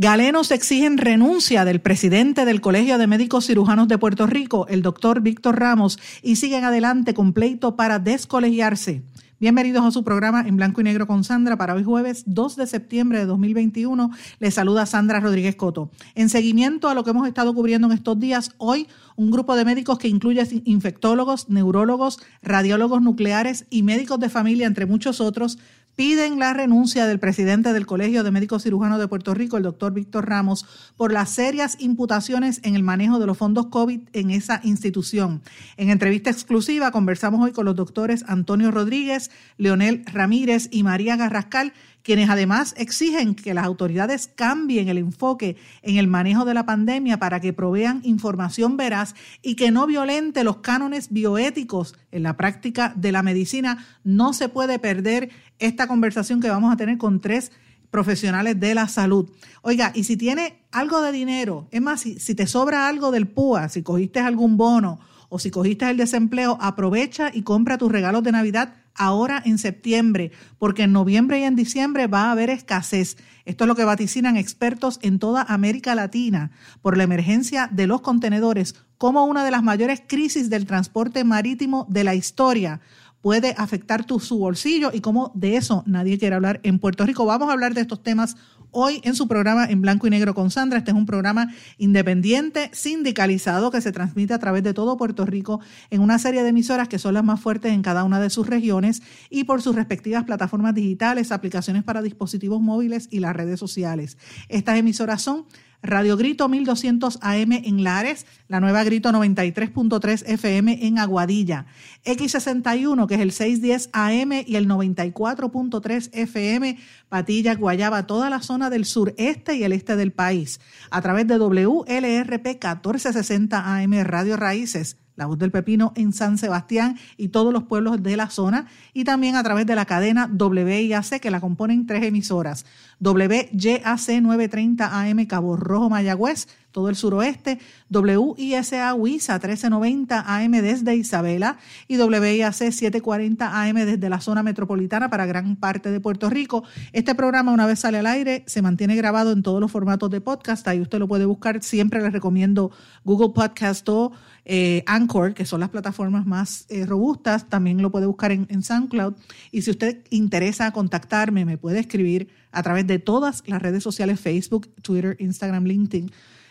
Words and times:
Galenos 0.00 0.52
exigen 0.52 0.96
renuncia 0.96 1.64
del 1.64 1.80
presidente 1.80 2.44
del 2.44 2.60
Colegio 2.60 2.98
de 2.98 3.08
Médicos 3.08 3.48
Cirujanos 3.48 3.88
de 3.88 3.98
Puerto 3.98 4.28
Rico, 4.28 4.68
el 4.68 4.80
doctor 4.80 5.22
Víctor 5.22 5.58
Ramos, 5.58 5.98
y 6.22 6.36
siguen 6.36 6.62
adelante 6.62 7.14
con 7.14 7.32
pleito 7.32 7.74
para 7.74 7.98
descolegiarse. 7.98 9.02
Bienvenidos 9.40 9.84
a 9.84 9.90
su 9.90 10.04
programa 10.04 10.42
en 10.46 10.56
blanco 10.56 10.80
y 10.80 10.84
negro 10.84 11.08
con 11.08 11.22
Sandra 11.24 11.56
para 11.56 11.74
hoy 11.74 11.82
jueves 11.82 12.22
2 12.26 12.56
de 12.56 12.66
septiembre 12.68 13.18
de 13.18 13.26
2021. 13.26 14.10
Les 14.38 14.54
saluda 14.54 14.86
Sandra 14.86 15.18
Rodríguez 15.18 15.56
Coto. 15.56 15.90
En 16.14 16.28
seguimiento 16.28 16.88
a 16.88 16.94
lo 16.94 17.02
que 17.02 17.10
hemos 17.10 17.26
estado 17.26 17.52
cubriendo 17.52 17.88
en 17.88 17.92
estos 17.92 18.20
días, 18.20 18.52
hoy 18.58 18.86
un 19.16 19.32
grupo 19.32 19.56
de 19.56 19.64
médicos 19.64 19.98
que 19.98 20.06
incluye 20.06 20.44
infectólogos, 20.64 21.48
neurólogos, 21.48 22.20
radiólogos 22.42 23.02
nucleares 23.02 23.66
y 23.68 23.82
médicos 23.82 24.20
de 24.20 24.28
familia, 24.28 24.68
entre 24.68 24.86
muchos 24.86 25.20
otros, 25.20 25.58
piden 25.98 26.38
la 26.38 26.52
renuncia 26.52 27.08
del 27.08 27.18
presidente 27.18 27.72
del 27.72 27.84
Colegio 27.84 28.22
de 28.22 28.30
Médicos 28.30 28.62
Cirujanos 28.62 29.00
de 29.00 29.08
Puerto 29.08 29.34
Rico, 29.34 29.56
el 29.56 29.64
doctor 29.64 29.92
Víctor 29.92 30.28
Ramos, 30.28 30.64
por 30.96 31.12
las 31.12 31.30
serias 31.30 31.76
imputaciones 31.80 32.60
en 32.62 32.76
el 32.76 32.84
manejo 32.84 33.18
de 33.18 33.26
los 33.26 33.36
fondos 33.36 33.66
COVID 33.66 34.02
en 34.12 34.30
esa 34.30 34.60
institución. 34.62 35.42
En 35.76 35.90
entrevista 35.90 36.30
exclusiva 36.30 36.92
conversamos 36.92 37.44
hoy 37.44 37.50
con 37.50 37.64
los 37.64 37.74
doctores 37.74 38.24
Antonio 38.28 38.70
Rodríguez, 38.70 39.32
Leonel 39.56 40.04
Ramírez 40.06 40.68
y 40.70 40.84
María 40.84 41.16
Garrascal, 41.16 41.72
quienes 42.08 42.30
además 42.30 42.72
exigen 42.78 43.34
que 43.34 43.52
las 43.52 43.66
autoridades 43.66 44.30
cambien 44.34 44.88
el 44.88 44.96
enfoque 44.96 45.58
en 45.82 45.98
el 45.98 46.06
manejo 46.06 46.46
de 46.46 46.54
la 46.54 46.64
pandemia 46.64 47.18
para 47.18 47.38
que 47.38 47.52
provean 47.52 48.00
información 48.02 48.78
veraz 48.78 49.14
y 49.42 49.56
que 49.56 49.70
no 49.70 49.86
violente 49.86 50.42
los 50.42 50.56
cánones 50.60 51.12
bioéticos 51.12 51.94
en 52.10 52.22
la 52.22 52.34
práctica 52.38 52.94
de 52.96 53.12
la 53.12 53.22
medicina. 53.22 53.84
No 54.04 54.32
se 54.32 54.48
puede 54.48 54.78
perder 54.78 55.28
esta 55.58 55.86
conversación 55.86 56.40
que 56.40 56.48
vamos 56.48 56.72
a 56.72 56.78
tener 56.78 56.96
con 56.96 57.20
tres 57.20 57.52
profesionales 57.90 58.58
de 58.58 58.74
la 58.74 58.88
salud. 58.88 59.30
Oiga, 59.60 59.92
y 59.94 60.04
si 60.04 60.16
tiene 60.16 60.62
algo 60.72 61.02
de 61.02 61.12
dinero, 61.12 61.68
es 61.72 61.82
más, 61.82 62.00
si, 62.00 62.34
te 62.34 62.46
sobra 62.46 62.88
algo 62.88 63.10
del 63.10 63.28
PUA, 63.28 63.68
si 63.68 63.82
cogiste 63.82 64.18
algún 64.18 64.56
bono 64.56 64.98
o 65.28 65.38
si 65.38 65.50
cogiste 65.50 65.90
el 65.90 65.98
desempleo, 65.98 66.56
aprovecha 66.58 67.30
y 67.34 67.42
compra 67.42 67.76
tus 67.76 67.92
regalos 67.92 68.22
de 68.22 68.32
Navidad 68.32 68.76
ahora 68.98 69.42
en 69.44 69.58
septiembre, 69.58 70.32
porque 70.58 70.82
en 70.82 70.92
noviembre 70.92 71.40
y 71.40 71.44
en 71.44 71.56
diciembre 71.56 72.06
va 72.06 72.24
a 72.24 72.32
haber 72.32 72.50
escasez. 72.50 73.16
Esto 73.44 73.64
es 73.64 73.68
lo 73.68 73.74
que 73.74 73.84
vaticinan 73.84 74.36
expertos 74.36 74.98
en 75.02 75.18
toda 75.18 75.42
América 75.42 75.94
Latina 75.94 76.50
por 76.82 76.96
la 76.96 77.04
emergencia 77.04 77.68
de 77.72 77.86
los 77.86 78.02
contenedores 78.02 78.74
como 78.98 79.24
una 79.24 79.44
de 79.44 79.52
las 79.52 79.62
mayores 79.62 80.02
crisis 80.06 80.50
del 80.50 80.66
transporte 80.66 81.24
marítimo 81.24 81.86
de 81.88 82.04
la 82.04 82.14
historia 82.14 82.80
puede 83.20 83.54
afectar 83.56 84.04
tu, 84.04 84.20
su 84.20 84.38
bolsillo 84.38 84.90
y 84.92 85.00
cómo 85.00 85.32
de 85.34 85.56
eso 85.56 85.82
nadie 85.86 86.18
quiere 86.18 86.36
hablar 86.36 86.60
en 86.62 86.78
Puerto 86.78 87.04
Rico. 87.04 87.24
Vamos 87.24 87.48
a 87.48 87.52
hablar 87.52 87.74
de 87.74 87.80
estos 87.80 88.02
temas 88.02 88.36
hoy 88.70 89.00
en 89.04 89.14
su 89.14 89.28
programa 89.28 89.66
en 89.66 89.80
blanco 89.80 90.06
y 90.06 90.10
negro 90.10 90.34
con 90.34 90.50
Sandra. 90.50 90.78
Este 90.78 90.90
es 90.90 90.96
un 90.96 91.06
programa 91.06 91.52
independiente, 91.78 92.70
sindicalizado, 92.72 93.70
que 93.70 93.80
se 93.80 93.92
transmite 93.92 94.34
a 94.34 94.38
través 94.38 94.62
de 94.62 94.74
todo 94.74 94.96
Puerto 94.96 95.24
Rico 95.24 95.60
en 95.90 96.00
una 96.00 96.18
serie 96.18 96.42
de 96.42 96.50
emisoras 96.50 96.88
que 96.88 96.98
son 96.98 97.14
las 97.14 97.24
más 97.24 97.40
fuertes 97.40 97.72
en 97.72 97.82
cada 97.82 98.04
una 98.04 98.20
de 98.20 98.30
sus 98.30 98.46
regiones 98.46 99.02
y 99.30 99.44
por 99.44 99.62
sus 99.62 99.74
respectivas 99.74 100.24
plataformas 100.24 100.74
digitales, 100.74 101.32
aplicaciones 101.32 101.84
para 101.84 102.02
dispositivos 102.02 102.60
móviles 102.60 103.08
y 103.10 103.20
las 103.20 103.34
redes 103.34 103.58
sociales. 103.60 104.18
Estas 104.48 104.78
emisoras 104.78 105.22
son 105.22 105.46
Radio 105.82 106.16
Grito 106.16 106.48
1200 106.48 107.18
AM 107.22 107.52
en 107.52 107.84
Lares, 107.84 108.26
la 108.48 108.60
nueva 108.60 108.82
Grito 108.84 109.10
93.3 109.10 110.24
FM 110.26 110.86
en 110.86 110.98
Aguadilla, 110.98 111.66
X61 112.04 113.06
que 113.06 113.14
es 113.14 113.20
el 113.20 113.32
610 113.32 113.90
AM 113.92 114.32
y 114.46 114.56
el 114.56 114.68
94.3 114.68 116.10
FM 116.12 116.78
Patilla, 117.08 117.54
Guayaba, 117.54 118.06
toda 118.06 118.28
la 118.28 118.42
zona 118.42 118.70
del 118.70 118.84
sureste 118.84 119.56
y 119.56 119.64
el 119.64 119.72
este 119.72 119.96
del 119.96 120.12
país, 120.12 120.60
a 120.90 121.00
través 121.00 121.26
de 121.26 121.38
WLRP 121.38 122.46
1460 122.46 123.76
AM 123.76 123.92
Radio 124.04 124.36
Raíces 124.36 124.96
la 125.18 125.26
Voz 125.26 125.38
del 125.38 125.50
Pepino 125.50 125.92
en 125.96 126.12
San 126.12 126.38
Sebastián 126.38 126.96
y 127.16 127.28
todos 127.28 127.52
los 127.52 127.64
pueblos 127.64 128.02
de 128.02 128.16
la 128.16 128.30
zona, 128.30 128.66
y 128.94 129.04
también 129.04 129.34
a 129.34 129.42
través 129.42 129.66
de 129.66 129.74
la 129.74 129.84
cadena 129.84 130.30
WIAC, 130.32 131.20
que 131.20 131.30
la 131.30 131.40
componen 131.40 131.86
tres 131.86 132.04
emisoras. 132.04 132.64
WYAC 133.00 134.22
930 134.22 135.00
AM 135.00 135.26
Cabo 135.26 135.56
Rojo 135.56 135.90
Mayagüez, 135.90 136.46
todo 136.70 136.88
el 136.88 136.96
suroeste, 136.96 137.58
WISA 137.90 138.94
WISA 138.94 139.34
1390 139.34 140.20
AM 140.20 140.52
desde 140.52 140.94
Isabela 140.94 141.58
y 141.88 141.98
WIAC 141.98 142.52
740 142.52 143.62
AM 143.62 143.74
desde 143.74 144.08
la 144.08 144.20
zona 144.20 144.44
metropolitana 144.44 145.10
para 145.10 145.26
gran 145.26 145.56
parte 145.56 145.90
de 145.90 145.98
Puerto 145.98 146.30
Rico. 146.30 146.62
Este 146.92 147.16
programa 147.16 147.52
una 147.52 147.66
vez 147.66 147.80
sale 147.80 147.98
al 147.98 148.06
aire 148.06 148.44
se 148.46 148.62
mantiene 148.62 148.94
grabado 148.94 149.32
en 149.32 149.42
todos 149.42 149.60
los 149.60 149.72
formatos 149.72 150.10
de 150.10 150.20
podcast, 150.20 150.68
ahí 150.68 150.80
usted 150.80 151.00
lo 151.00 151.08
puede 151.08 151.24
buscar, 151.24 151.60
siempre 151.62 152.00
les 152.00 152.12
recomiendo 152.12 152.70
Google 153.04 153.30
Podcast 153.34 153.88
o 153.88 154.12
eh, 154.48 154.82
Anchor, 154.86 155.34
que 155.34 155.44
son 155.44 155.60
las 155.60 155.68
plataformas 155.68 156.26
más 156.26 156.66
eh, 156.68 156.86
robustas, 156.86 157.48
también 157.48 157.80
lo 157.80 157.92
puede 157.92 158.06
buscar 158.06 158.32
en, 158.32 158.46
en 158.50 158.62
SoundCloud. 158.62 159.14
Y 159.52 159.62
si 159.62 159.70
usted 159.70 159.98
interesa 160.10 160.72
contactarme, 160.72 161.44
me 161.44 161.58
puede 161.58 161.78
escribir 161.78 162.28
a 162.50 162.62
través 162.62 162.86
de 162.86 162.98
todas 162.98 163.44
las 163.46 163.62
redes 163.62 163.82
sociales, 163.82 164.18
Facebook, 164.18 164.68
Twitter, 164.82 165.16
Instagram, 165.20 165.64
LinkedIn 165.64 166.10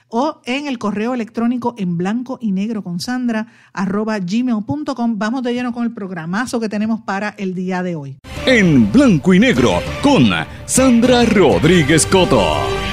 o 0.10 0.42
en 0.46 0.68
el 0.68 0.78
correo 0.78 1.14
electrónico 1.14 1.76
en 1.78 1.98
blanco 1.98 2.38
y 2.42 2.52
negro 2.52 2.84
con 2.84 3.00
Sandra 3.00 3.48
arroba 3.74 4.20
gmail.com. 4.20 5.18
Vamos 5.18 5.44
de 5.44 5.54
lleno 5.54 5.74
con 5.74 5.84
el 5.84 5.94
programazo 5.94 6.60
que 6.60 6.70
tenemos 6.70 7.02
para 7.02 7.30
el 7.38 7.54
día 7.54 7.84
de 7.84 7.96
hoy. 7.96 8.18
En 8.46 8.92
blanco 8.92 9.34
y 9.34 9.40
negro 9.40 9.82
con 10.02 10.26
Sandra 10.66 11.26
Rodríguez 11.26 12.06
Coto. 12.06 12.87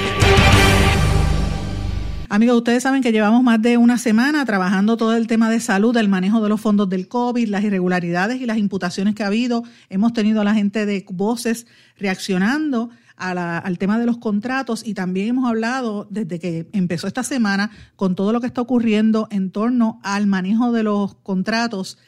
Amigos, 2.34 2.56
ustedes 2.56 2.82
saben 2.82 3.00
que 3.00 3.12
llevamos 3.12 3.44
más 3.44 3.62
de 3.62 3.76
una 3.76 3.96
semana 3.96 4.44
trabajando 4.44 4.96
todo 4.96 5.14
el 5.14 5.28
tema 5.28 5.50
de 5.50 5.60
salud, 5.60 5.96
el 5.96 6.08
manejo 6.08 6.42
de 6.42 6.48
los 6.48 6.60
fondos 6.60 6.88
del 6.88 7.06
COVID, 7.06 7.46
las 7.46 7.62
irregularidades 7.62 8.40
y 8.40 8.46
las 8.46 8.58
imputaciones 8.58 9.14
que 9.14 9.22
ha 9.22 9.28
habido. 9.28 9.62
Hemos 9.88 10.12
tenido 10.14 10.40
a 10.40 10.44
la 10.44 10.52
gente 10.52 10.84
de 10.84 11.06
voces 11.12 11.68
reaccionando 11.96 12.90
al 13.14 13.78
tema 13.78 14.00
de 14.00 14.06
los 14.06 14.18
contratos 14.18 14.84
y 14.84 14.94
también 14.94 15.28
hemos 15.28 15.48
hablado 15.48 16.08
desde 16.10 16.40
que 16.40 16.68
empezó 16.72 17.06
esta 17.06 17.22
semana 17.22 17.70
con 17.94 18.16
todo 18.16 18.32
lo 18.32 18.40
que 18.40 18.48
está 18.48 18.62
ocurriendo 18.62 19.28
en 19.30 19.52
torno 19.52 20.00
al 20.02 20.26
manejo 20.26 20.72
de 20.72 20.82
los 20.82 21.14
contratos 21.14 21.98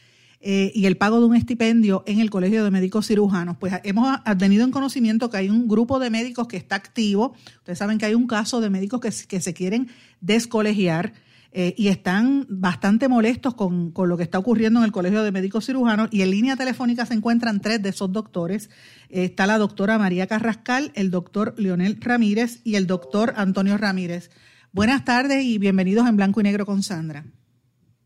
eh, 0.48 0.70
y 0.76 0.86
el 0.86 0.96
pago 0.96 1.18
de 1.18 1.26
un 1.26 1.34
estipendio 1.34 2.04
en 2.06 2.20
el 2.20 2.30
Colegio 2.30 2.62
de 2.62 2.70
Médicos 2.70 3.08
Cirujanos. 3.08 3.56
Pues 3.56 3.74
hemos 3.82 4.16
tenido 4.38 4.62
en 4.62 4.70
conocimiento 4.70 5.28
que 5.28 5.38
hay 5.38 5.50
un 5.50 5.66
grupo 5.66 5.98
de 5.98 6.08
médicos 6.08 6.46
que 6.46 6.56
está 6.56 6.76
activo. 6.76 7.34
Ustedes 7.56 7.78
saben 7.78 7.98
que 7.98 8.06
hay 8.06 8.14
un 8.14 8.28
caso 8.28 8.60
de 8.60 8.70
médicos 8.70 9.00
que, 9.00 9.10
que 9.26 9.40
se 9.40 9.54
quieren 9.54 9.88
descolegiar. 10.20 11.14
Eh, 11.50 11.74
y 11.76 11.88
están 11.88 12.46
bastante 12.48 13.08
molestos 13.08 13.54
con, 13.54 13.90
con, 13.90 14.08
lo 14.08 14.16
que 14.16 14.22
está 14.22 14.38
ocurriendo 14.38 14.78
en 14.78 14.84
el 14.84 14.92
Colegio 14.92 15.24
de 15.24 15.32
Médicos 15.32 15.66
Cirujanos 15.66 16.10
y 16.12 16.22
en 16.22 16.30
línea 16.30 16.54
telefónica 16.54 17.06
se 17.06 17.14
encuentran 17.14 17.60
tres 17.60 17.82
de 17.82 17.88
esos 17.88 18.12
doctores. 18.12 18.70
Eh, 19.08 19.24
está 19.24 19.46
la 19.46 19.58
doctora 19.58 19.98
María 19.98 20.28
Carrascal, 20.28 20.92
el 20.94 21.10
doctor 21.10 21.54
Leonel 21.56 21.98
Ramírez 22.00 22.60
y 22.62 22.76
el 22.76 22.86
doctor 22.86 23.34
Antonio 23.36 23.78
Ramírez. 23.78 24.30
Buenas 24.70 25.04
tardes 25.04 25.44
y 25.44 25.58
bienvenidos 25.58 26.06
en 26.06 26.16
Blanco 26.16 26.40
y 26.40 26.44
Negro 26.44 26.66
con 26.66 26.84
Sandra. 26.84 27.24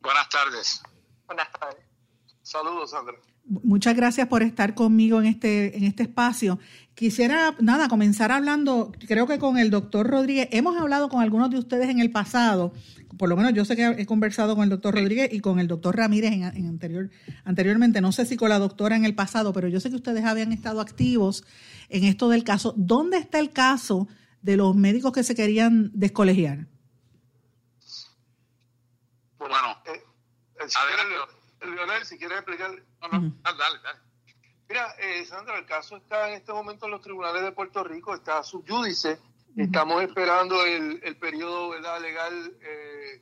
Buenas 0.00 0.28
tardes. 0.30 0.80
Buenas 1.26 1.48
tardes. 1.52 1.89
Saludos, 2.50 2.90
Sandra. 2.90 3.14
Muchas 3.44 3.94
gracias 3.94 4.26
por 4.26 4.42
estar 4.42 4.74
conmigo 4.74 5.20
en 5.20 5.26
este, 5.26 5.78
en 5.78 5.84
este 5.84 6.02
espacio. 6.02 6.58
Quisiera, 6.96 7.54
nada, 7.60 7.86
comenzar 7.86 8.32
hablando, 8.32 8.90
creo 9.06 9.28
que 9.28 9.38
con 9.38 9.56
el 9.56 9.70
doctor 9.70 10.08
Rodríguez. 10.08 10.48
Hemos 10.50 10.76
hablado 10.76 11.08
con 11.08 11.22
algunos 11.22 11.50
de 11.50 11.58
ustedes 11.58 11.88
en 11.88 12.00
el 12.00 12.10
pasado, 12.10 12.72
por 13.16 13.28
lo 13.28 13.36
menos 13.36 13.52
yo 13.52 13.64
sé 13.64 13.76
que 13.76 13.86
he 13.86 14.04
conversado 14.04 14.56
con 14.56 14.64
el 14.64 14.70
doctor 14.70 14.96
Rodríguez 14.96 15.32
y 15.32 15.38
con 15.38 15.60
el 15.60 15.68
doctor 15.68 15.96
Ramírez 15.96 16.32
en, 16.32 16.42
anterior, 16.42 17.10
anteriormente, 17.44 18.00
no 18.00 18.10
sé 18.10 18.26
si 18.26 18.36
con 18.36 18.48
la 18.48 18.58
doctora 18.58 18.96
en 18.96 19.04
el 19.04 19.14
pasado, 19.14 19.52
pero 19.52 19.68
yo 19.68 19.78
sé 19.78 19.88
que 19.88 19.96
ustedes 19.96 20.24
habían 20.24 20.50
estado 20.50 20.80
activos 20.80 21.44
en 21.88 22.02
esto 22.02 22.28
del 22.30 22.42
caso. 22.42 22.74
¿Dónde 22.76 23.18
está 23.18 23.38
el 23.38 23.52
caso 23.52 24.08
de 24.42 24.56
los 24.56 24.74
médicos 24.74 25.12
que 25.12 25.22
se 25.22 25.36
querían 25.36 25.92
descolegiar? 25.94 26.66
Bueno, 29.38 29.54
eh, 29.86 30.02
Leonel, 31.60 32.04
si 32.04 32.18
quieres 32.18 32.38
explicar. 32.38 32.70
No, 33.00 33.08
no, 33.08 33.34
dale, 33.42 33.78
dale. 33.82 33.98
Mira, 34.68 34.94
eh, 35.00 35.24
Sandra, 35.26 35.58
el 35.58 35.66
caso 35.66 35.96
está 35.96 36.28
en 36.28 36.34
este 36.34 36.52
momento 36.52 36.86
en 36.86 36.92
los 36.92 37.00
tribunales 37.00 37.42
de 37.42 37.52
Puerto 37.52 37.82
Rico, 37.82 38.14
está 38.14 38.42
subyúdice. 38.42 39.18
Estamos 39.56 40.02
esperando 40.02 40.64
el, 40.64 41.00
el 41.02 41.16
periodo 41.16 41.74
legal 41.98 42.52
eh, 42.62 43.20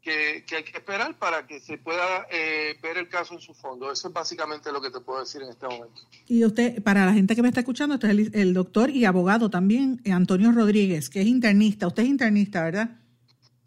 que, 0.00 0.56
hay 0.56 0.62
que 0.62 0.78
esperar 0.78 1.18
para 1.18 1.46
que 1.46 1.60
se 1.60 1.78
pueda 1.78 2.26
eh, 2.30 2.76
ver 2.82 2.98
el 2.98 3.08
caso 3.08 3.34
en 3.34 3.40
su 3.40 3.54
fondo. 3.54 3.92
Eso 3.92 4.08
es 4.08 4.14
básicamente 4.14 4.72
lo 4.72 4.80
que 4.80 4.90
te 4.90 5.00
puedo 5.00 5.20
decir 5.20 5.42
en 5.42 5.50
este 5.50 5.66
momento. 5.66 6.00
Y 6.26 6.44
usted, 6.44 6.82
para 6.82 7.04
la 7.04 7.12
gente 7.12 7.36
que 7.36 7.42
me 7.42 7.48
está 7.48 7.60
escuchando, 7.60 7.96
usted 7.96 8.10
es 8.18 8.34
el, 8.34 8.54
doctor 8.54 8.90
y 8.90 9.04
abogado 9.04 9.50
también, 9.50 10.00
eh, 10.04 10.12
Antonio 10.12 10.52
Rodríguez, 10.52 11.10
que 11.10 11.20
es 11.20 11.26
internista. 11.26 11.86
Usted 11.86 12.04
es 12.04 12.08
internista, 12.08 12.62
¿verdad? 12.62 12.90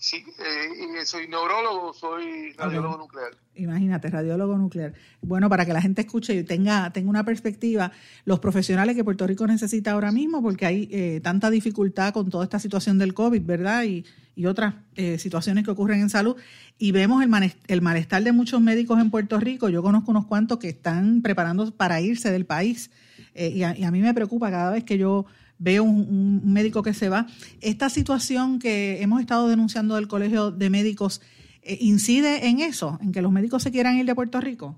Sí, 0.02 0.26
eh, 0.40 1.06
soy 1.06 1.30
neurólogo, 1.30 1.94
soy 1.94 2.52
radiólogo 2.58 2.98
nuclear. 2.98 3.32
Imagínate, 3.56 4.10
radiólogo 4.10 4.58
nuclear. 4.58 4.94
Bueno, 5.22 5.48
para 5.48 5.66
que 5.66 5.72
la 5.72 5.82
gente 5.82 6.02
escuche 6.02 6.34
y 6.34 6.44
tenga, 6.44 6.92
tenga 6.92 7.10
una 7.10 7.24
perspectiva, 7.24 7.92
los 8.26 8.40
profesionales 8.40 8.96
que 8.96 9.04
Puerto 9.04 9.28
Rico 9.28 9.48
necesita 9.48 9.92
ahora 9.92 10.12
mismo, 10.12 10.42
porque 10.42 10.66
hay 10.66 11.22
tanta 11.22 11.50
dificultad 11.50 12.14
con 12.14 12.30
toda 12.30 12.44
esta 12.44 12.60
situación 12.60 12.98
del 12.98 13.14
COVID, 13.14 13.44
¿verdad? 13.46 13.84
Y, 13.84 14.04
y 14.36 14.46
otras 14.46 14.76
eh, 14.96 15.18
situaciones 15.18 15.64
que 15.64 15.72
ocurren 15.72 16.02
en 16.02 16.10
salud. 16.10 16.36
Y 16.78 16.92
vemos 16.92 17.24
el, 17.24 17.54
el 17.68 17.82
malestar 17.82 18.24
de 18.24 18.32
muchos 18.32 18.62
médicos 18.62 19.00
en 19.00 19.12
Puerto 19.12 19.40
Rico. 19.40 19.70
Yo 19.70 19.84
conozco 19.84 20.12
unos 20.12 20.26
cuantos 20.26 20.58
que 20.58 20.70
están 20.70 21.22
preparando 21.22 21.72
para 21.72 22.02
irse 22.02 22.32
del 22.32 22.46
país. 22.46 22.92
Eh, 23.34 23.50
y, 23.50 23.64
a, 23.64 23.92
mí 23.92 24.02
me 24.02 24.14
preocupa 24.14 24.50
cada 24.50 24.72
vez 24.72 24.84
que 24.84 24.98
yo 24.98 25.26
veo 25.62 25.84
un, 25.84 26.54
médico 26.54 26.84
que 26.84 26.94
se 26.94 27.08
va. 27.08 27.28
Esta 27.62 27.90
situación 27.90 28.60
que 28.60 29.02
hemos 29.02 29.22
estado 29.22 29.48
denunciando 29.48 29.96
del 29.96 30.08
Colegio 30.08 30.52
de 30.52 30.70
Médicos 30.70 31.22
eh, 31.62 31.78
incide 31.80 32.48
en 32.48 32.60
eso, 32.60 32.98
en 33.02 33.12
que 33.12 33.22
los 33.22 33.32
médicos 33.32 33.64
se 33.64 33.72
quieran 33.72 33.98
ir 33.98 34.06
de 34.06 34.16
Puerto 34.16 34.42
Rico. 34.42 34.76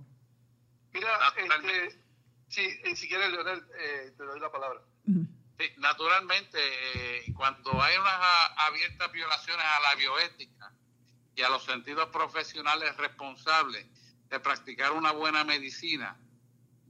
Mira, 0.93 1.09
este, 1.37 1.99
sí, 2.49 2.61
si 2.95 3.07
quieres, 3.07 3.31
Leonel, 3.31 3.63
te 4.15 4.23
doy 4.23 4.39
la 4.39 4.51
palabra 4.51 4.81
naturalmente, 5.77 6.57
eh, 6.95 7.33
cuando 7.35 7.81
hay 7.81 7.97
unas 7.97 8.19
abiertas 8.57 9.11
violaciones 9.11 9.65
a 9.65 9.79
la 9.81 9.95
bioética 9.95 10.71
y 11.35 11.41
a 11.41 11.49
los 11.49 11.63
sentidos 11.63 12.09
profesionales 12.09 12.95
responsables 12.97 13.85
de 14.29 14.39
practicar 14.39 14.91
una 14.91 15.11
buena 15.11 15.43
medicina, 15.43 16.17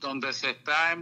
donde 0.04 0.34
se 0.34 0.50
está 0.50 0.92
eh, 0.94 0.98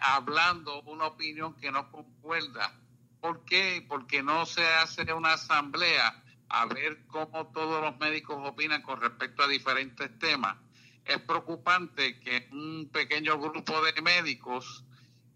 hablando 0.00 0.80
una 0.82 1.06
opinión 1.06 1.54
que 1.56 1.70
no 1.70 1.90
concuerda. 1.90 2.74
¿Por 3.20 3.44
qué? 3.44 3.84
Porque 3.86 4.22
no 4.22 4.46
se 4.46 4.66
hace 4.66 5.12
una 5.12 5.34
asamblea 5.34 6.24
a 6.48 6.64
ver 6.64 7.06
cómo 7.06 7.48
todos 7.52 7.82
los 7.82 7.98
médicos 7.98 8.38
opinan 8.40 8.80
con 8.80 9.00
respecto 9.00 9.42
a 9.42 9.48
diferentes 9.48 10.18
temas. 10.18 10.56
Es 11.04 11.20
preocupante 11.20 12.18
que 12.18 12.48
un 12.50 12.88
pequeño 12.90 13.38
grupo 13.38 13.82
de 13.82 14.00
médicos 14.00 14.84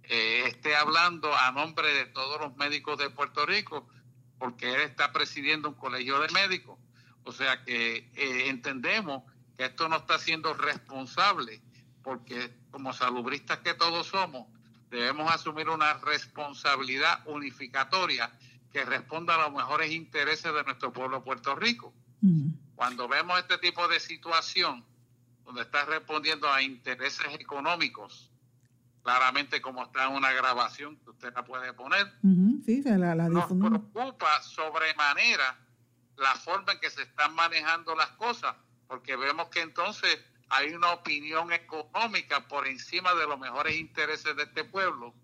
eh, 0.05 0.44
esté 0.46 0.75
hablando 0.75 1.35
a 1.37 1.52
nombre 1.52 1.93
de 1.93 2.06
todos 2.06 2.40
los 2.40 2.56
médicos 2.56 2.99
de 2.99 3.11
Puerto 3.11 3.44
Rico, 3.44 3.87
porque 4.38 4.73
él 4.73 4.81
está 4.81 5.12
presidiendo 5.12 5.69
un 5.69 5.75
colegio 5.75 6.20
de 6.20 6.29
médicos. 6.32 6.79
O 7.25 7.32
sea 7.32 7.62
que 7.64 8.11
eh, 8.14 8.49
entendemos 8.49 9.25
que 9.58 9.67
esto 9.67 9.90
no 9.90 9.96
está 9.96 10.19
siendo 10.19 10.55
responsable, 10.55 11.61
porque 12.02 12.54
como 12.70 12.92
salubristas 12.92 13.58
que 13.58 13.74
todos 13.74 14.06
somos, 14.06 14.46
debemos 14.90 15.32
asumir 15.32 15.68
una 15.68 15.94
responsabilidad 15.94 17.20
unificatoria 17.26 18.30
que 18.72 18.84
responda 18.84 19.34
a 19.34 19.48
los 19.48 19.52
mejores 19.52 19.92
intereses 19.92 20.52
de 20.52 20.64
nuestro 20.64 20.92
pueblo 20.92 21.22
Puerto 21.22 21.54
Rico. 21.54 21.92
Cuando 22.74 23.08
vemos 23.08 23.38
este 23.38 23.58
tipo 23.58 23.86
de 23.88 24.00
situación, 24.00 24.84
donde 25.44 25.62
está 25.62 25.84
respondiendo 25.84 26.50
a 26.50 26.62
intereses 26.62 27.26
económicos, 27.34 28.30
claramente 29.02 29.60
como 29.62 29.84
está 29.84 30.06
en 30.06 30.14
una 30.14 30.32
grabación 30.32 30.96
que 30.96 31.10
usted 31.10 31.32
la 31.34 31.44
puede 31.44 31.72
poner. 31.72 32.12
sí, 32.64 32.82
la, 32.82 33.14
la 33.14 33.28
Nos 33.28 33.46
preocupa 33.46 34.42
sobremanera 34.42 35.58
la 36.16 36.34
forma 36.34 36.72
en 36.72 36.80
que 36.80 36.90
se 36.90 37.02
están 37.02 37.34
manejando 37.34 37.94
las 37.94 38.10
cosas, 38.10 38.54
porque 38.86 39.16
vemos 39.16 39.48
que 39.48 39.60
entonces 39.62 40.18
hay 40.50 40.72
una 40.72 40.92
opinión 40.92 41.52
económica 41.52 42.46
por 42.48 42.66
encima 42.66 43.14
de 43.14 43.26
los 43.26 43.38
mejores 43.38 43.76
intereses 43.76 44.36
de 44.36 44.44
este 44.44 44.64
pueblo, 44.64 45.14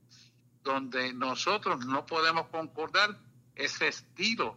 donde 0.62 1.12
nosotros 1.12 1.84
no 1.86 2.06
podemos 2.06 2.46
concordar 2.48 3.18
ese 3.54 3.88
estilo 3.88 4.56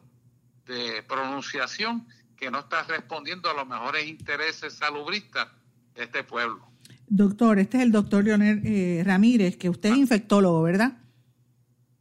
de 0.66 1.04
pronunciación 1.04 2.08
que 2.36 2.52
no 2.52 2.60
está 2.60 2.84
respondiendo 2.84 3.50
a 3.50 3.54
los 3.54 3.68
mejores 3.68 4.06
intereses 4.06 4.74
salubristas 4.74 5.48
de 5.96 6.04
este 6.04 6.24
pueblo. 6.24 6.68
Doctor, 7.08 7.60
este 7.60 7.78
es 7.78 7.84
el 7.84 7.92
doctor 7.92 8.24
Leonel 8.24 8.62
eh, 8.66 9.04
Ramírez, 9.06 9.58
que 9.58 9.70
usted 9.70 9.90
es 9.90 9.96
ah. 9.96 10.00
infectólogo, 10.00 10.62
¿verdad? 10.62 10.98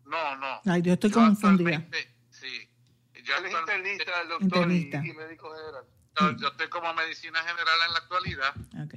No, 0.05 0.37
no. 0.37 0.61
Ay, 0.65 0.83
yo 0.83 0.95
estoy 0.95 1.11
confundida. 1.11 1.87
Sí. 2.31 2.49
Yo 3.23 3.35
soy 3.41 3.51
internista, 3.61 4.13
doctor 4.29 4.71
Y, 4.71 5.13
médico 5.13 5.53
general. 5.53 5.85
Yo 6.39 6.49
estoy 6.49 6.69
como 6.69 6.93
medicina 6.95 7.41
general 7.41 7.79
en 7.87 7.93
la 7.93 7.99
actualidad, 7.99 8.55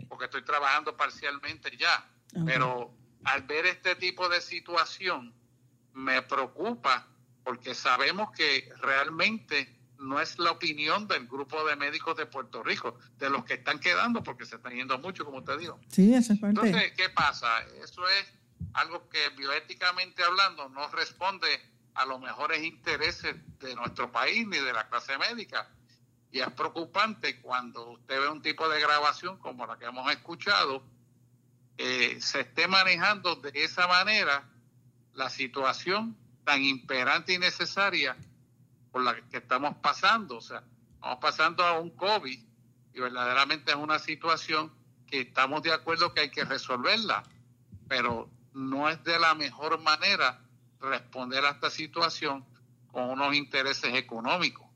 porque 0.07 0.25
estoy 0.25 0.43
trabajando 0.43 0.95
parcialmente 0.95 1.75
ya. 1.77 2.09
Pero 2.45 2.93
al 3.25 3.43
ver 3.43 3.65
este 3.65 3.95
tipo 3.95 4.29
de 4.29 4.41
situación, 4.41 5.33
me 5.93 6.21
preocupa 6.21 7.07
porque 7.43 7.73
sabemos 7.73 8.31
que 8.31 8.71
realmente 8.81 9.75
no 9.97 10.21
es 10.21 10.39
la 10.39 10.51
opinión 10.51 11.07
del 11.07 11.27
grupo 11.27 11.65
de 11.65 11.75
médicos 11.75 12.15
de 12.15 12.25
Puerto 12.25 12.63
Rico, 12.63 12.97
de 13.17 13.29
los 13.29 13.43
que 13.43 13.55
están 13.55 13.79
quedando, 13.79 14.23
porque 14.23 14.45
se 14.45 14.55
están 14.55 14.73
yendo 14.73 14.97
mucho, 14.97 15.25
como 15.25 15.43
te 15.43 15.57
digo. 15.57 15.79
Sí, 15.89 16.13
esa 16.13 16.33
es 16.33 16.39
parte. 16.39 16.67
Entonces, 16.67 16.93
¿qué 16.95 17.09
pasa? 17.09 17.61
Eso 17.83 18.07
es 18.07 18.33
algo 18.73 19.09
que 19.09 19.29
bioéticamente 19.35 20.23
hablando 20.23 20.69
no 20.69 20.87
responde 20.89 21.47
a 21.95 22.05
los 22.05 22.19
mejores 22.21 22.63
intereses 22.63 23.35
de 23.59 23.75
nuestro 23.75 24.11
país 24.11 24.47
ni 24.47 24.57
de 24.57 24.71
la 24.71 24.87
clase 24.87 25.17
médica. 25.17 25.69
Y 26.31 26.39
es 26.39 26.51
preocupante 26.51 27.41
cuando 27.41 27.91
usted 27.91 28.19
ve 28.19 28.29
un 28.29 28.41
tipo 28.41 28.69
de 28.69 28.79
grabación 28.79 29.37
como 29.39 29.65
la 29.65 29.77
que 29.77 29.85
hemos 29.85 30.11
escuchado, 30.11 30.83
eh, 31.77 32.17
se 32.21 32.41
esté 32.41 32.67
manejando 32.67 33.35
de 33.37 33.51
esa 33.55 33.87
manera 33.87 34.47
la 35.13 35.29
situación 35.29 36.15
tan 36.43 36.63
imperante 36.63 37.33
y 37.33 37.37
necesaria 37.39 38.15
por 38.91 39.03
la 39.03 39.15
que 39.27 39.37
estamos 39.37 39.75
pasando. 39.77 40.37
O 40.37 40.41
sea, 40.41 40.63
estamos 40.95 41.19
pasando 41.19 41.63
a 41.63 41.79
un 41.79 41.89
COVID 41.91 42.39
y 42.93 42.99
verdaderamente 42.99 43.71
es 43.71 43.77
una 43.77 43.99
situación 43.99 44.71
que 45.07 45.21
estamos 45.21 45.63
de 45.63 45.73
acuerdo 45.73 46.13
que 46.13 46.21
hay 46.21 46.29
que 46.29 46.45
resolverla, 46.45 47.23
pero 47.87 48.29
no 48.53 48.89
es 48.89 49.03
de 49.03 49.17
la 49.17 49.33
mejor 49.33 49.79
manera 49.81 50.41
responder 50.79 51.43
a 51.45 51.51
esta 51.51 51.69
situación 51.69 52.45
con 52.91 53.09
unos 53.09 53.35
intereses 53.35 53.93
económicos. 53.95 54.68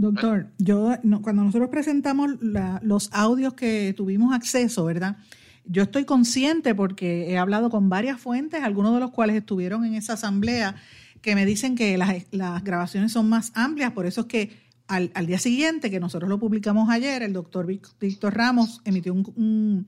Doctor, 0.00 0.46
yo 0.56 0.94
cuando 1.20 1.44
nosotros 1.44 1.68
presentamos 1.68 2.30
los 2.40 3.10
audios 3.12 3.52
que 3.52 3.92
tuvimos 3.94 4.34
acceso, 4.34 4.86
¿verdad? 4.86 5.18
Yo 5.66 5.82
estoy 5.82 6.06
consciente 6.06 6.74
porque 6.74 7.30
he 7.30 7.36
hablado 7.36 7.68
con 7.68 7.90
varias 7.90 8.18
fuentes, 8.18 8.62
algunos 8.62 8.94
de 8.94 9.00
los 9.00 9.10
cuales 9.10 9.36
estuvieron 9.36 9.84
en 9.84 9.92
esa 9.92 10.14
asamblea 10.14 10.74
que 11.20 11.34
me 11.34 11.44
dicen 11.44 11.74
que 11.74 11.98
las, 11.98 12.64
grabaciones 12.64 13.12
son 13.12 13.28
más 13.28 13.52
amplias, 13.54 13.92
por 13.92 14.06
eso 14.06 14.22
es 14.22 14.26
que 14.26 14.56
al, 14.88 15.10
día 15.26 15.38
siguiente, 15.38 15.90
que 15.90 16.00
nosotros 16.00 16.30
lo 16.30 16.38
publicamos 16.38 16.88
ayer, 16.88 17.22
el 17.22 17.34
doctor 17.34 17.66
Víctor 17.66 18.34
Ramos 18.34 18.80
emitió 18.86 19.12
un, 19.12 19.86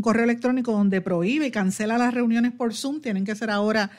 correo 0.00 0.24
electrónico 0.24 0.72
donde 0.72 1.02
prohíbe 1.02 1.48
y 1.48 1.50
cancela 1.50 1.98
las 1.98 2.14
reuniones 2.14 2.52
por 2.52 2.72
Zoom, 2.72 3.02
tienen 3.02 3.26
que 3.26 3.34
ser 3.34 3.50
ahora 3.50 3.90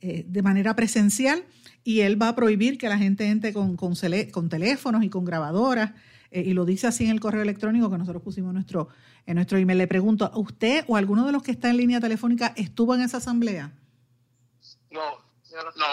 eh, 0.00 0.24
de 0.28 0.42
manera 0.42 0.76
presencial, 0.76 1.42
y 1.88 2.02
él 2.02 2.20
va 2.20 2.28
a 2.28 2.34
prohibir 2.34 2.76
que 2.76 2.86
la 2.86 2.98
gente 2.98 3.26
entre 3.30 3.54
con, 3.54 3.78
con, 3.78 3.94
teléfonos 3.96 5.02
y 5.02 5.08
con 5.08 5.24
grabadoras, 5.24 5.92
eh, 6.30 6.42
y 6.42 6.52
lo 6.52 6.66
dice 6.66 6.86
así 6.86 7.04
en 7.04 7.12
el 7.12 7.18
correo 7.18 7.40
electrónico 7.40 7.90
que 7.90 7.96
nosotros 7.96 8.22
pusimos 8.22 8.50
en 8.50 8.56
nuestro, 8.56 8.90
en 9.24 9.36
nuestro 9.36 9.56
email. 9.56 9.78
Le 9.78 9.86
pregunto, 9.86 10.30
¿usted 10.34 10.84
o 10.86 10.98
alguno 10.98 11.24
de 11.24 11.32
los 11.32 11.42
que 11.42 11.50
está 11.50 11.70
en 11.70 11.78
línea 11.78 11.98
telefónica 11.98 12.52
estuvo 12.56 12.94
en 12.94 13.00
esa 13.00 13.16
asamblea? 13.16 13.72
No, 14.90 15.00
no. 15.50 15.86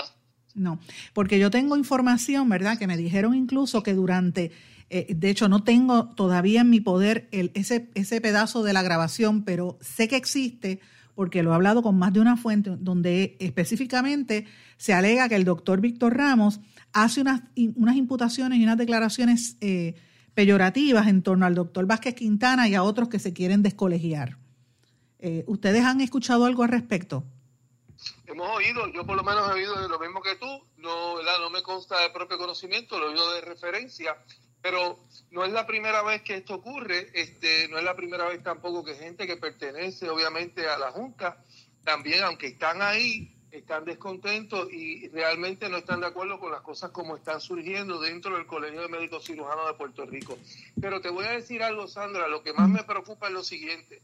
No, 0.54 0.80
porque 1.14 1.40
yo 1.40 1.50
tengo 1.50 1.78
información, 1.78 2.50
¿verdad? 2.50 2.78
Que 2.78 2.88
me 2.88 2.98
dijeron 2.98 3.34
incluso 3.34 3.82
que 3.82 3.94
durante, 3.94 4.52
eh, 4.90 5.16
de 5.16 5.30
hecho 5.30 5.48
no 5.48 5.64
tengo 5.64 6.10
todavía 6.10 6.60
en 6.60 6.72
mi 6.72 6.82
poder 6.82 7.30
el, 7.32 7.52
ese, 7.54 7.90
ese 7.96 8.20
pedazo 8.20 8.64
de 8.64 8.74
la 8.74 8.82
grabación, 8.82 9.46
pero 9.46 9.78
sé 9.80 10.10
que 10.10 10.18
existe 10.18 10.82
porque 11.15 11.41
lo 11.41 11.51
he 11.51 11.55
hablado 11.55 11.81
con 11.81 11.98
más 11.98 12.13
de 12.13 12.19
una 12.19 12.38
fuente 12.38 12.72
donde 12.77 13.38
específicamente 13.39 14.45
se 14.77 14.93
alega 14.93 15.29
que 15.29 15.36
el 15.36 15.45
doctor 15.45 15.81
Víctor 15.81 16.15
Ramos 16.15 16.60
hace 16.93 17.22
unas, 17.22 17.41
unas 17.75 17.95
imputaciones 17.95 18.60
y 18.60 18.63
unas 18.63 18.77
declaraciones 18.77 19.57
eh, 19.62 19.95
peyorativas 20.34 21.07
en 21.07 21.24
torno 21.24 21.45
al 21.45 21.55
doctor 21.55 21.86
Vázquez 21.88 22.15
Quintana 22.15 22.67
y 22.67 22.75
a 22.75 22.84
otros 22.84 23.10
que 23.10 23.19
se 23.19 23.34
quieren 23.34 23.63
descolegiar. 23.63 24.38
Eh, 25.19 25.43
¿Ustedes 25.48 25.84
han 25.84 26.01
escuchado 26.01 26.45
algo 26.45 26.63
al 26.63 26.69
respecto? 26.69 27.24
hemos 28.27 28.50
oído, 28.50 28.88
yo 28.91 29.05
por 29.05 29.15
lo 29.15 29.24
menos 29.24 29.50
he 29.50 29.53
oído 29.53 29.88
lo 29.88 30.00
mismo 30.00 30.22
que 30.22 30.36
tú, 30.36 30.48
no, 30.77 31.22
no 31.22 31.50
me 31.50 31.63
consta 31.63 32.00
de 32.01 32.10
propio 32.10 32.38
conocimiento, 32.38 33.00
lo 33.00 33.07
he 33.07 33.10
oído 33.12 33.34
de 33.34 33.41
referencia, 33.41 34.17
Pero 34.65 34.98
no 35.29 35.45
es 35.45 35.51
la 35.51 35.67
primera 35.67 36.01
vez 36.01 36.24
que 36.24 36.38
esto 36.38 36.55
ocurre, 36.55 37.12
este, 37.13 37.67
no 37.67 37.77
es 37.77 37.84
la 37.84 37.95
primera 37.95 38.25
vez 38.25 38.41
tampoco 38.41 38.84
que 38.84 38.95
gente 38.95 39.27
que 39.27 39.38
pertenece 39.38 40.10
obviamente 40.10 40.67
a 40.67 40.75
la 40.79 40.91
Junta, 40.91 41.38
también 41.84 42.24
aunque 42.24 42.48
están 42.48 42.81
ahí, 42.81 43.31
están 43.51 43.86
descontentos 43.86 44.74
y 44.74 45.07
realmente 45.10 45.69
no 45.69 45.77
están 45.77 46.00
de 46.00 46.07
acuerdo 46.07 46.39
con 46.39 46.51
las 46.51 46.62
cosas 46.62 46.89
como 46.89 47.15
están 47.15 47.41
surgiendo 47.41 48.00
dentro 48.01 48.36
del 48.38 48.48
Colegio 48.48 48.81
de 48.81 48.88
Médicos 48.88 49.25
Cirujanos 49.25 49.67
de 49.67 49.75
Puerto 49.75 50.03
Rico. 50.03 50.36
Pero 50.81 51.00
te 51.00 51.12
voy 51.12 51.25
a 51.25 51.34
decir 51.34 51.62
algo, 51.62 51.88
Sandra, 51.88 52.27
lo 52.27 52.41
que 52.41 52.53
más 52.53 52.67
me 52.67 52.84
preocupa 52.84 53.27
es 53.27 53.34
lo 53.34 53.43
siguiente. 53.43 54.01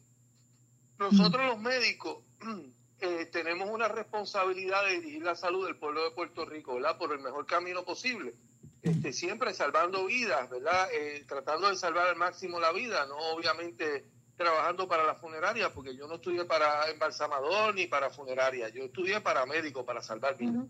Nosotros 1.00 1.44
los 1.44 1.60
médicos 1.60 2.20
eh, 3.00 3.26
tenemos 3.32 3.68
una 3.68 3.88
responsabilidad 3.88 4.86
de 4.86 5.00
dirigir 5.00 5.24
la 5.24 5.34
salud 5.34 5.66
del 5.66 5.78
pueblo 5.78 6.04
de 6.04 6.12
Puerto 6.12 6.46
Rico. 6.46 6.78
Por 7.00 7.14
el 7.14 7.20
mejor 7.20 7.48
camino 7.48 7.84
posible. 7.84 8.36
Este, 8.82 9.14
siempre 9.14 9.54
salvando 9.54 10.06
vidas, 10.06 10.50
¿verdad? 10.50 10.90
Eh, 10.92 11.24
tratando 11.28 11.70
de 11.70 11.76
salvar 11.76 12.08
al 12.08 12.16
máximo 12.16 12.60
la 12.60 12.72
vida, 12.72 13.06
no 13.06 13.16
obviamente 13.18 14.06
trabajando 14.36 14.88
para 14.88 15.04
la 15.04 15.14
funeraria, 15.14 15.72
porque 15.72 15.96
yo 15.96 16.08
no 16.08 16.16
estudié 16.16 16.46
para 16.46 16.90
embalsamador 16.90 17.76
ni 17.76 17.86
para 17.86 18.10
funeraria, 18.10 18.70
yo 18.70 18.86
estudié 18.86 19.22
para 19.22 19.46
médico, 19.46 19.86
para 19.86 20.02
salvar 20.02 20.36
vidas. 20.36 20.66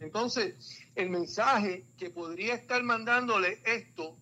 Entonces, 0.00 0.56
el 0.96 1.08
mensaje 1.08 1.86
que 1.96 2.10
podría 2.10 2.54
estar 2.54 2.82
mandándole 2.82 3.62
esto 3.64 4.16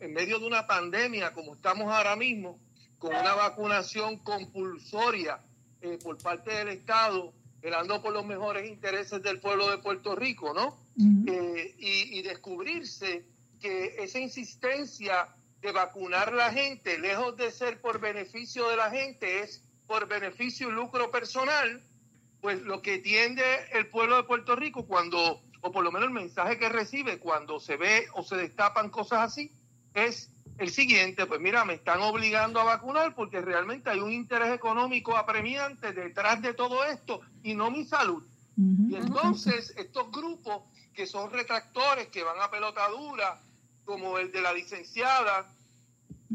en 0.00 0.12
medio 0.12 0.38
de 0.38 0.46
una 0.46 0.66
pandemia 0.66 1.32
como 1.34 1.54
estamos 1.54 1.92
ahora 1.92 2.16
mismo, 2.16 2.58
con 2.98 3.14
una 3.14 3.34
vacunación 3.34 4.18
compulsoria 4.18 5.40
eh, 5.80 5.98
por 6.02 6.18
parte 6.18 6.52
del 6.52 6.68
Estado, 6.68 7.32
velando 7.60 8.00
por 8.00 8.12
los 8.12 8.24
mejores 8.24 8.68
intereses 8.68 9.22
del 9.22 9.40
pueblo 9.40 9.70
de 9.70 9.78
Puerto 9.78 10.14
Rico, 10.14 10.54
¿no? 10.54 10.78
Eh, 11.26 11.74
y, 11.78 12.18
y 12.18 12.22
descubrirse 12.22 13.24
que 13.60 13.96
esa 13.98 14.18
insistencia 14.18 15.28
de 15.60 15.72
vacunar 15.72 16.32
la 16.32 16.52
gente, 16.52 16.98
lejos 16.98 17.36
de 17.36 17.50
ser 17.50 17.80
por 17.80 18.00
beneficio 18.00 18.68
de 18.68 18.76
la 18.76 18.90
gente, 18.90 19.40
es 19.40 19.62
por 19.86 20.06
beneficio 20.06 20.68
y 20.68 20.72
lucro 20.72 21.10
personal, 21.10 21.82
pues 22.40 22.62
lo 22.62 22.82
que 22.82 22.98
tiende 22.98 23.42
el 23.72 23.88
pueblo 23.88 24.16
de 24.16 24.24
Puerto 24.24 24.54
Rico 24.54 24.86
cuando, 24.86 25.42
o 25.60 25.72
por 25.72 25.82
lo 25.82 25.90
menos 25.90 26.08
el 26.08 26.14
mensaje 26.14 26.58
que 26.58 26.68
recibe 26.68 27.18
cuando 27.18 27.58
se 27.58 27.76
ve 27.76 28.06
o 28.14 28.22
se 28.22 28.36
destapan 28.36 28.90
cosas 28.90 29.20
así, 29.20 29.50
es 29.94 30.30
el 30.58 30.70
siguiente, 30.70 31.26
pues 31.26 31.40
mira, 31.40 31.64
me 31.64 31.74
están 31.74 32.00
obligando 32.00 32.60
a 32.60 32.64
vacunar 32.64 33.14
porque 33.14 33.40
realmente 33.40 33.90
hay 33.90 34.00
un 34.00 34.12
interés 34.12 34.52
económico 34.52 35.16
apremiante 35.16 35.92
detrás 35.92 36.42
de 36.42 36.52
todo 36.52 36.84
esto 36.84 37.20
y 37.42 37.54
no 37.54 37.70
mi 37.70 37.84
salud. 37.84 38.24
Y 38.56 38.96
entonces 38.96 39.72
estos 39.76 40.10
grupos 40.10 40.64
que 40.92 41.06
son 41.06 41.30
retractores, 41.30 42.08
que 42.08 42.24
van 42.24 42.40
a 42.40 42.50
pelotadura, 42.50 43.40
como 43.84 44.18
el 44.18 44.32
de 44.32 44.40
la 44.40 44.52
licenciada, 44.52 45.48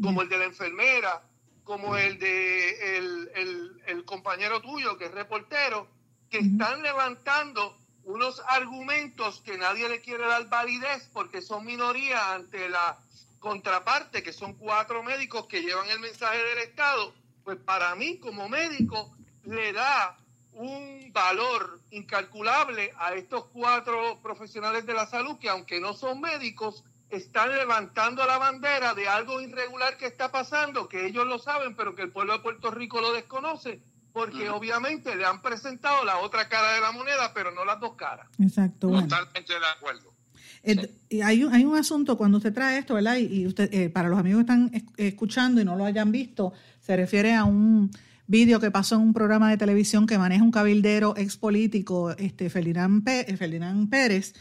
como 0.02 0.22
el 0.22 0.30
de 0.30 0.38
la 0.38 0.46
enfermera, 0.46 1.22
como 1.66 1.98
el 1.98 2.18
de 2.18 2.98
el, 3.36 4.06
compañero 4.06 4.62
tuyo 4.62 4.98
que 4.98 5.06
es 5.06 5.12
reportero, 5.12 5.88
que 6.30 6.40
están 6.40 6.82
levantando 6.82 7.78
unos 8.06 8.42
argumentos 8.48 9.42
que 9.42 9.58
nadie 9.58 9.90
le 9.90 10.02
quiere 10.02 10.26
dar 10.26 10.48
validez 10.48 11.10
porque 11.14 11.42
son 11.42 11.66
minoría 11.66 12.34
ante 12.34 12.70
la 12.70 12.98
contraparte, 13.44 14.24
que 14.24 14.32
son 14.32 14.54
cuatro 14.54 15.04
médicos 15.04 15.48
que 15.48 15.62
llevan 15.62 15.90
el 15.90 16.00
mensaje 16.00 16.38
del 16.38 16.60
Estado, 16.60 17.14
pues 17.44 17.58
para 17.58 17.94
mí 17.94 18.18
como 18.18 18.48
médico 18.48 19.14
le 19.44 19.74
da 19.74 20.18
un 20.54 21.12
valor 21.12 21.82
incalculable 21.92 22.94
a 22.98 23.16
estos 23.16 23.48
cuatro 23.48 24.22
profesionales 24.24 24.86
de 24.86 24.94
la 24.94 25.06
salud 25.08 25.38
que 25.40 25.50
aunque 25.50 25.82
no 25.82 25.94
son 25.94 26.22
médicos, 26.22 26.86
están 27.10 27.54
levantando 27.54 28.26
la 28.26 28.38
bandera 28.38 28.94
de 28.94 29.10
algo 29.10 29.42
irregular 29.42 29.98
que 29.98 30.06
está 30.06 30.32
pasando, 30.32 30.88
que 30.88 31.06
ellos 31.06 31.28
lo 31.28 31.38
saben, 31.38 31.76
pero 31.76 31.96
que 31.96 32.04
el 32.04 32.12
pueblo 32.14 32.32
de 32.32 32.40
Puerto 32.40 32.72
Rico 32.72 33.02
lo 33.02 33.12
desconoce, 33.12 33.82
porque 34.14 34.50
obviamente 34.50 35.18
le 35.18 35.26
han 35.26 35.42
presentado 35.42 36.06
la 36.06 36.20
otra 36.20 36.48
cara 36.48 36.72
de 36.76 36.80
la 36.80 36.94
moneda, 36.94 37.34
pero 37.34 37.52
no 37.52 37.66
las 37.66 37.82
dos 37.82 37.96
caras. 37.96 38.30
Exacto. 38.40 38.90
Totalmente 38.90 39.60
de 39.60 39.68
acuerdo. 39.68 40.13
Y 41.10 41.22
hay, 41.22 41.44
un, 41.44 41.54
hay 41.54 41.66
un 41.66 41.76
asunto 41.76 42.18
cuando 42.18 42.38
usted 42.38 42.54
trae 42.54 42.78
esto, 42.78 42.94
¿verdad? 42.94 43.18
Y, 43.18 43.46
usted, 43.46 43.72
eh, 43.74 43.90
para 43.90 44.08
los 44.08 44.18
amigos 44.18 44.40
que 44.40 44.52
están 44.52 44.72
escuchando 44.98 45.60
y 45.60 45.66
no 45.66 45.76
lo 45.76 45.84
hayan 45.84 46.12
visto, 46.12 46.54
se 46.80 46.96
refiere 46.96 47.34
a 47.34 47.44
un 47.44 47.92
vídeo 48.28 48.62
que 48.62 48.72
pasó 48.72 48.96
en 48.96 49.02
un 49.02 49.14
programa 49.14 49.50
de 49.50 49.58
televisión 49.58 50.08
que 50.08 50.18
maneja 50.18 50.42
un 50.42 50.52
cabildero 50.52 51.16
expolítico, 51.18 52.12
este 52.12 52.50
Ferdinand, 52.50 53.04
Pérez, 53.90 54.34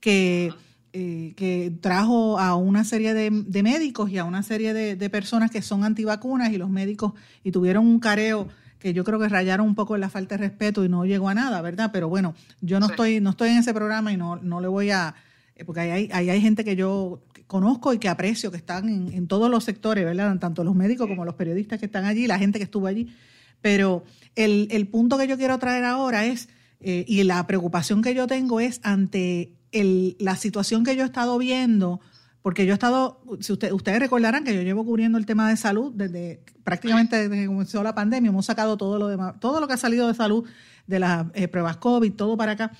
que... 0.00 0.52
Eh, 0.92 1.34
que 1.36 1.72
trajo 1.80 2.40
a 2.40 2.56
una 2.56 2.82
serie 2.82 3.14
de, 3.14 3.30
médicos 3.62 4.10
y 4.10 4.18
a 4.18 4.24
una 4.24 4.42
serie 4.42 4.74
de, 4.74 5.08
personas 5.08 5.52
que 5.52 5.62
son 5.62 5.84
antivacunas 5.84 6.52
y 6.52 6.58
los 6.58 6.68
médicos 6.68 7.12
y 7.44 7.52
tuvieron 7.52 7.86
un 7.86 8.00
careo 8.00 8.48
que 8.80 8.92
yo 8.92 9.04
creo 9.04 9.20
que 9.20 9.28
rayaron 9.28 9.68
un 9.68 9.76
poco 9.76 9.94
en 9.94 10.00
la 10.00 10.10
falta 10.10 10.36
de 10.36 10.48
respeto 10.48 10.84
y 10.84 10.88
no 10.88 11.04
llegó 11.04 11.28
a 11.28 11.34
nada, 11.34 11.62
¿verdad? 11.62 11.90
Pero 11.92 12.08
bueno, 12.08 12.34
yo 12.60 12.80
no 12.80 12.86
estoy 12.86 13.20
no 13.20 13.30
estoy 13.30 13.50
en 13.50 13.58
ese 13.58 13.72
programa 13.72 14.12
y 14.12 14.16
no, 14.16 14.34
no 14.34 14.60
le 14.60 14.66
voy 14.66 14.90
a 14.90 15.14
eh, 15.14 15.20
porque 15.64 15.80
ahí 15.80 16.08
hay, 16.12 16.30
hay, 16.30 16.40
gente 16.40 16.64
que 16.64 16.76
yo 16.76 17.22
conozco 17.46 17.92
y 17.92 17.98
que 17.98 18.08
aprecio, 18.08 18.50
que 18.50 18.56
están 18.56 18.88
en, 18.88 19.26
todos 19.26 19.50
los 19.50 19.64
sectores, 19.64 20.04
¿verdad? 20.04 20.38
Tanto 20.38 20.64
los 20.64 20.74
médicos 20.74 21.08
como 21.08 21.24
los 21.24 21.34
periodistas 21.34 21.78
que 21.78 21.86
están 21.86 22.04
allí, 22.04 22.26
la 22.26 22.38
gente 22.38 22.58
que 22.58 22.64
estuvo 22.64 22.86
allí. 22.86 23.14
Pero 23.60 24.04
el, 24.36 24.68
el 24.70 24.86
punto 24.86 25.18
que 25.18 25.26
yo 25.26 25.36
quiero 25.36 25.58
traer 25.58 25.84
ahora 25.84 26.24
es, 26.24 26.48
eh, 26.80 27.04
y 27.06 27.22
la 27.24 27.46
preocupación 27.46 28.02
que 28.02 28.14
yo 28.14 28.26
tengo 28.26 28.60
es 28.60 28.80
ante 28.82 29.52
el, 29.72 30.16
la 30.18 30.36
situación 30.36 30.84
que 30.84 30.96
yo 30.96 31.02
he 31.02 31.06
estado 31.06 31.36
viendo, 31.38 32.00
porque 32.42 32.64
yo 32.64 32.72
he 32.72 32.74
estado, 32.74 33.20
si 33.40 33.52
usted, 33.52 33.72
ustedes 33.72 34.00
recordarán 34.00 34.44
que 34.44 34.54
yo 34.54 34.62
llevo 34.62 34.84
cubriendo 34.84 35.18
el 35.18 35.26
tema 35.26 35.48
de 35.48 35.56
salud 35.56 35.92
desde 35.94 36.40
prácticamente 36.64 37.16
desde 37.16 37.42
que 37.42 37.46
comenzó 37.46 37.82
la 37.82 37.94
pandemia, 37.94 38.30
hemos 38.30 38.46
sacado 38.46 38.76
todo 38.76 38.98
lo 38.98 39.08
demás, 39.08 39.34
todo 39.40 39.60
lo 39.60 39.68
que 39.68 39.74
ha 39.74 39.76
salido 39.76 40.08
de 40.08 40.14
salud, 40.14 40.44
de 40.86 40.98
las 40.98 41.26
eh, 41.34 41.48
pruebas 41.48 41.76
COVID, 41.76 42.12
todo 42.12 42.36
para 42.36 42.52
acá. 42.52 42.72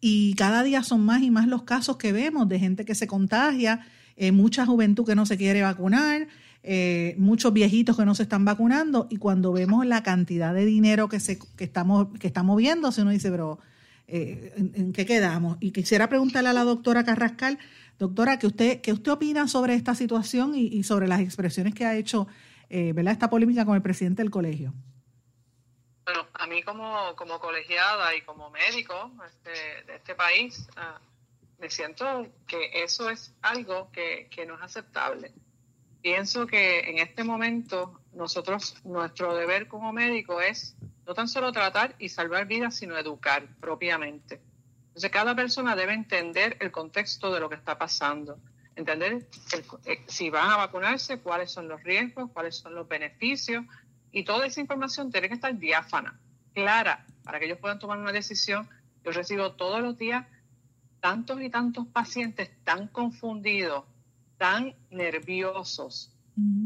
Y 0.00 0.34
cada 0.34 0.62
día 0.62 0.82
son 0.82 1.04
más 1.04 1.22
y 1.22 1.30
más 1.30 1.48
los 1.48 1.62
casos 1.62 1.96
que 1.96 2.12
vemos 2.12 2.48
de 2.48 2.58
gente 2.58 2.84
que 2.84 2.94
se 2.94 3.06
contagia, 3.06 3.86
eh, 4.16 4.32
mucha 4.32 4.66
juventud 4.66 5.04
que 5.04 5.14
no 5.14 5.26
se 5.26 5.36
quiere 5.36 5.62
vacunar, 5.62 6.28
eh, 6.62 7.14
muchos 7.18 7.52
viejitos 7.52 7.96
que 7.96 8.04
no 8.04 8.14
se 8.14 8.24
están 8.24 8.44
vacunando. 8.44 9.06
Y 9.10 9.16
cuando 9.16 9.52
vemos 9.52 9.86
la 9.86 10.02
cantidad 10.02 10.54
de 10.54 10.64
dinero 10.64 11.08
que, 11.08 11.20
se, 11.20 11.38
que, 11.56 11.64
estamos, 11.64 12.08
que 12.18 12.26
está 12.26 12.42
moviéndose, 12.42 13.02
uno 13.02 13.10
dice, 13.10 13.30
pero 13.30 13.58
eh, 14.10 14.54
en, 14.56 14.92
qué 14.92 15.04
quedamos. 15.04 15.58
Y 15.60 15.70
quisiera 15.70 16.08
preguntarle 16.08 16.48
a 16.48 16.54
la 16.54 16.64
doctora 16.64 17.04
Carrascal, 17.04 17.58
doctora, 17.98 18.38
¿qué 18.38 18.46
usted, 18.46 18.80
qué 18.80 18.92
usted 18.92 19.12
opina 19.12 19.46
sobre 19.48 19.74
esta 19.74 19.94
situación 19.94 20.54
y, 20.54 20.82
sobre 20.82 21.08
las 21.08 21.20
expresiones 21.20 21.74
que 21.74 21.84
ha 21.84 21.94
hecho 21.94 22.26
eh, 22.70 22.94
¿verdad? 22.94 23.12
esta 23.12 23.28
polémica 23.28 23.66
con 23.66 23.76
el 23.76 23.82
presidente 23.82 24.22
del 24.22 24.30
colegio? 24.30 24.72
Bueno, 26.08 26.26
a 26.32 26.46
mí 26.46 26.62
como, 26.62 27.14
como 27.16 27.38
colegiada 27.38 28.16
y 28.16 28.22
como 28.22 28.48
médico 28.48 29.12
este, 29.26 29.82
de 29.84 29.96
este 29.96 30.14
país, 30.14 30.66
ah, 30.76 30.98
me 31.58 31.68
siento 31.68 32.26
que 32.46 32.82
eso 32.82 33.10
es 33.10 33.34
algo 33.42 33.92
que, 33.92 34.26
que 34.30 34.46
no 34.46 34.54
es 34.54 34.62
aceptable. 34.62 35.34
Pienso 36.00 36.46
que 36.46 36.80
en 36.88 36.96
este 36.96 37.24
momento 37.24 38.00
nosotros, 38.14 38.82
nuestro 38.84 39.34
deber 39.34 39.68
como 39.68 39.92
médico 39.92 40.40
es 40.40 40.74
no 41.06 41.12
tan 41.12 41.28
solo 41.28 41.52
tratar 41.52 41.94
y 41.98 42.08
salvar 42.08 42.46
vidas, 42.46 42.76
sino 42.76 42.96
educar 42.96 43.46
propiamente. 43.60 44.40
Entonces, 44.86 45.10
cada 45.10 45.36
persona 45.36 45.76
debe 45.76 45.92
entender 45.92 46.56
el 46.60 46.70
contexto 46.70 47.30
de 47.34 47.40
lo 47.40 47.50
que 47.50 47.56
está 47.56 47.76
pasando, 47.76 48.38
entender 48.76 49.28
eh, 49.84 50.04
si 50.06 50.30
van 50.30 50.52
a 50.52 50.56
vacunarse, 50.56 51.20
cuáles 51.20 51.50
son 51.50 51.68
los 51.68 51.82
riesgos, 51.82 52.30
cuáles 52.32 52.56
son 52.56 52.74
los 52.74 52.88
beneficios, 52.88 53.66
y 54.12 54.24
toda 54.24 54.46
esa 54.46 54.60
información 54.60 55.10
tiene 55.10 55.28
que 55.28 55.34
estar 55.34 55.56
diáfana, 55.58 56.18
clara, 56.54 57.06
para 57.24 57.38
que 57.38 57.46
ellos 57.46 57.58
puedan 57.58 57.78
tomar 57.78 57.98
una 57.98 58.12
decisión. 58.12 58.68
Yo 59.04 59.12
recibo 59.12 59.52
todos 59.52 59.80
los 59.82 59.96
días 59.96 60.26
tantos 61.00 61.40
y 61.40 61.50
tantos 61.50 61.86
pacientes 61.88 62.50
tan 62.64 62.88
confundidos, 62.88 63.84
tan 64.36 64.74
nerviosos, 64.90 66.14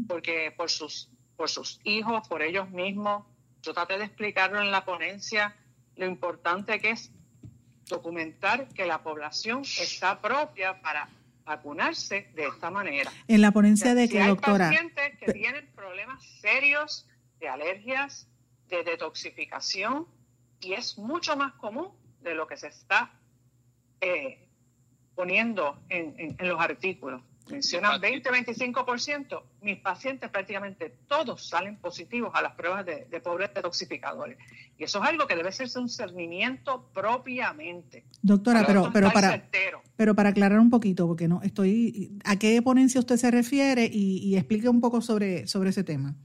porque 0.07 0.53
por 0.55 0.69
sus, 0.69 1.09
por 1.35 1.49
sus 1.49 1.79
hijos, 1.83 2.27
por 2.27 2.41
ellos 2.41 2.69
mismos, 2.69 3.25
yo 3.61 3.73
traté 3.73 3.97
de 3.97 4.05
explicarlo 4.05 4.61
en 4.61 4.71
la 4.71 4.85
ponencia, 4.85 5.55
lo 5.95 6.05
importante 6.05 6.79
que 6.79 6.91
es 6.91 7.11
documentar 7.87 8.67
que 8.69 8.85
la 8.85 9.03
población 9.03 9.61
está 9.61 10.21
propia 10.21 10.81
para 10.81 11.09
vacunarse 11.45 12.29
de 12.35 12.47
esta 12.47 12.71
manera. 12.71 13.11
En 13.27 13.41
la 13.41 13.51
ponencia 13.51 13.95
de 13.95 14.07
que, 14.09 14.21
hay 14.21 14.29
doctora. 14.29 14.69
pacientes 14.69 15.17
que 15.19 15.33
tienen 15.33 15.67
problemas 15.75 16.23
serios 16.41 17.07
de 17.43 17.49
alergias, 17.49 18.27
de 18.69 18.83
detoxificación, 18.83 20.07
y 20.61 20.73
es 20.73 20.97
mucho 20.97 21.35
más 21.35 21.53
común 21.55 21.89
de 22.21 22.33
lo 22.35 22.47
que 22.47 22.55
se 22.55 22.67
está 22.67 23.11
eh, 23.99 24.47
poniendo 25.13 25.77
en, 25.89 26.37
los 26.39 26.59
artículos. 26.59 27.21
mencionan 27.49 28.01
20-25%, 28.01 29.43
mis 29.61 29.77
pacientes 29.79 30.29
prácticamente 30.29 30.89
todos 31.05 31.49
salen 31.49 31.75
positivos 31.77 32.31
a 32.33 32.41
las 32.41 32.53
pruebas 32.53 32.85
de, 32.85 33.05
de 33.11 33.19
pobres 33.19 33.53
detoxificadores. 33.53 34.37
Y 34.77 34.85
eso 34.85 35.03
es 35.03 35.09
algo 35.09 35.27
que 35.27 35.35
debe 35.35 35.49
hacerse 35.49 35.79
un 35.79 35.89
cernimiento 35.89 36.89
propiamente. 36.93 38.05
Doctora, 38.21 38.63
pero, 38.65 38.89
pero, 38.93 39.11
para, 39.11 39.49
pero 39.97 40.15
para 40.15 40.29
aclarar 40.29 40.59
un 40.59 40.69
poquito, 40.69 41.07
porque 41.07 41.27
no 41.27 41.41
estoy, 41.43 42.17
¿a 42.23 42.39
qué 42.39 42.61
ponencia 42.61 43.01
usted 43.01 43.17
se 43.17 43.29
refiere? 43.29 43.89
Y, 43.91 44.37
explique 44.37 44.69
un 44.69 44.79
poco 44.79 45.01
sobre, 45.01 45.45
sobre 45.45 45.71
ese 45.71 45.83
tema. 45.83 46.15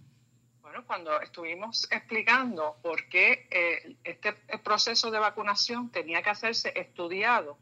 Cuando 0.89 1.21
estuvimos 1.21 1.87
explicando 1.93 2.77
por 2.83 3.09
qué 3.09 3.47
eh, 3.51 3.97
este 4.03 4.33
proceso 4.65 5.13
de 5.13 5.21
vacunación 5.21 5.91
tenía 5.91 6.23
que 6.23 6.31
hacerse 6.31 6.73
estudiado 6.75 7.59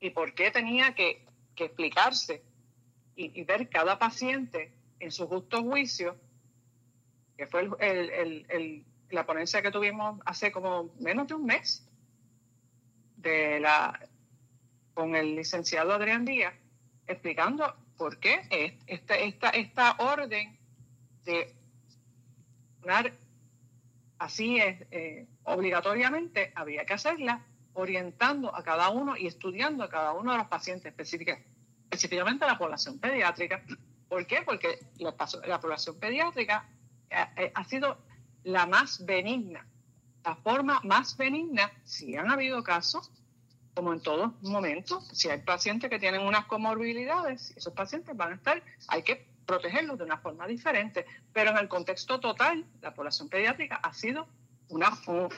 y 0.00 0.10
por 0.10 0.34
qué 0.34 0.50
tenía 0.50 0.94
que 0.94 1.26
que 1.56 1.64
explicarse 1.64 2.42
y, 3.16 3.42
ver 3.44 3.68
cada 3.70 3.98
paciente 3.98 4.70
en 5.00 5.10
su 5.10 5.26
justo 5.26 5.62
juicio, 5.62 6.16
que 7.36 7.46
fue 7.46 7.68
la 9.10 9.26
ponencia 9.26 9.62
que 9.62 9.70
tuvimos 9.70 10.20
hace 10.26 10.52
como 10.52 10.94
menos 11.00 11.26
de 11.26 11.34
un 11.34 11.46
mes 11.46 11.88
de 13.16 13.58
la 13.58 13.98
con 14.92 15.14
el 15.14 15.36
licenciado 15.36 15.92
Adrián 15.92 16.24
Díaz, 16.24 16.54
explicando 17.06 17.74
por 17.98 18.18
qué 18.18 18.78
esta, 18.86 19.14
esta, 19.16 19.50
esta 19.50 19.96
orden 19.98 20.58
de 21.24 21.54
así 24.18 24.58
es, 24.58 24.86
eh, 24.90 25.26
obligatoriamente 25.44 26.52
había 26.54 26.84
que 26.84 26.94
hacerla 26.94 27.44
orientando 27.74 28.54
a 28.54 28.62
cada 28.62 28.88
uno 28.90 29.16
y 29.16 29.26
estudiando 29.26 29.84
a 29.84 29.88
cada 29.88 30.12
uno 30.12 30.32
de 30.32 30.38
los 30.38 30.46
pacientes 30.48 30.92
específicamente 30.96 32.44
a 32.44 32.48
la 32.48 32.58
población 32.58 32.98
pediátrica. 32.98 33.62
¿Por 34.08 34.26
qué? 34.26 34.42
Porque 34.42 34.78
la, 34.98 35.60
población 35.60 35.98
pediátrica 35.98 36.68
eh, 37.10 37.26
eh, 37.36 37.52
ha, 37.54 37.64
sido 37.64 37.98
la 38.44 38.66
más 38.66 39.04
benigna, 39.04 39.66
la 40.24 40.36
forma 40.36 40.80
más 40.84 41.16
benigna, 41.16 41.70
si 41.84 42.16
han 42.16 42.30
habido 42.30 42.62
casos, 42.62 43.10
como 43.74 43.92
en 43.92 44.00
todos 44.00 44.32
momentos, 44.42 45.06
si 45.12 45.28
hay 45.28 45.42
pacientes 45.42 45.90
que 45.90 45.98
tienen 45.98 46.22
unas 46.22 46.46
comorbilidades, 46.46 47.52
esos 47.56 47.74
pacientes 47.74 48.16
van 48.16 48.32
a 48.32 48.36
estar, 48.36 48.62
hay 48.88 49.02
que 49.02 49.26
protegerlos 49.46 49.96
de 49.98 50.04
una 50.04 50.18
forma 50.18 50.46
diferente, 50.46 51.06
pero 51.32 51.50
en 51.50 51.58
el 51.58 51.68
contexto 51.68 52.20
total, 52.20 52.66
la 52.82 52.92
población 52.92 53.28
pediátrica 53.28 53.76
ha 53.76 53.94
sido 53.94 54.26
una, 54.68 54.90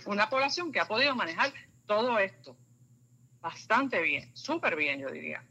una 0.06 0.30
población 0.30 0.72
que 0.72 0.80
ha 0.80 0.88
podido 0.88 1.14
manejar 1.14 1.52
todo 1.86 2.18
esto 2.18 2.56
bastante 3.40 4.02
bien, 4.02 4.30
súper 4.34 4.76
bien, 4.76 5.00
yo 5.00 5.10
diría. 5.10 5.44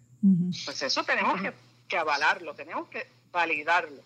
Pues 0.65 0.81
eso 0.81 1.03
tenemos 1.03 1.39
que, 1.87 1.97
avalarlo, 1.97 2.53
tenemos 2.53 2.89
que 2.89 3.07
validarlo. 3.31 4.03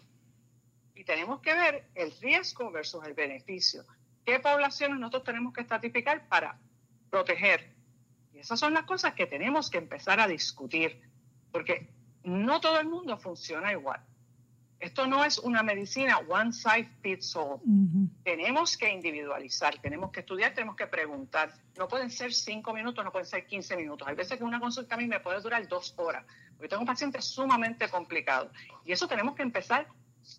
Y 0.94 1.04
tenemos 1.04 1.42
que 1.42 1.54
ver 1.54 1.86
el 1.96 2.12
riesgo 2.22 2.72
versus 2.72 3.04
el 3.06 3.14
beneficio. 3.14 3.86
¿Qué 4.26 4.40
poblaciones 4.40 5.00
nosotros 5.00 5.24
tenemos 5.24 5.54
que 5.54 5.62
estratificar 5.62 6.28
para 6.28 6.60
proteger? 7.10 7.74
Y 8.34 8.40
esas 8.40 8.60
son 8.60 8.74
las 8.74 8.84
cosas 8.84 9.14
que 9.14 9.26
tenemos 9.26 9.70
que 9.70 9.80
empezar 9.80 10.20
a 10.20 10.28
discutir, 10.28 11.02
porque 11.52 11.90
no 12.24 12.62
todo 12.62 12.80
el 12.80 12.88
mundo 12.88 13.18
funciona 13.18 13.72
igual. 13.72 14.02
Esto 14.82 15.06
no 15.06 15.24
es 15.24 15.38
una 15.38 15.62
medicina 15.62 16.18
one 16.28 16.52
size 16.52 16.90
fits 17.04 17.36
all. 17.36 17.60
Tenemos 18.24 18.76
que 18.76 18.90
individualizar, 18.90 19.80
tenemos 19.80 20.12
que 20.12 20.22
estudiar, 20.22 20.56
tenemos 20.56 20.76
que 20.76 20.88
preguntar. 20.88 21.54
No 21.78 21.88
pueden 21.88 22.10
ser 22.10 22.34
cinco 22.34 22.74
minutos, 22.74 23.06
no 23.06 23.12
pueden 23.12 23.28
ser 23.28 23.46
15 23.46 23.78
minutos. 23.78 24.08
Hay 24.08 24.16
veces 24.16 24.40
que 24.40 24.44
una 24.44 24.60
consulta 24.60 24.96
a 24.96 24.98
mí 24.98 25.06
me 25.06 25.20
puede 25.20 25.40
durar 25.40 25.68
dos 25.68 25.94
horas, 25.98 26.26
porque 26.56 26.68
tengo 26.68 26.82
un 26.82 26.88
paciente 26.88 27.22
sumamente 27.22 27.90
complicado. 27.90 28.50
Y 28.84 28.92
eso 28.92 29.08
tenemos 29.08 29.36
que 29.36 29.44
empezar 29.44 29.88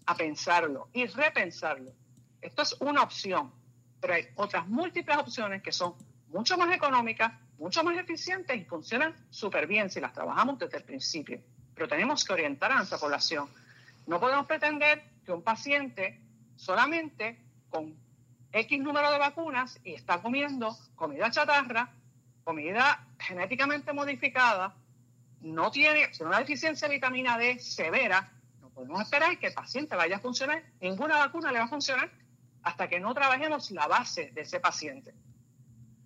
a 0.07 0.17
pensarlo 0.17 0.89
y 0.93 1.07
repensarlo. 1.07 1.93
Esto 2.41 2.63
es 2.63 2.77
una 2.81 3.03
opción, 3.03 3.53
pero 4.01 4.15
hay 4.15 4.27
otras 4.35 4.67
múltiples 4.67 5.19
opciones 5.19 5.63
que 5.63 5.71
son 5.71 5.95
mucho 6.31 6.59
más 6.59 6.75
económicas, 6.75 7.33
mucho 7.59 7.85
más 7.85 7.97
eficientes 7.97 8.61
y 8.61 8.65
funcionan 8.65 9.15
súper 9.31 9.69
bien 9.69 9.89
si 9.89 10.01
las 10.01 10.13
trabajamos 10.13 10.59
desde 10.59 10.79
el 10.79 10.85
principio. 10.85 11.41
Pero 11.77 11.87
tenemos 11.87 12.25
que 12.25 12.33
orientar 12.33 12.73
a 12.73 12.77
nuestra 12.77 12.99
población 12.99 13.49
no 14.07 14.21
podemos 14.21 14.47
pretender 14.47 15.03
que 15.25 15.33
un 15.33 15.43
paciente 15.43 16.21
solamente 16.57 17.43
con 17.71 17.97
X 18.53 18.81
número 18.81 19.11
de 19.11 19.19
vacunas 19.19 19.81
y 19.85 19.95
está 19.95 20.21
comiendo 20.21 20.77
comida 20.95 21.31
chatarra, 21.31 21.93
comida 22.45 23.07
genéticamente 23.19 23.93
modificada, 23.93 24.77
no 25.41 25.71
tiene 25.71 26.11
una 26.21 26.39
deficiencia 26.39 26.89
de 26.89 26.95
vitamina 26.95 27.39
D 27.39 27.59
severa, 27.59 28.33
no 28.61 28.71
podemos 28.71 29.01
esperar 29.01 29.39
que 29.39 29.49
el 29.49 29.55
paciente 29.55 29.97
vaya 29.97 30.17
a 30.17 30.21
funcionar, 30.21 30.63
ninguna 30.81 31.19
vacuna 31.19 31.51
le 31.51 31.59
va 31.59 31.65
a 31.65 31.69
funcionar 31.69 32.11
hasta 32.63 32.89
que 32.89 33.01
no 33.01 33.13
trabajemos 33.15 33.71
la 33.71 33.87
base 33.87 34.31
de 34.33 34.43
ese 34.43 34.61
paciente. 34.61 35.15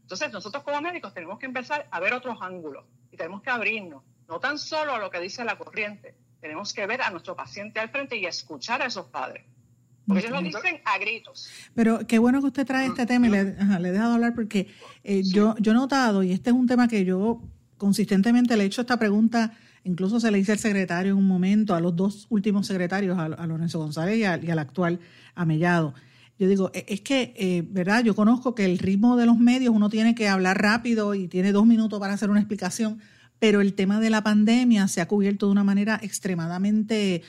Entonces, 0.02 0.32
nosotros 0.32 0.62
como 0.62 0.80
médicos 0.80 1.12
tenemos 1.12 1.38
que 1.38 1.46
empezar 1.46 1.88
a 1.90 2.00
ver 2.00 2.14
otros 2.14 2.38
ángulos 2.40 2.84
y 3.10 3.16
tenemos 3.16 3.42
que 3.42 3.50
abrirnos, 3.50 4.04
no 4.28 4.40
tan 4.40 4.58
solo 4.58 4.94
a 4.94 4.98
lo 4.98 5.10
que 5.10 5.20
dice 5.20 5.44
la 5.44 5.58
corriente, 5.58 6.16
tenemos 6.46 6.72
que 6.72 6.86
ver 6.86 7.02
a 7.02 7.10
nuestro 7.10 7.34
paciente 7.34 7.80
al 7.80 7.88
frente 7.88 8.16
y 8.16 8.24
escuchar 8.24 8.80
a 8.80 8.86
esos 8.86 9.06
padres. 9.06 9.44
Porque 10.06 10.20
ellos 10.20 10.32
lo 10.32 10.40
dicen 10.40 10.80
a 10.84 10.96
gritos. 10.98 11.48
Pero 11.74 12.06
qué 12.06 12.20
bueno 12.20 12.40
que 12.40 12.46
usted 12.46 12.64
trae 12.64 12.86
este 12.86 13.04
tema 13.04 13.26
y 13.26 13.30
le, 13.30 13.40
he 13.40 13.92
dejado 13.92 14.14
hablar 14.14 14.34
porque 14.36 14.68
eh, 15.02 15.22
yo, 15.24 15.56
yo 15.58 15.72
he 15.72 15.74
notado, 15.74 16.22
y 16.22 16.30
este 16.30 16.50
es 16.50 16.56
un 16.56 16.68
tema 16.68 16.86
que 16.86 17.04
yo 17.04 17.42
consistentemente 17.76 18.56
le 18.56 18.62
he 18.62 18.66
hecho 18.66 18.82
esta 18.82 18.96
pregunta, 18.96 19.58
incluso 19.82 20.20
se 20.20 20.30
le 20.30 20.38
hice 20.38 20.52
al 20.52 20.60
secretario 20.60 21.12
en 21.12 21.18
un 21.18 21.26
momento, 21.26 21.74
a 21.74 21.80
los 21.80 21.96
dos 21.96 22.26
últimos 22.30 22.68
secretarios, 22.68 23.18
a, 23.18 23.28
Lorenzo 23.46 23.80
González 23.80 24.16
y, 24.18 24.24
al 24.24 24.58
actual 24.60 25.00
Amellado. 25.34 25.94
Yo 26.38 26.46
digo, 26.46 26.70
e, 26.72 26.86
es 26.88 27.00
que, 27.00 27.34
eh, 27.36 27.64
¿verdad? 27.68 28.04
Yo 28.04 28.14
conozco 28.14 28.54
que 28.54 28.64
el 28.64 28.78
ritmo 28.78 29.16
de 29.16 29.26
los 29.26 29.38
medios 29.38 29.74
uno 29.74 29.88
tiene 29.88 30.14
que 30.14 30.28
hablar 30.28 30.62
rápido 30.62 31.16
y 31.16 31.26
tiene 31.26 31.50
dos 31.50 31.66
minutos 31.66 31.98
para 31.98 32.12
hacer 32.12 32.30
una 32.30 32.38
explicación, 32.38 33.00
pero 33.38 33.60
el 33.60 33.74
tema 33.74 34.00
de 34.00 34.10
la 34.10 34.22
pandemia 34.22 34.88
se 34.88 35.00
ha 35.00 35.08
cubierto 35.08 35.46
de 35.46 35.52
una 35.52 35.64
manera 35.64 35.98
extremadamente 36.02 37.22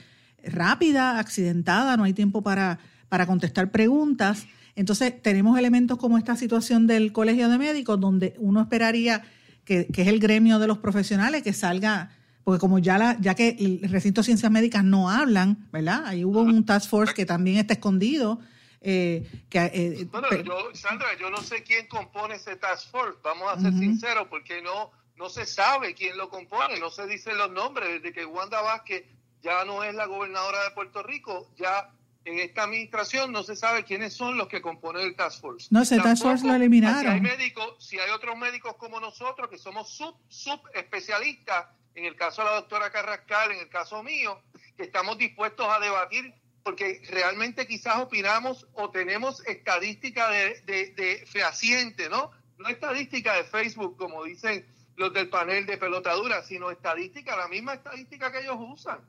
rápida, 0.43 1.19
accidentada, 1.19 1.97
no 1.97 2.03
hay 2.03 2.13
tiempo 2.13 2.41
para, 2.41 2.79
para 3.09 3.25
contestar 3.25 3.71
preguntas. 3.71 4.47
Entonces, 4.75 5.21
tenemos 5.21 5.57
elementos 5.57 5.97
como 5.97 6.17
esta 6.17 6.35
situación 6.35 6.87
del 6.87 7.11
Colegio 7.11 7.49
de 7.49 7.57
Médicos, 7.57 7.99
donde 7.99 8.35
uno 8.37 8.61
esperaría 8.61 9.23
que, 9.65 9.87
es 9.93 10.07
el 10.07 10.19
gremio 10.19 10.59
de 10.59 10.67
los 10.67 10.77
profesionales, 10.77 11.43
que 11.43 11.51
salga, 11.51 12.11
porque 12.43 12.59
como 12.59 12.79
ya, 12.79 12.97
la, 12.97 13.17
ya 13.19 13.35
que 13.35 13.57
el 13.59 13.81
recinto 13.89 14.21
de 14.21 14.25
ciencias 14.25 14.51
médicas 14.51 14.83
no 14.83 15.09
hablan, 15.09 15.67
¿verdad? 15.73 16.05
Ahí 16.05 16.23
hubo 16.23 16.41
un 16.41 16.65
task 16.65 16.89
force 16.89 17.13
que 17.13 17.25
también 17.25 17.57
está 17.57 17.73
escondido. 17.73 18.39
Eh, 18.79 19.27
que, 19.49 19.59
eh, 19.73 20.07
bueno, 20.11 20.27
yo, 20.45 20.69
Sandra, 20.73 21.07
yo 21.19 21.29
no 21.29 21.41
sé 21.41 21.63
quién 21.63 21.87
compone 21.87 22.35
ese 22.35 22.55
task 22.55 22.89
force, 22.91 23.19
vamos 23.23 23.51
a 23.51 23.59
ser 23.59 23.73
sinceros, 23.73 24.27
porque 24.29 24.61
no 24.61 24.91
no 25.17 25.29
se 25.29 25.45
sabe 25.45 25.93
quién 25.93 26.17
lo 26.17 26.29
compone, 26.29 26.79
no 26.79 26.89
se 26.89 27.07
dicen 27.07 27.37
los 27.37 27.51
nombres. 27.51 28.01
Desde 28.01 28.13
que 28.13 28.25
Wanda 28.25 28.61
Vázquez 28.61 29.05
ya 29.41 29.65
no 29.65 29.83
es 29.83 29.93
la 29.95 30.05
gobernadora 30.05 30.63
de 30.63 30.71
Puerto 30.71 31.03
Rico, 31.03 31.51
ya 31.57 31.91
en 32.25 32.39
esta 32.39 32.63
administración 32.63 33.31
no 33.31 33.43
se 33.43 33.55
sabe 33.55 33.83
quiénes 33.83 34.13
son 34.13 34.37
los 34.37 34.47
que 34.47 34.61
componen 34.61 35.07
el 35.07 35.15
Task 35.15 35.41
Force. 35.41 35.67
No, 35.71 35.81
ese 35.81 35.97
Task 35.97 36.21
Force 36.21 36.45
lo 36.45 36.53
eliminaron. 36.53 37.01
Si 37.01 37.07
hay 37.07 37.21
médicos, 37.21 37.75
si 37.79 37.99
hay 37.99 38.11
otros 38.11 38.37
médicos 38.37 38.75
como 38.77 38.99
nosotros 38.99 39.49
que 39.49 39.57
somos 39.57 39.89
sub, 39.89 40.15
sub 40.27 40.59
especialistas, 40.73 41.67
en 41.95 42.05
el 42.05 42.15
caso 42.15 42.43
de 42.43 42.49
la 42.49 42.55
doctora 42.55 42.91
Carrascal, 42.91 43.51
en 43.51 43.59
el 43.59 43.69
caso 43.69 44.03
mío, 44.03 44.41
que 44.75 44.83
estamos 44.83 45.17
dispuestos 45.17 45.67
a 45.67 45.79
debatir 45.79 46.33
porque 46.63 47.01
realmente 47.09 47.65
quizás 47.65 47.97
opinamos 47.99 48.67
o 48.73 48.89
tenemos 48.89 49.43
estadística 49.47 50.29
de, 50.29 50.61
de, 50.65 50.91
de 50.91 51.25
fehaciente, 51.25 52.09
¿no? 52.09 52.31
No 52.57 52.67
estadística 52.67 53.33
de 53.35 53.45
Facebook, 53.45 53.95
como 53.97 54.25
dicen 54.25 54.67
los 54.97 55.13
del 55.13 55.29
panel 55.29 55.65
de 55.65 55.77
pelotadura, 55.77 56.43
sino 56.43 56.71
estadística, 56.71 57.37
la 57.37 57.47
misma 57.47 57.75
estadística 57.75 58.31
que 58.31 58.39
ellos 58.39 58.57
usan. 58.59 58.99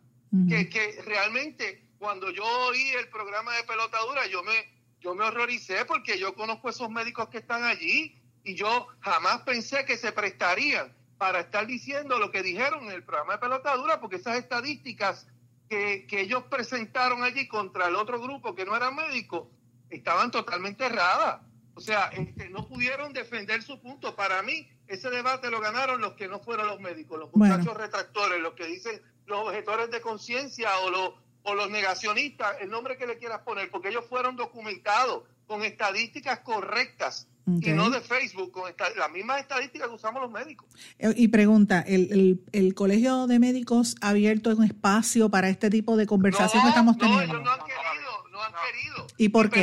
que, 0.48 0.68
que 0.68 1.01
realmente 1.07 1.88
cuando 1.98 2.31
yo 2.31 2.44
oí 2.44 2.90
el 2.90 3.09
programa 3.09 3.57
de 3.57 3.64
pelotadura, 3.64 4.27
yo 4.27 4.42
me, 4.42 4.53
yo 5.01 5.14
me 5.14 5.24
horroricé 5.24 5.87
porque 5.87 6.18
yo 6.18 6.35
conozco 6.35 6.68
esos 6.68 6.90
médicos 6.90 7.29
que 7.31 7.38
están 7.38 7.64
allí 7.64 8.20
y 8.44 8.55
yo 8.55 8.87
jamás 9.01 9.40
pensé 9.42 9.85
que 9.87 9.96
se 9.96 10.12
prestarían 10.12 10.94
para 11.16 11.40
estar 11.40 11.66
diciendo 11.66 12.18
lo 12.18 12.31
que 12.31 12.42
dijeron 12.42 12.85
en 12.85 12.92
el 12.92 13.03
programa 13.03 13.33
de 13.35 13.38
pelotadura, 13.40 13.98
porque 13.98 14.16
esas 14.16 14.37
estadísticas 14.37 15.27
que, 15.68 16.07
que 16.07 16.20
ellos 16.20 16.44
presentaron 16.44 17.24
allí 17.24 17.48
contra 17.48 17.88
el 17.88 17.96
otro 17.96 18.20
grupo 18.20 18.55
que 18.55 18.64
no 18.64 18.77
era 18.77 18.90
médico 18.90 19.51
estaban 19.88 20.31
totalmente 20.31 20.85
erradas. 20.85 21.40
O 21.74 21.81
sea, 21.81 22.09
este, 22.09 22.51
no 22.51 22.66
pudieron 22.66 23.12
defender 23.12 23.62
su 23.62 23.81
punto. 23.81 24.14
Para 24.16 24.42
mí, 24.42 24.68
ese 24.88 25.11
debate 25.11 25.51
lo 25.51 25.61
ganaron 25.61 26.01
los 26.01 26.14
que 26.14 26.29
no 26.29 26.40
fueron 26.40 26.66
los 26.66 26.81
médicos, 26.81 27.18
los 27.18 27.35
muchachos 27.35 27.77
retractores, 27.77 28.40
los 28.40 28.55
que 28.55 28.66
dicen 28.66 29.01
los 29.27 29.46
objetores 29.46 29.90
de 29.90 30.01
conciencia 30.01 30.70
o 30.81 30.90
los, 30.90 31.12
o 31.42 31.55
los 31.55 31.70
negacionistas, 31.70 32.57
el 32.61 32.70
nombre 32.70 32.96
que 32.96 33.07
le 33.07 33.18
quieras 33.18 33.40
poner, 33.42 33.70
porque 33.70 33.88
ellos 33.88 34.05
fueron 34.09 34.37
documentados 34.37 35.24
con 35.46 35.62
estadísticas 35.62 36.40
correctas 36.40 37.29
y 37.62 37.70
no 37.70 37.88
de 37.88 38.01
Facebook, 38.01 38.53
con 38.53 38.68
esta, 38.68 38.90
las 38.96 39.11
mismas 39.11 39.40
estadísticas 39.40 39.88
que 39.88 39.94
usamos 39.94 40.20
los 40.20 40.31
médicos. 40.31 40.68
Eh, 40.98 41.14
y 41.16 41.29
pregunta, 41.29 41.81
¿el, 41.81 42.42
el, 42.53 42.74
Colegio 42.74 43.27
de 43.27 43.38
Médicos 43.38 43.96
ha 44.03 44.11
abierto 44.11 44.51
un 44.51 44.64
espacio 44.64 45.31
para 45.31 45.48
este 45.48 45.70
tipo 45.70 45.96
de 45.96 46.07
conversación 46.07 46.62
que 46.62 46.68
estamos 46.68 46.98
teniendo? 46.98 47.27
No, 47.27 47.33
ellos 47.33 47.42
no 47.42 47.51
han 47.51 47.61
querido, 47.61 48.29
no 48.33 48.42
han 48.42 48.53
querido. 48.53 49.07
¿Y 49.16 49.29
por 49.31 49.51
qué? 49.51 49.62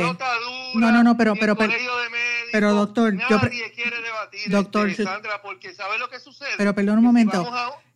no, 0.74 0.92
no, 0.92 1.04
no, 1.04 1.16
pero, 1.16 1.34
pero, 1.38 1.56
pero, 1.56 1.72
pero 2.50 2.74
doctor, 2.74 3.14
nadie 3.14 3.70
quiere 3.72 4.00
debatir, 4.30 4.52
doctor, 4.52 4.88
este, 4.88 5.04
Sandra, 5.04 5.40
porque 5.42 5.74
¿sabe 5.74 5.98
lo 5.98 6.08
que 6.08 6.18
sucede? 6.18 6.50
Pero 6.56 6.74
perdón 6.74 6.98
un 6.98 7.04
momento. 7.04 7.46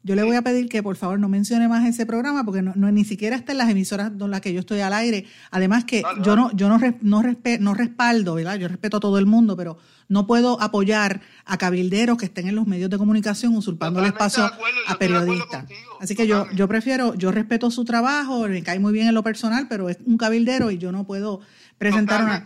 Yo 0.02 0.14
le 0.14 0.22
voy 0.22 0.34
a 0.34 0.40
pedir 0.40 0.70
que 0.70 0.82
por 0.82 0.96
favor 0.96 1.18
no 1.18 1.28
mencione 1.28 1.68
más 1.68 1.86
ese 1.86 2.06
programa 2.06 2.42
porque 2.42 2.62
no, 2.62 2.72
ni 2.74 3.04
siquiera 3.04 3.36
está 3.36 3.52
en 3.52 3.58
las 3.58 3.68
emisoras 3.68 4.10
con 4.18 4.30
las 4.30 4.40
que 4.40 4.54
yo 4.54 4.60
estoy 4.60 4.80
al 4.80 4.94
aire. 4.94 5.26
Además 5.50 5.84
que 5.84 6.02
yo 6.22 6.36
no 6.36 6.50
yo 6.52 6.70
no 6.70 6.80
no, 7.02 7.22
no 7.60 7.74
respaldo, 7.74 8.34
¿verdad? 8.34 8.56
Yo 8.56 8.68
respeto 8.68 8.96
a 8.96 9.00
todo 9.00 9.18
el 9.18 9.26
mundo, 9.26 9.56
pero 9.58 9.76
no 10.08 10.26
puedo 10.26 10.60
apoyar 10.62 11.20
a 11.44 11.58
cabilderos 11.58 12.16
que 12.16 12.24
estén 12.24 12.48
en 12.48 12.56
los 12.56 12.66
medios 12.66 12.88
de 12.88 12.96
comunicación 12.96 13.54
usurpando 13.54 14.00
el 14.00 14.06
espacio 14.06 14.50
a 14.86 14.98
periodistas. 14.98 15.66
Así 16.00 16.16
que 16.16 16.26
yo 16.26 16.46
yo 16.54 16.66
prefiero, 16.66 17.14
yo 17.14 17.30
respeto 17.30 17.70
su 17.70 17.84
trabajo, 17.84 18.48
me 18.48 18.62
cae 18.62 18.78
muy 18.78 18.94
bien 18.94 19.06
en 19.06 19.14
lo 19.14 19.22
personal, 19.22 19.66
pero 19.68 19.90
es 19.90 19.98
un 20.06 20.16
cabildero 20.16 20.70
y 20.70 20.78
yo 20.78 20.92
no 20.92 21.04
puedo 21.04 21.40
presentar 21.76 22.22
una, 22.22 22.44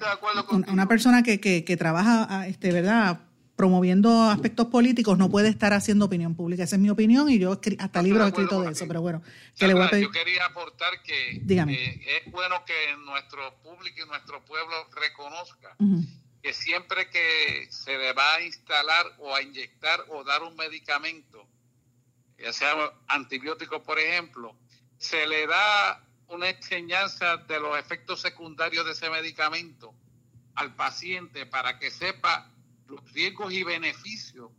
una, 0.73 0.88
persona 0.88 1.23
que, 1.23 1.40
que, 1.40 1.64
que 1.64 1.77
trabaja, 1.77 2.47
este, 2.47 2.73
¿verdad? 2.73 3.20
Promoviendo 3.57 4.25
aspectos 4.25 4.67
políticos 4.67 5.17
no 5.17 5.31
puede 5.31 5.49
estar 5.49 5.73
haciendo 5.73 6.07
opinión 6.07 6.35
pública. 6.35 6.64
Esa 6.64 6.77
es 6.77 6.83
mi 6.83 6.90
opinión 6.90 7.31
y 7.31 7.38
yo 7.38 7.61
hasta 7.79 8.03
libros 8.03 8.27
he 8.27 8.29
escrito 8.29 8.61
de 8.62 8.73
eso, 8.73 8.87
pero 8.88 9.01
bueno. 9.01 9.23
Que 9.57 9.67
le 9.67 9.75
voy 9.75 9.85
a 9.85 9.90
pedir... 9.90 10.05
Yo 10.05 10.11
quería 10.11 10.47
aportar 10.47 11.03
que 11.03 11.37
eh, 11.37 12.23
es 12.25 12.33
bueno 12.33 12.64
que 12.64 12.97
nuestro 13.05 13.55
público 13.62 14.03
y 14.05 14.09
nuestro 14.09 14.45
pueblo 14.45 14.75
reconozca 14.95 15.77
que 16.43 16.53
siempre 16.53 17.09
que 17.09 17.67
se 17.71 17.97
le 17.97 18.12
va 18.12 18.35
a 18.35 18.43
instalar 18.43 19.07
o 19.19 19.35
a 19.35 19.40
inyectar 19.40 20.05
o 20.11 20.25
dar 20.25 20.43
un 20.43 20.55
medicamento, 20.57 21.47
ya 22.38 22.53
sea 22.53 22.75
antibiótico, 23.09 23.83
por 23.83 23.99
ejemplo, 23.99 24.55
se 24.99 25.27
le 25.27 25.47
da 25.47 26.05
una 26.29 26.51
enseñanza 26.51 27.37
de 27.37 27.61
los 27.61 27.79
efectos 27.79 28.21
secundarios 28.21 28.85
de 28.85 28.93
ese 28.93 29.09
medicamento 29.09 29.95
al 30.55 30.75
paciente 30.75 31.47
para 31.47 31.79
que 31.79 31.90
sepa 31.90 32.51
los 32.87 33.12
riesgos 33.12 33.53
y 33.53 33.62
beneficios 33.62 34.51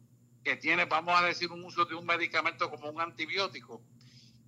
que 0.43 0.55
tiene, 0.55 0.85
vamos 0.85 1.19
a 1.19 1.25
decir, 1.25 1.51
un 1.51 1.63
uso 1.63 1.85
de 1.85 1.95
un 1.95 2.05
medicamento 2.05 2.69
como 2.69 2.89
un 2.89 3.01
antibiótico. 3.01 3.81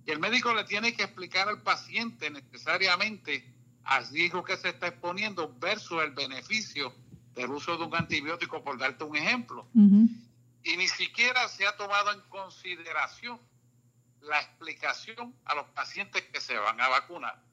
Y 0.06 0.10
el 0.12 0.20
médico 0.20 0.54
le 0.54 0.64
tiene 0.64 0.94
que 0.94 1.02
explicar 1.02 1.48
al 1.48 1.62
paciente 1.62 2.30
necesariamente 2.30 3.44
al 3.84 4.08
riesgo 4.10 4.44
que 4.44 4.56
se 4.56 4.68
está 4.68 4.88
exponiendo 4.88 5.54
versus 5.58 6.02
el 6.02 6.12
beneficio 6.12 6.94
del 7.34 7.50
uso 7.50 7.76
de 7.76 7.84
un 7.84 7.94
antibiótico, 7.94 8.62
por 8.62 8.78
darte 8.78 9.04
un 9.04 9.16
ejemplo. 9.16 9.66
Y 9.74 10.76
ni 10.76 10.88
siquiera 10.88 11.48
se 11.48 11.66
ha 11.66 11.76
tomado 11.76 12.12
en 12.12 12.20
consideración 12.28 13.40
la 14.20 14.40
explicación 14.40 15.34
a 15.44 15.54
los 15.54 15.66
pacientes 15.70 16.22
que 16.24 16.40
se 16.40 16.56
van 16.56 16.80
a 16.80 16.88
vacunar. 16.88 17.47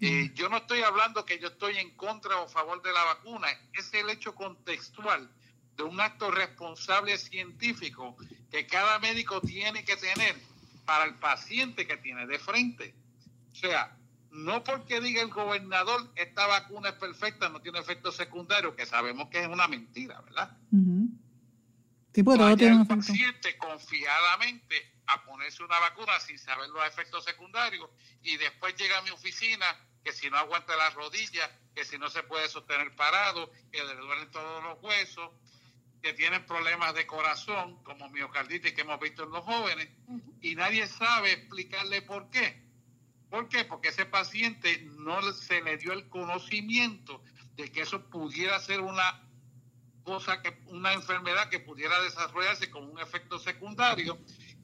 Eh, 0.00 0.30
yo 0.34 0.48
no 0.48 0.58
estoy 0.58 0.82
hablando 0.82 1.24
que 1.24 1.38
yo 1.38 1.48
estoy 1.48 1.78
en 1.78 1.90
contra 1.96 2.36
o 2.36 2.44
a 2.44 2.48
favor 2.48 2.80
de 2.82 2.92
la 2.92 3.02
vacuna, 3.04 3.48
es 3.72 3.92
el 3.94 4.08
hecho 4.10 4.34
contextual 4.34 5.28
de 5.76 5.82
un 5.82 6.00
acto 6.00 6.30
responsable 6.30 7.18
científico 7.18 8.16
que 8.50 8.66
cada 8.66 8.98
médico 9.00 9.40
tiene 9.40 9.84
que 9.84 9.96
tener 9.96 10.36
para 10.84 11.04
el 11.04 11.14
paciente 11.16 11.86
que 11.86 11.96
tiene 11.96 12.26
de 12.26 12.38
frente. 12.38 12.94
O 13.52 13.54
sea, 13.54 13.96
no 14.30 14.62
porque 14.62 15.00
diga 15.00 15.22
el 15.22 15.30
gobernador 15.30 16.12
esta 16.16 16.46
vacuna 16.46 16.90
es 16.90 16.94
perfecta, 16.94 17.48
no 17.48 17.60
tiene 17.60 17.78
efectos 17.80 18.16
secundarios, 18.16 18.74
que 18.74 18.86
sabemos 18.86 19.28
que 19.30 19.40
es 19.40 19.48
una 19.48 19.66
mentira, 19.66 20.20
¿verdad? 20.20 20.56
Sí, 22.14 22.22
pues, 22.22 22.40
el 22.40 22.86
paciente 22.86 23.56
confiadamente 23.58 24.92
a 25.06 25.24
ponerse 25.24 25.62
una 25.62 25.78
vacuna 25.78 26.18
sin 26.20 26.38
saber 26.38 26.68
los 26.70 26.84
efectos 26.86 27.24
secundarios 27.24 27.88
y 28.22 28.36
después 28.36 28.74
llega 28.76 28.98
a 28.98 29.02
mi 29.02 29.10
oficina 29.10 29.66
que 30.04 30.12
si 30.12 30.30
no 30.30 30.38
aguanta 30.38 30.76
las 30.76 30.94
rodillas, 30.94 31.50
que 31.74 31.84
si 31.84 31.98
no 31.98 32.08
se 32.08 32.22
puede 32.22 32.48
sostener 32.48 32.94
parado, 32.96 33.50
que 33.70 33.82
le 33.82 33.94
duelen 33.94 34.30
todos 34.30 34.62
los 34.62 34.82
huesos, 34.82 35.30
que 36.02 36.12
tienen 36.12 36.46
problemas 36.46 36.94
de 36.94 37.06
corazón, 37.06 37.82
como 37.82 38.08
miocarditis 38.08 38.72
que 38.72 38.82
hemos 38.82 39.00
visto 39.00 39.24
en 39.24 39.30
los 39.30 39.44
jóvenes, 39.44 39.88
y 40.40 40.54
nadie 40.54 40.86
sabe 40.86 41.32
explicarle 41.32 42.02
por 42.02 42.30
qué. 42.30 42.62
¿Por 43.30 43.48
qué? 43.48 43.64
Porque 43.64 43.88
ese 43.88 44.06
paciente 44.06 44.80
no 44.96 45.20
se 45.32 45.60
le 45.60 45.76
dio 45.76 45.92
el 45.92 46.08
conocimiento 46.08 47.22
de 47.56 47.70
que 47.70 47.82
eso 47.82 48.08
pudiera 48.08 48.58
ser 48.60 48.80
una 48.80 49.24
cosa 50.04 50.40
que 50.40 50.58
una 50.66 50.94
enfermedad 50.94 51.50
que 51.50 51.60
pudiera 51.60 52.00
desarrollarse 52.00 52.70
con 52.70 52.90
un 52.90 52.98
efecto 52.98 53.38
secundario 53.38 54.18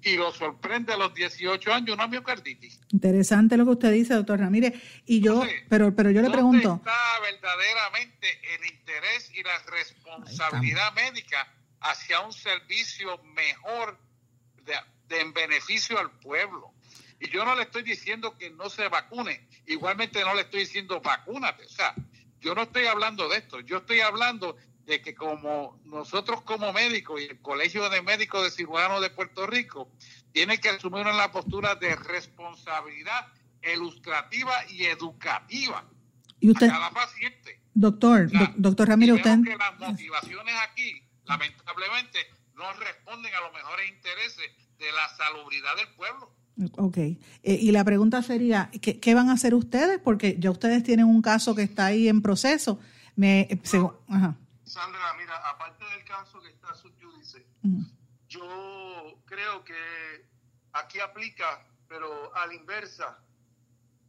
y 0.05 0.17
lo 0.17 0.33
sorprende 0.33 0.93
a 0.93 0.97
los 0.97 1.15
18 1.15 1.73
años 1.73 1.95
una 1.95 2.07
miocarditis. 2.07 2.79
Interesante 2.91 3.57
lo 3.57 3.65
que 3.65 3.71
usted 3.71 3.93
dice, 3.93 4.15
doctor 4.15 4.39
Ramírez. 4.39 4.75
Y 5.07 5.21
yo, 5.21 5.43
pero, 5.69 5.95
pero 5.95 6.11
yo 6.11 6.21
le 6.21 6.31
pregunto. 6.31 6.77
está 6.77 7.21
verdaderamente 7.23 8.29
el 8.55 8.67
interés 8.67 9.31
y 9.35 9.43
la 9.43 9.59
responsabilidad 9.71 10.93
médica 10.93 11.49
hacia 11.81 12.21
un 12.21 12.33
servicio 12.33 13.19
mejor 13.35 13.99
de, 14.65 15.21
en 15.21 15.33
beneficio 15.33 15.99
al 15.99 16.11
pueblo? 16.19 16.73
Y 17.21 17.31
yo 17.31 17.45
no 17.45 17.55
le 17.55 17.63
estoy 17.63 17.83
diciendo 17.83 18.37
que 18.37 18.51
no 18.51 18.69
se 18.69 18.89
vacune, 18.89 19.49
igualmente 19.67 20.21
no 20.23 20.35
le 20.35 20.43
estoy 20.43 20.61
diciendo 20.61 21.01
vacúnate. 21.01 21.65
O 21.65 21.71
sea, 21.71 21.95
yo 22.41 22.55
no 22.55 22.63
estoy 22.63 22.87
hablando 22.87 23.29
de 23.29 23.39
esto, 23.39 23.61
yo 23.61 23.79
estoy 23.79 24.01
hablando 24.01 24.57
de 24.87 25.01
que 25.01 25.15
como 25.15 25.81
nosotros 25.85 26.43
como 26.43 26.73
médicos 26.73 27.21
y 27.21 27.25
el 27.25 27.41
Colegio 27.41 27.89
de 27.89 28.03
Médicos 28.03 28.45
de 28.45 28.51
Cirujanos 28.51 29.01
de 29.01 29.11
Puerto 29.11 29.47
Rico 29.47 29.89
tiene 30.33 30.59
que 30.59 30.69
asumir 30.69 31.07
una 31.07 31.33
postura 31.33 31.75
de 31.77 31.97
responsabilidad 31.97 33.27
ilustrativa 33.73 34.53
y 34.71 34.85
educativa 34.85 35.85
¿Y 36.41 36.51
usted, 36.51 36.69
a 36.69 36.73
cada 36.73 36.91
paciente. 36.91 37.61
Doctor, 37.73 38.31
doctor 38.57 38.89
Ramírez, 38.89 39.17
usted... 39.17 39.43
que 39.43 39.57
las 39.57 39.79
motivaciones 39.79 40.55
aquí, 40.71 41.03
lamentablemente, 41.25 42.19
no 42.55 42.73
responden 42.75 43.33
a 43.35 43.41
los 43.41 43.53
mejores 43.53 43.89
intereses 43.89 44.51
de 44.79 44.93
la 44.93 45.09
salubridad 45.17 45.77
del 45.77 45.89
pueblo. 45.97 46.31
Ok. 46.77 46.99
Eh, 46.99 47.19
y 47.43 47.73
la 47.73 47.83
pregunta 47.85 48.23
sería, 48.23 48.71
¿qué, 48.81 49.01
¿qué, 49.01 49.15
van 49.15 49.29
a 49.29 49.33
hacer 49.33 49.55
ustedes? 49.55 49.99
Porque 49.99 50.37
ya 50.39 50.51
ustedes 50.51 50.83
tienen 50.85 51.07
un 51.07 51.23
caso 51.23 51.55
que 51.55 51.63
está 51.63 51.87
ahí 51.87 52.09
en 52.09 52.23
proceso. 52.23 52.79
Me, 53.17 53.43
eh, 53.43 53.61
ajá. 54.09 54.37
Sandra, 54.65 55.15
mira, 55.15 55.37
aparte 55.49 55.85
del 55.85 56.05
caso 56.05 56.41
que 56.41 56.49
está 56.49 56.75
subyúdice, 56.75 57.47
yo 58.29 59.21
creo 59.27 59.65
que 59.65 60.27
aquí 60.73 61.01
aplica, 61.01 61.67
pero 61.89 62.35
a 62.35 62.47
la 62.47 62.55
inversa, 62.55 63.19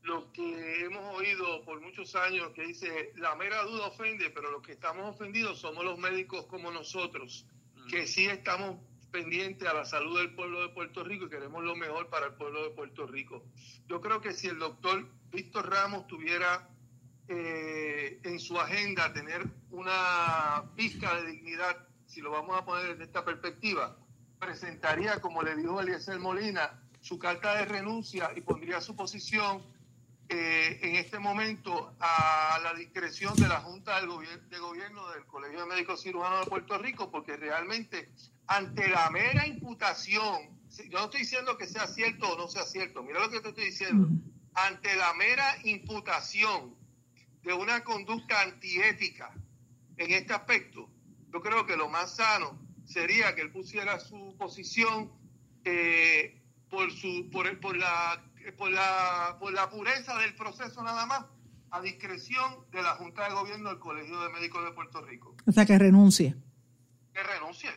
lo 0.02 0.32
que 0.32 0.86
hemos 0.86 1.16
oído 1.16 1.64
por 1.66 1.82
muchos 1.82 2.16
años 2.16 2.52
que 2.54 2.68
dice, 2.68 3.12
la 3.16 3.36
mera 3.36 3.64
duda 3.64 3.88
ofende, 3.88 4.30
pero 4.30 4.52
los 4.52 4.62
que 4.62 4.74
estamos 4.74 5.16
ofendidos 5.16 5.60
somos 5.60 5.84
los 5.84 5.98
médicos 5.98 6.46
como 6.46 6.72
nosotros, 6.72 7.46
que 7.90 8.08
sí 8.08 8.28
estamos 8.28 8.80
pendientes 9.12 9.68
a 9.68 9.74
la 9.74 9.86
salud 9.86 10.18
del 10.20 10.36
pueblo 10.36 10.62
de 10.62 10.70
Puerto 10.70 11.04
Rico 11.04 11.26
y 11.26 11.30
queremos 11.30 11.64
lo 11.64 11.76
mejor 11.76 12.10
para 12.10 12.28
el 12.28 12.34
pueblo 12.34 12.64
de 12.64 12.70
Puerto 12.72 13.08
Rico. 13.08 13.46
Yo 13.88 14.02
creo 14.02 14.22
que 14.22 14.34
si 14.34 14.48
el 14.48 14.60
doctor 14.60 15.08
Víctor 15.32 15.70
Ramos 15.70 16.06
tuviera 16.08 16.70
eh, 17.28 18.20
en 18.24 18.40
su 18.40 18.60
agenda 18.60 19.12
tener 19.14 19.48
una 19.72 20.64
pizca 20.76 21.16
de 21.16 21.32
dignidad, 21.32 21.76
si 22.06 22.22
lo 22.22 22.32
vamos 22.32 22.58
a 22.58 22.66
poner 22.66 22.90
desde 22.90 23.06
esta 23.06 23.26
perspectiva, 23.26 23.98
presentaría, 24.40 25.20
como 25.22 25.42
le 25.42 25.56
dijo 25.56 25.82
Eliezer 25.82 26.20
Molina, 26.20 26.82
su 27.02 27.18
carta 27.20 27.56
de 27.56 27.66
renuncia 27.66 28.32
y 28.36 28.42
pondría 28.42 28.82
su 28.82 28.96
posición 28.96 29.62
eh, 30.28 30.80
en 30.82 30.96
este 30.96 31.20
momento 31.20 31.94
a 32.00 32.60
la 32.64 32.74
discreción 32.74 33.36
de 33.36 33.48
la 33.48 33.62
Junta 33.62 34.02
del 34.02 34.10
de 34.50 34.58
Gobierno 34.58 35.10
del 35.12 35.26
Colegio 35.26 35.60
de 35.60 35.66
Médicos 35.68 36.02
Cirujanos 36.02 36.46
de 36.46 36.50
Puerto 36.50 36.78
Rico, 36.80 37.12
porque 37.12 37.38
realmente 37.38 38.10
ante 38.48 38.88
la 38.88 39.10
mera 39.12 39.46
imputación, 39.46 40.60
yo 40.90 41.00
no 41.00 41.06
estoy 41.06 41.22
diciendo 41.22 41.58
que 41.58 41.68
sea 41.68 41.86
cierto 41.86 42.34
o 42.34 42.38
no 42.38 42.48
sea 42.48 42.64
cierto, 42.64 43.04
mira 43.04 43.20
lo 43.20 43.30
que 43.30 43.40
te 43.40 43.50
estoy 43.50 43.66
diciendo, 43.66 44.08
ante 44.56 44.96
la 44.96 45.14
mera 45.14 45.58
imputación 45.64 46.76
de 47.46 47.54
una 47.54 47.84
conducta 47.84 48.42
antiética 48.42 49.32
en 49.98 50.12
este 50.12 50.34
aspecto, 50.34 50.90
yo 51.32 51.42
creo 51.42 51.66
que 51.66 51.78
lo 51.78 51.88
más 51.90 52.16
sano 52.16 52.60
sería 52.86 53.36
que 53.36 53.42
él 53.42 53.52
pusiera 53.52 54.00
su 54.00 54.36
posición 54.38 55.12
eh, 55.64 56.42
por, 56.70 56.92
su, 56.92 57.30
por, 57.32 57.60
por, 57.60 57.78
la, 57.78 58.22
por, 58.58 58.72
la, 58.72 59.38
por 59.40 59.54
la 59.54 59.70
pureza 59.70 60.18
del 60.18 60.34
proceso 60.36 60.84
nada 60.84 61.06
más, 61.06 61.26
a 61.70 61.82
discreción 61.82 62.56
de 62.72 62.82
la 62.82 62.96
Junta 62.96 63.28
de 63.28 63.36
Gobierno 63.36 63.70
del 63.70 63.80
Colegio 63.80 64.20
de 64.22 64.30
Médicos 64.30 64.66
de 64.66 64.72
Puerto 64.72 65.02
Rico. 65.02 65.36
O 65.46 65.52
sea, 65.52 65.66
que 65.66 65.78
renuncie. 65.78 66.36
Que 67.14 67.22
renuncie. 67.22 67.70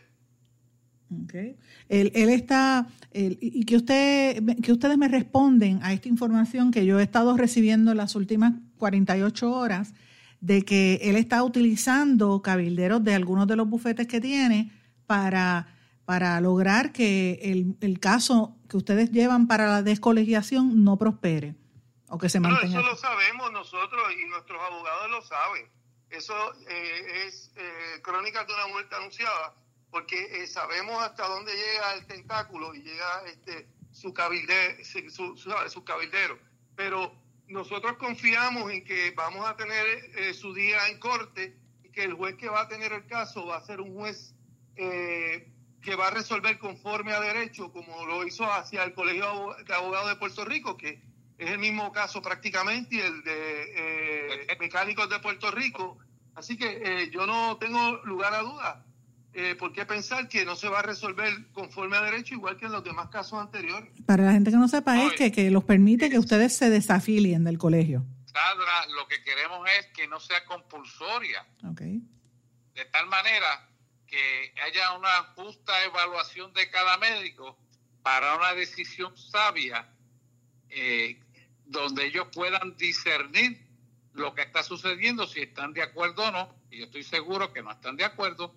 Okay. 1.25 1.57
Él, 1.89 2.13
él 2.15 2.29
está, 2.29 2.87
y 3.13 3.65
que, 3.65 3.77
usted, 3.77 4.43
que 4.63 4.73
ustedes 4.73 4.99
me 4.99 5.09
responden 5.09 5.81
a 5.83 5.95
esta 5.95 6.09
información 6.09 6.71
que 6.71 6.85
yo 6.85 7.01
he 7.01 7.03
estado 7.03 7.37
recibiendo 7.37 7.93
en 7.93 7.97
las 7.97 8.15
últimas 8.15 8.55
48 8.79 9.51
horas 9.51 9.95
de 10.41 10.65
que 10.65 11.01
él 11.03 11.17
está 11.17 11.43
utilizando 11.43 12.41
cabilderos 12.43 13.03
de 13.05 13.15
algunos 13.15 13.47
de 13.47 13.57
los 13.57 13.69
bufetes 13.69 14.07
que 14.07 14.21
tiene 14.21 14.73
para, 15.07 15.75
para 16.05 16.41
lograr 16.41 16.93
que 16.93 17.41
el, 17.43 17.77
el 17.81 17.99
caso 17.99 18.57
que 18.69 18.77
ustedes 18.77 19.11
llevan 19.11 19.49
para 19.49 19.67
la 19.67 19.83
descolegiación 19.83 20.85
no 20.85 20.97
prospere 20.97 21.57
o 22.09 22.19
que 22.19 22.29
se 22.29 22.41
mantenga. 22.41 22.81
eso 22.81 22.89
lo 22.89 22.97
sabemos 22.97 23.53
nosotros 23.53 24.03
y 24.13 24.27
nuestros 24.29 24.61
abogados 24.61 25.11
lo 25.11 25.23
saben. 25.23 25.71
Eso 26.11 26.35
eh, 26.69 27.27
es 27.27 27.53
eh, 27.57 28.01
crónica 28.03 28.45
de 28.45 28.55
una 28.55 28.67
muerte 28.69 28.95
anunciada, 28.97 29.55
porque 29.91 30.43
eh, 30.43 30.47
sabemos 30.47 31.03
hasta 31.03 31.29
dónde 31.29 31.53
llega 31.53 31.95
el 31.95 32.07
tentáculo 32.07 32.75
y 32.75 32.83
llega 32.83 33.23
este 33.27 33.69
su, 33.93 34.15
cabilde, 34.15 34.83
su, 34.85 35.37
su 35.37 35.85
cabildero. 35.85 36.39
Pero 36.77 37.13
nosotros 37.49 37.97
confiamos 37.97 38.71
en 38.71 38.85
que 38.85 39.11
vamos 39.13 39.49
a 39.49 39.57
tener 39.57 39.87
eh, 40.17 40.35
su 40.35 40.53
día 40.55 40.89
en 40.89 40.99
corte 40.99 41.57
y 41.83 41.91
que 41.91 42.05
el 42.05 42.15
juez 42.15 42.37
que 42.37 42.49
va 42.49 42.63
a 42.63 42.69
tener 42.69 42.93
el 42.93 43.07
caso 43.07 43.47
va 43.47 43.57
a 43.57 43.65
ser 43.65 43.81
un 43.81 43.95
juez 43.95 44.35
eh, 44.77 45.51
que 45.81 45.97
va 45.97 46.09
a 46.09 46.11
resolver 46.11 46.59
conforme 46.59 47.13
a 47.13 47.21
derecho, 47.21 47.73
como 47.73 48.05
lo 48.05 48.27
hizo 48.27 48.45
hacia 48.45 48.85
el 48.85 48.93
Colegio 48.93 49.57
de 49.67 49.75
Abogados 49.75 50.11
de 50.11 50.17
Puerto 50.17 50.45
Rico, 50.45 50.77
que 50.77 51.01
es 51.39 51.51
el 51.51 51.59
mismo 51.59 51.93
caso 51.93 52.21
prácticamente, 52.21 52.97
y 52.97 53.01
el 53.01 53.23
de 53.23 54.43
eh, 54.51 54.57
Mecánicos 54.61 55.09
de 55.09 55.19
Puerto 55.21 55.51
Rico. 55.51 55.99
Así 56.35 56.57
que 56.57 57.11
yo 57.13 57.27
no 57.27 57.57
tengo 57.57 58.01
lugar 58.05 58.35
a 58.35 58.41
dudas 58.41 58.88
eh, 59.35 59.55
¿por 59.55 59.73
qué 59.73 59.85
pensar 59.85 60.29
que 60.29 60.45
no 60.45 60.57
se 60.57 60.69
va 60.69 60.81
a 60.81 60.83
resolver 60.83 61.51
conforme 61.53 61.97
a 61.97 62.03
derecho 62.03 62.35
igual 62.35 62.57
que 62.57 62.67
en 62.67 62.73
los 62.73 62.83
demás 62.83 63.09
casos 63.09 63.39
anteriores? 63.41 63.91
Para 64.07 64.25
la 64.25 64.33
gente 64.33 64.51
que 64.51 64.57
no 64.57 64.69
sepa 64.69 65.03
es 65.05 65.13
que, 65.15 65.31
que 65.31 65.51
los 65.51 65.65
permite 65.65 66.11
que 66.11 66.19
ustedes 66.19 66.57
se 66.57 66.71
desafilien 66.71 67.45
del 67.45 67.59
colegio. 67.59 68.05
Sandra, 68.27 68.87
lo 68.95 69.07
que 69.07 69.23
queremos 69.23 69.69
es 69.79 69.87
que 69.95 70.07
no 70.09 70.21
sea 70.21 70.45
compulsoria. 70.45 71.47
De 71.63 72.85
tal 72.93 73.07
manera 73.07 73.69
que 74.07 74.55
haya 74.65 74.97
una 74.97 75.23
justa 75.35 75.85
evaluación 75.85 76.53
de 76.53 76.71
cada 76.71 76.97
médico 76.97 77.59
para 78.03 78.37
una 78.37 78.55
decisión 78.55 79.17
sabia 79.17 79.89
eh, 80.71 81.21
donde 81.67 82.07
ellos 82.07 82.29
puedan 82.33 82.77
discernir 82.77 83.67
lo 84.15 84.35
que 84.35 84.43
está 84.43 84.63
sucediendo, 84.63 85.27
si 85.27 85.41
están 85.41 85.73
de 85.73 85.83
acuerdo 85.83 86.25
o 86.25 86.31
no, 86.31 86.55
y 86.71 86.79
yo 86.79 86.85
estoy 86.87 87.03
seguro 87.03 87.53
que 87.53 87.63
no 87.63 87.71
están 87.71 87.97
de 87.97 88.05
acuerdo, 88.05 88.55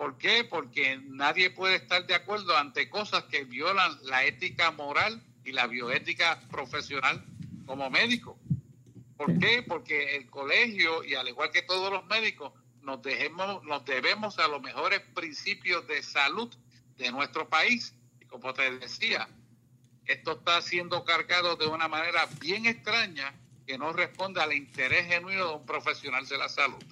¿Por 0.00 0.16
qué? 0.16 0.44
Porque 0.44 0.98
nadie 1.08 1.50
puede 1.50 1.76
estar 1.76 2.06
de 2.06 2.14
acuerdo 2.14 2.56
ante 2.56 2.88
cosas 2.88 3.24
que 3.24 3.44
violan 3.44 3.98
la 4.04 4.24
ética 4.24 4.70
moral 4.70 5.22
y 5.44 5.52
la 5.52 5.66
bioética 5.66 6.40
profesional 6.50 7.22
como 7.66 7.90
médico. 7.90 8.38
¿Por 9.18 9.38
qué? 9.38 9.62
Porque 9.62 10.16
el 10.16 10.30
colegio, 10.30 11.04
y 11.04 11.16
al 11.16 11.28
igual 11.28 11.50
que 11.50 11.60
todos 11.60 11.92
los 11.92 12.06
médicos, 12.06 12.54
nos, 12.80 13.02
dejemos, 13.02 13.62
nos 13.64 13.84
debemos 13.84 14.38
a 14.38 14.48
los 14.48 14.62
mejores 14.62 15.02
principios 15.14 15.86
de 15.86 16.02
salud 16.02 16.50
de 16.96 17.12
nuestro 17.12 17.50
país. 17.50 17.94
Y 18.22 18.24
como 18.24 18.54
te 18.54 18.78
decía, 18.78 19.28
esto 20.06 20.38
está 20.38 20.62
siendo 20.62 21.04
cargado 21.04 21.56
de 21.56 21.66
una 21.66 21.88
manera 21.88 22.26
bien 22.40 22.64
extraña 22.64 23.34
que 23.66 23.76
no 23.76 23.92
responde 23.92 24.40
al 24.40 24.54
interés 24.54 25.08
genuino 25.08 25.46
de 25.46 25.54
un 25.56 25.66
profesional 25.66 26.26
de 26.26 26.38
la 26.38 26.48
salud. 26.48 26.82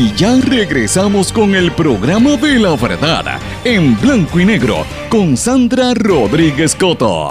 Y 0.00 0.14
ya 0.14 0.40
regresamos 0.40 1.32
con 1.32 1.56
el 1.56 1.72
programa 1.72 2.36
de 2.36 2.60
la 2.60 2.76
verdad 2.76 3.40
en 3.64 4.00
blanco 4.00 4.38
y 4.38 4.44
negro 4.44 4.86
con 5.10 5.36
Sandra 5.36 5.92
Rodríguez 5.92 6.76
Coto. 6.76 7.30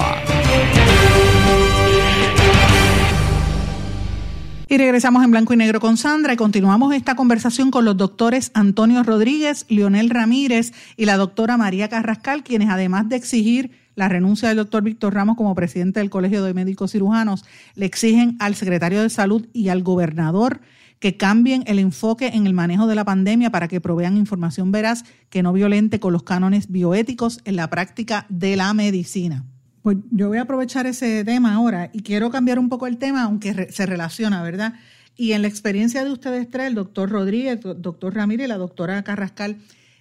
Y 4.67 4.77
regresamos 4.77 5.23
en 5.23 5.32
blanco 5.32 5.53
y 5.53 5.56
negro 5.56 5.80
con 5.80 5.95
Sandra 5.95 6.34
y 6.34 6.36
continuamos 6.36 6.93
esta 6.93 7.15
conversación 7.15 7.71
con 7.71 7.86
los 7.86 7.95
doctores 7.95 8.51
Antonio 8.53 9.01
Rodríguez, 9.01 9.65
Leonel 9.69 10.10
Ramírez 10.10 10.73
y 10.97 11.06
la 11.06 11.15
doctora 11.15 11.56
María 11.56 11.88
Carrascal, 11.88 12.43
quienes 12.43 12.67
además 12.67 13.08
de 13.08 13.15
exigir 13.15 13.71
la 13.95 14.10
renuncia 14.10 14.49
del 14.49 14.58
doctor 14.58 14.84
Víctor 14.84 15.13
Ramos 15.13 15.38
como 15.38 15.56
presidente 15.56 16.01
del 16.01 16.10
Colegio 16.10 16.43
de 16.43 16.53
Médicos 16.53 16.91
Cirujanos, 16.91 17.45
le 17.75 17.86
exigen 17.86 18.36
al 18.39 18.56
secretario 18.56 19.03
de 19.03 19.10
Salud 19.10 19.47
y 19.53 19.69
al 19.69 19.84
gobernador 19.84 20.60
que 20.99 21.17
cambien 21.17 21.63
el 21.67 21.79
enfoque 21.79 22.27
en 22.27 22.47
el 22.47 22.53
manejo 22.53 22.88
de 22.88 22.95
la 22.95 23.05
pandemia 23.05 23.51
para 23.51 23.67
que 23.67 23.81
provean 23.81 24.17
información 24.17 24.71
veraz 24.71 25.03
que 25.29 25.43
no 25.43 25.53
violente 25.53 25.99
con 25.99 26.13
los 26.13 26.23
cánones 26.23 26.71
bioéticos 26.71 27.39
en 27.45 27.55
la 27.55 27.69
práctica 27.69 28.25
de 28.29 28.55
la 28.55 28.73
medicina. 28.73 29.45
Pues 29.83 29.97
yo 30.12 30.27
voy 30.27 30.38
a 30.38 30.41
aprovechar 30.41 30.86
ese 30.86 31.23
tema 31.23 31.53
ahora 31.53 31.89
y 31.93 32.01
quiero 32.01 32.29
cambiar 32.29 32.60
un 32.60 32.67
poco 32.67 32.88
el 32.88 32.97
tema, 32.97 33.23
aunque 33.23 33.71
se 33.71 33.86
relaciona, 33.86 34.41
¿verdad? 34.41 34.73
Y 35.15 35.31
en 35.31 35.41
la 35.41 35.47
experiencia 35.47 36.03
de 36.03 36.12
ustedes 36.12 36.49
tres, 36.49 36.67
el 36.67 36.75
doctor 36.75 37.10
Rodríguez, 37.10 37.60
el 37.63 37.81
doctor 37.81 38.13
Ramírez 38.13 38.45
y 38.45 38.49
la 38.49 38.57
doctora 38.57 39.03
Carrascal, 39.03 39.57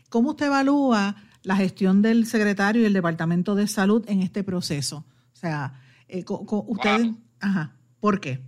¿cómo 0.09 0.31
usted 0.31 0.47
evalúa 0.47 1.17
la 1.43 1.57
gestión 1.57 2.03
del 2.03 2.27
secretario 2.27 2.83
y 2.83 2.87
el 2.87 2.93
Departamento 2.93 3.55
de 3.55 3.69
Salud 3.69 4.05
en 4.09 4.23
este 4.23 4.43
proceso? 4.43 5.05
O 5.33 5.37
sea, 5.37 5.81
eh, 6.09 6.25
ustedes... 6.29 7.13
Ajá, 7.41 7.77
¿por 8.01 8.21
qué? 8.21 8.41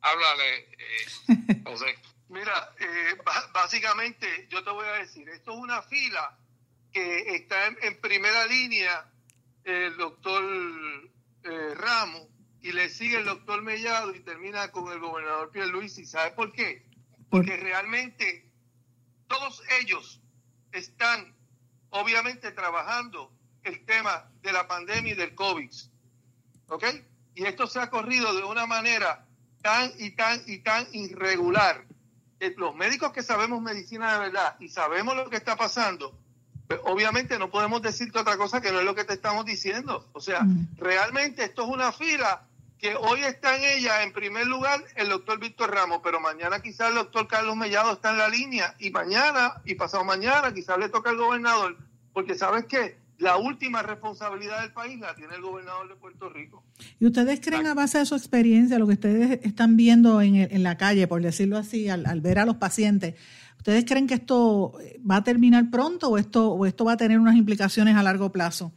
Háblale, 0.00 0.58
eh, 0.58 1.62
José. 1.64 1.98
Mira, 2.28 2.74
eh, 2.78 3.16
básicamente 3.52 4.48
yo 4.50 4.62
te 4.62 4.70
voy 4.70 4.86
a 4.86 4.98
decir, 4.98 5.28
esto 5.28 5.52
es 5.52 5.58
una 5.58 5.82
fila 5.82 6.38
que 6.92 7.34
está 7.34 7.66
en, 7.66 8.00
primera 8.00 8.46
línea 8.46 9.10
el 9.64 9.96
doctor 9.96 10.42
eh, 11.42 11.74
Ramos 11.74 12.28
y 12.60 12.72
le 12.72 12.90
sigue 12.90 13.18
el 13.18 13.24
doctor 13.24 13.62
Mellado 13.62 14.14
y 14.14 14.20
termina 14.20 14.70
con 14.70 14.92
el 14.92 14.98
gobernador 14.98 15.50
Pierluisi. 15.50 16.04
¿Sabe 16.04 16.32
por 16.32 16.52
qué? 16.52 16.86
Porque 17.30 17.56
realmente 17.56 18.50
todos 19.26 19.62
ellos 19.80 20.20
están 20.72 21.34
obviamente 21.90 22.52
trabajando 22.52 23.32
el 23.62 23.84
tema 23.84 24.30
de 24.42 24.52
la 24.52 24.66
pandemia 24.66 25.12
y 25.12 25.16
del 25.16 25.34
COVID. 25.34 25.70
¿Ok? 26.68 26.84
Y 27.34 27.44
esto 27.46 27.66
se 27.66 27.80
ha 27.80 27.90
corrido 27.90 28.34
de 28.34 28.44
una 28.44 28.66
manera 28.66 29.27
tan 29.62 29.92
y 29.98 30.10
tan 30.10 30.40
y 30.46 30.58
tan 30.58 30.86
irregular. 30.92 31.84
Los 32.56 32.74
médicos 32.76 33.12
que 33.12 33.22
sabemos 33.22 33.60
medicina 33.60 34.12
de 34.12 34.18
verdad 34.20 34.56
y 34.60 34.68
sabemos 34.68 35.16
lo 35.16 35.28
que 35.28 35.36
está 35.36 35.56
pasando, 35.56 36.16
pues, 36.68 36.80
obviamente 36.84 37.38
no 37.38 37.50
podemos 37.50 37.82
decirte 37.82 38.18
otra 38.18 38.36
cosa 38.36 38.60
que 38.60 38.70
no 38.70 38.78
es 38.78 38.84
lo 38.84 38.94
que 38.94 39.04
te 39.04 39.14
estamos 39.14 39.44
diciendo. 39.44 40.06
O 40.12 40.20
sea, 40.20 40.46
realmente 40.76 41.44
esto 41.44 41.62
es 41.64 41.68
una 41.68 41.92
fila 41.92 42.42
que 42.78 42.94
hoy 42.94 43.24
está 43.24 43.56
en 43.56 43.64
ella, 43.64 44.02
en 44.02 44.12
primer 44.12 44.46
lugar, 44.46 44.84
el 44.94 45.08
doctor 45.08 45.40
Víctor 45.40 45.74
Ramos, 45.74 46.00
pero 46.02 46.20
mañana 46.20 46.60
quizás 46.60 46.90
el 46.90 46.94
doctor 46.94 47.26
Carlos 47.26 47.56
Mellado 47.56 47.92
está 47.92 48.10
en 48.10 48.18
la 48.18 48.28
línea 48.28 48.76
y 48.78 48.90
mañana 48.90 49.60
y 49.64 49.74
pasado 49.74 50.04
mañana 50.04 50.54
quizás 50.54 50.78
le 50.78 50.88
toca 50.88 51.10
al 51.10 51.16
gobernador, 51.16 51.76
porque 52.12 52.36
sabes 52.36 52.66
qué, 52.66 52.96
la 53.18 53.36
última 53.36 53.82
responsabilidad 53.82 54.62
del 54.62 54.72
país 54.72 54.98
la 55.00 55.14
tiene 55.14 55.34
el 55.34 55.42
gobernador 55.42 55.88
de 55.88 55.96
Puerto 55.96 56.28
Rico. 56.28 56.64
¿Y 57.00 57.06
ustedes 57.06 57.40
creen 57.40 57.66
a 57.66 57.74
base 57.74 57.98
de 57.98 58.06
su 58.06 58.14
experiencia, 58.14 58.78
lo 58.78 58.86
que 58.86 58.94
ustedes 58.94 59.40
están 59.42 59.76
viendo 59.76 60.20
en, 60.22 60.36
en 60.36 60.62
la 60.62 60.76
calle, 60.76 61.06
por 61.08 61.20
decirlo 61.20 61.58
así, 61.58 61.88
al, 61.88 62.20
ver 62.20 62.38
a 62.38 62.46
los 62.46 62.56
pacientes, 62.56 63.16
¿ustedes 63.56 63.84
creen 63.84 64.06
que 64.06 64.14
esto 64.14 64.78
va 65.08 65.16
a 65.16 65.24
terminar 65.24 65.68
pronto 65.70 66.10
o 66.10 66.18
esto, 66.18 66.52
o 66.52 66.64
esto 66.64 66.84
va 66.84 66.92
a 66.92 66.96
tener 66.96 67.18
unas 67.18 67.36
implicaciones 67.36 67.96
a 67.96 68.02
largo 68.02 68.30
plazo? 68.30 68.72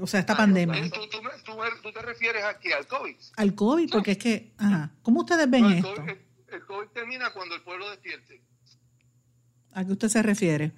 O 0.00 0.06
sea, 0.06 0.20
esta 0.20 0.36
pandemia. 0.36 0.90
¿Tú, 0.90 1.92
te 1.92 2.02
refieres 2.02 2.44
aquí 2.44 2.72
al 2.72 2.86
COVID? 2.86 3.16
Al 3.36 3.54
COVID, 3.54 3.90
porque 3.90 4.12
es 4.12 4.18
que, 4.18 4.52
ajá, 4.58 4.90
¿cómo 5.02 5.20
ustedes 5.20 5.48
ven 5.48 5.66
esto? 5.66 5.94
el 6.52 6.64
COVID 6.64 6.88
termina 6.88 7.32
cuando 7.32 7.54
el 7.54 7.62
pueblo 7.62 7.88
despierte. 7.90 8.42
¿A 9.72 9.84
qué 9.84 9.92
usted 9.92 10.08
se 10.08 10.22
refiere? 10.22 10.72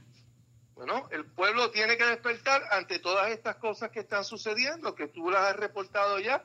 Bueno, 0.85 1.07
el 1.12 1.25
pueblo 1.25 1.71
tiene 1.71 1.97
que 1.97 2.05
despertar 2.05 2.61
ante 2.73 2.99
todas 2.99 3.31
estas 3.31 3.55
cosas 3.55 3.90
que 3.90 4.01
están 4.01 4.25
sucediendo, 4.25 4.97
que 4.97 5.07
tú 5.07 5.31
las 5.31 5.42
has 5.42 5.57
reportado 5.57 6.18
ya, 6.18 6.42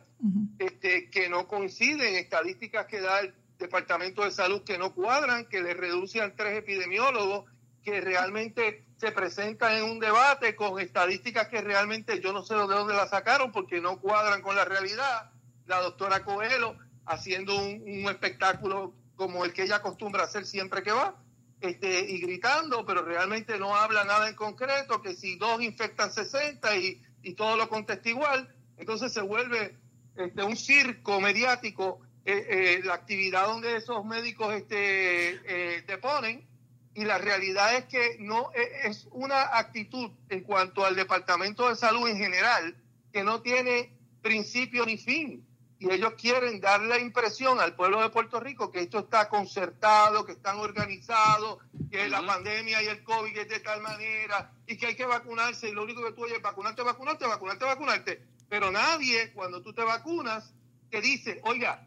este, 0.60 1.10
que 1.10 1.28
no 1.28 1.48
coinciden, 1.48 2.14
estadísticas 2.14 2.86
que 2.86 3.02
da 3.02 3.22
el 3.22 3.34
Departamento 3.58 4.24
de 4.24 4.30
Salud 4.30 4.62
que 4.62 4.78
no 4.78 4.94
cuadran, 4.94 5.48
que 5.48 5.60
le 5.60 5.74
reducen 5.74 6.36
tres 6.36 6.56
epidemiólogos, 6.56 7.50
que 7.84 8.00
realmente 8.00 8.86
se 8.98 9.12
presentan 9.12 9.78
en 9.78 9.86
un 9.86 10.00
debate 10.00 10.56
con 10.56 10.80
estadísticas 10.80 11.48
que 11.48 11.62
realmente 11.62 12.22
yo 12.22 12.32
no 12.32 12.44
sé 12.44 12.54
de 12.54 12.60
dónde 12.60 12.94
las 12.94 13.10
sacaron 13.10 13.52
porque 13.52 13.82
no 13.82 14.00
cuadran 14.00 14.44
con 14.44 14.56
la 14.56 14.66
realidad. 14.66 15.32
La 15.66 15.82
doctora 15.82 16.24
Coelho 16.24 16.78
haciendo 17.08 17.58
un, 17.58 17.82
un 17.82 18.08
espectáculo 18.08 18.94
como 19.16 19.46
el 19.46 19.54
que 19.54 19.64
ella 19.64 19.78
acostumbra 19.78 20.26
hacer 20.26 20.46
siempre 20.46 20.84
que 20.84 20.92
va 20.92 21.16
este, 21.62 22.02
y 22.12 22.20
gritando, 22.20 22.86
pero 22.86 23.04
realmente 23.04 23.58
no 23.58 23.76
habla 23.76 24.04
nada 24.04 24.30
en 24.30 24.36
concreto, 24.36 25.02
que 25.02 25.16
si 25.16 25.36
dos 25.38 25.62
infectan 25.62 26.12
60 26.12 26.78
y, 26.78 27.02
y 27.24 27.34
todo 27.34 27.58
lo 27.58 27.68
contesta 27.70 28.10
igual, 28.10 28.54
entonces 28.78 29.12
se 29.12 29.22
vuelve 29.22 29.78
este, 30.16 30.44
un 30.44 30.56
circo 30.56 31.20
mediático 31.20 32.02
eh, 32.30 32.46
eh, 32.50 32.82
la 32.84 32.96
actividad 32.96 33.48
donde 33.48 33.78
esos 33.78 34.04
médicos 34.04 34.54
este, 34.54 35.30
eh, 35.30 35.82
te 35.84 35.98
ponen 35.98 36.46
y 36.94 37.06
la 37.06 37.18
realidad 37.18 37.74
es 37.74 37.86
que 37.86 38.18
no 38.20 38.52
e, 38.54 38.90
es 38.90 39.08
una 39.12 39.58
actitud 39.58 40.12
en 40.28 40.42
cuanto 40.42 40.84
al 40.84 40.98
Departamento 40.98 41.70
de 41.70 41.78
Salud 41.78 42.06
en 42.10 42.18
general 42.18 42.76
que 43.14 43.24
no 43.24 43.42
tiene 43.42 43.94
principio 44.22 44.86
ni 44.86 44.98
fin. 44.98 45.47
Y 45.80 45.92
ellos 45.92 46.14
quieren 46.14 46.60
dar 46.60 46.82
la 46.82 47.00
impresión 47.00 47.60
al 47.60 47.76
pueblo 47.76 48.02
de 48.02 48.10
Puerto 48.10 48.40
Rico 48.40 48.72
que 48.72 48.82
esto 48.82 49.00
está 49.00 49.30
concertado, 49.30 50.26
que 50.26 50.32
están 50.34 50.58
organizados, 50.58 51.60
que 51.92 52.10
la 52.10 52.26
pandemia 52.26 52.82
y 52.82 52.88
el 52.88 53.04
COVID 53.04 53.38
es 53.38 53.48
de 53.48 53.60
tal 53.60 53.82
manera 53.82 54.52
y 54.66 54.78
que 54.78 54.88
hay 54.88 54.96
que 54.96 55.06
vacunarse 55.06 55.70
y 55.70 55.74
lo 55.74 55.84
único 55.84 56.04
que 56.04 56.14
tú 56.14 56.24
oyes 56.24 56.38
es 56.38 56.44
vacunarte, 56.44 56.82
vacunarte, 56.82 57.28
vacunarte, 57.28 57.66
vacunarte. 57.66 58.24
Pero 58.50 58.72
nadie 58.72 59.32
cuando 59.34 59.62
tú 59.62 59.74
te 59.74 59.84
vacunas 59.84 60.54
te 60.90 61.02
dice, 61.02 61.40
oiga, 61.44 61.87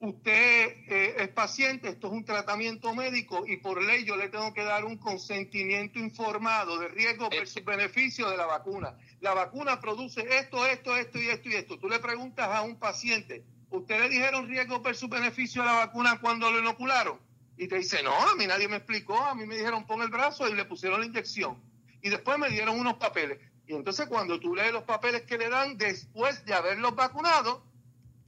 usted 0.00 0.76
eh, 0.88 1.14
es 1.18 1.28
paciente, 1.28 1.88
esto 1.88 2.08
es 2.08 2.12
un 2.12 2.24
tratamiento 2.24 2.94
médico 2.94 3.44
y 3.46 3.56
por 3.56 3.82
ley 3.82 4.04
yo 4.04 4.16
le 4.16 4.28
tengo 4.28 4.52
que 4.52 4.62
dar 4.62 4.84
un 4.84 4.98
consentimiento 4.98 5.98
informado 5.98 6.78
de 6.78 6.88
riesgo 6.88 7.28
versus 7.30 7.64
beneficio 7.64 8.30
de 8.30 8.36
la 8.36 8.46
vacuna. 8.46 8.96
La 9.20 9.34
vacuna 9.34 9.80
produce 9.80 10.20
esto, 10.38 10.66
esto, 10.66 10.96
esto 10.96 11.20
y 11.20 11.28
esto 11.28 11.48
y 11.48 11.54
esto. 11.54 11.78
Tú 11.78 11.88
le 11.88 11.98
preguntas 11.98 12.48
a 12.48 12.62
un 12.62 12.76
paciente, 12.78 13.44
¿usted 13.70 13.98
le 13.98 14.08
dijeron 14.08 14.48
riesgo 14.48 14.80
versus 14.80 15.08
beneficio 15.08 15.62
de 15.62 15.68
la 15.68 15.74
vacuna 15.74 16.20
cuando 16.20 16.50
lo 16.50 16.58
inocularon? 16.58 17.18
Y 17.56 17.68
te 17.68 17.78
dice, 17.78 18.02
no, 18.02 18.14
a 18.14 18.34
mí 18.34 18.46
nadie 18.46 18.68
me 18.68 18.76
explicó, 18.76 19.18
a 19.18 19.34
mí 19.34 19.46
me 19.46 19.56
dijeron 19.56 19.86
pon 19.86 20.02
el 20.02 20.10
brazo 20.10 20.46
y 20.48 20.54
le 20.54 20.66
pusieron 20.66 21.00
la 21.00 21.06
inyección. 21.06 21.58
Y 22.02 22.10
después 22.10 22.38
me 22.38 22.50
dieron 22.50 22.78
unos 22.78 22.94
papeles. 22.94 23.38
Y 23.66 23.74
entonces 23.74 24.06
cuando 24.06 24.38
tú 24.38 24.54
lees 24.54 24.72
los 24.72 24.84
papeles 24.84 25.22
que 25.22 25.38
le 25.38 25.48
dan 25.48 25.78
después 25.78 26.44
de 26.44 26.54
haberlos 26.54 26.94
vacunado, 26.94 27.64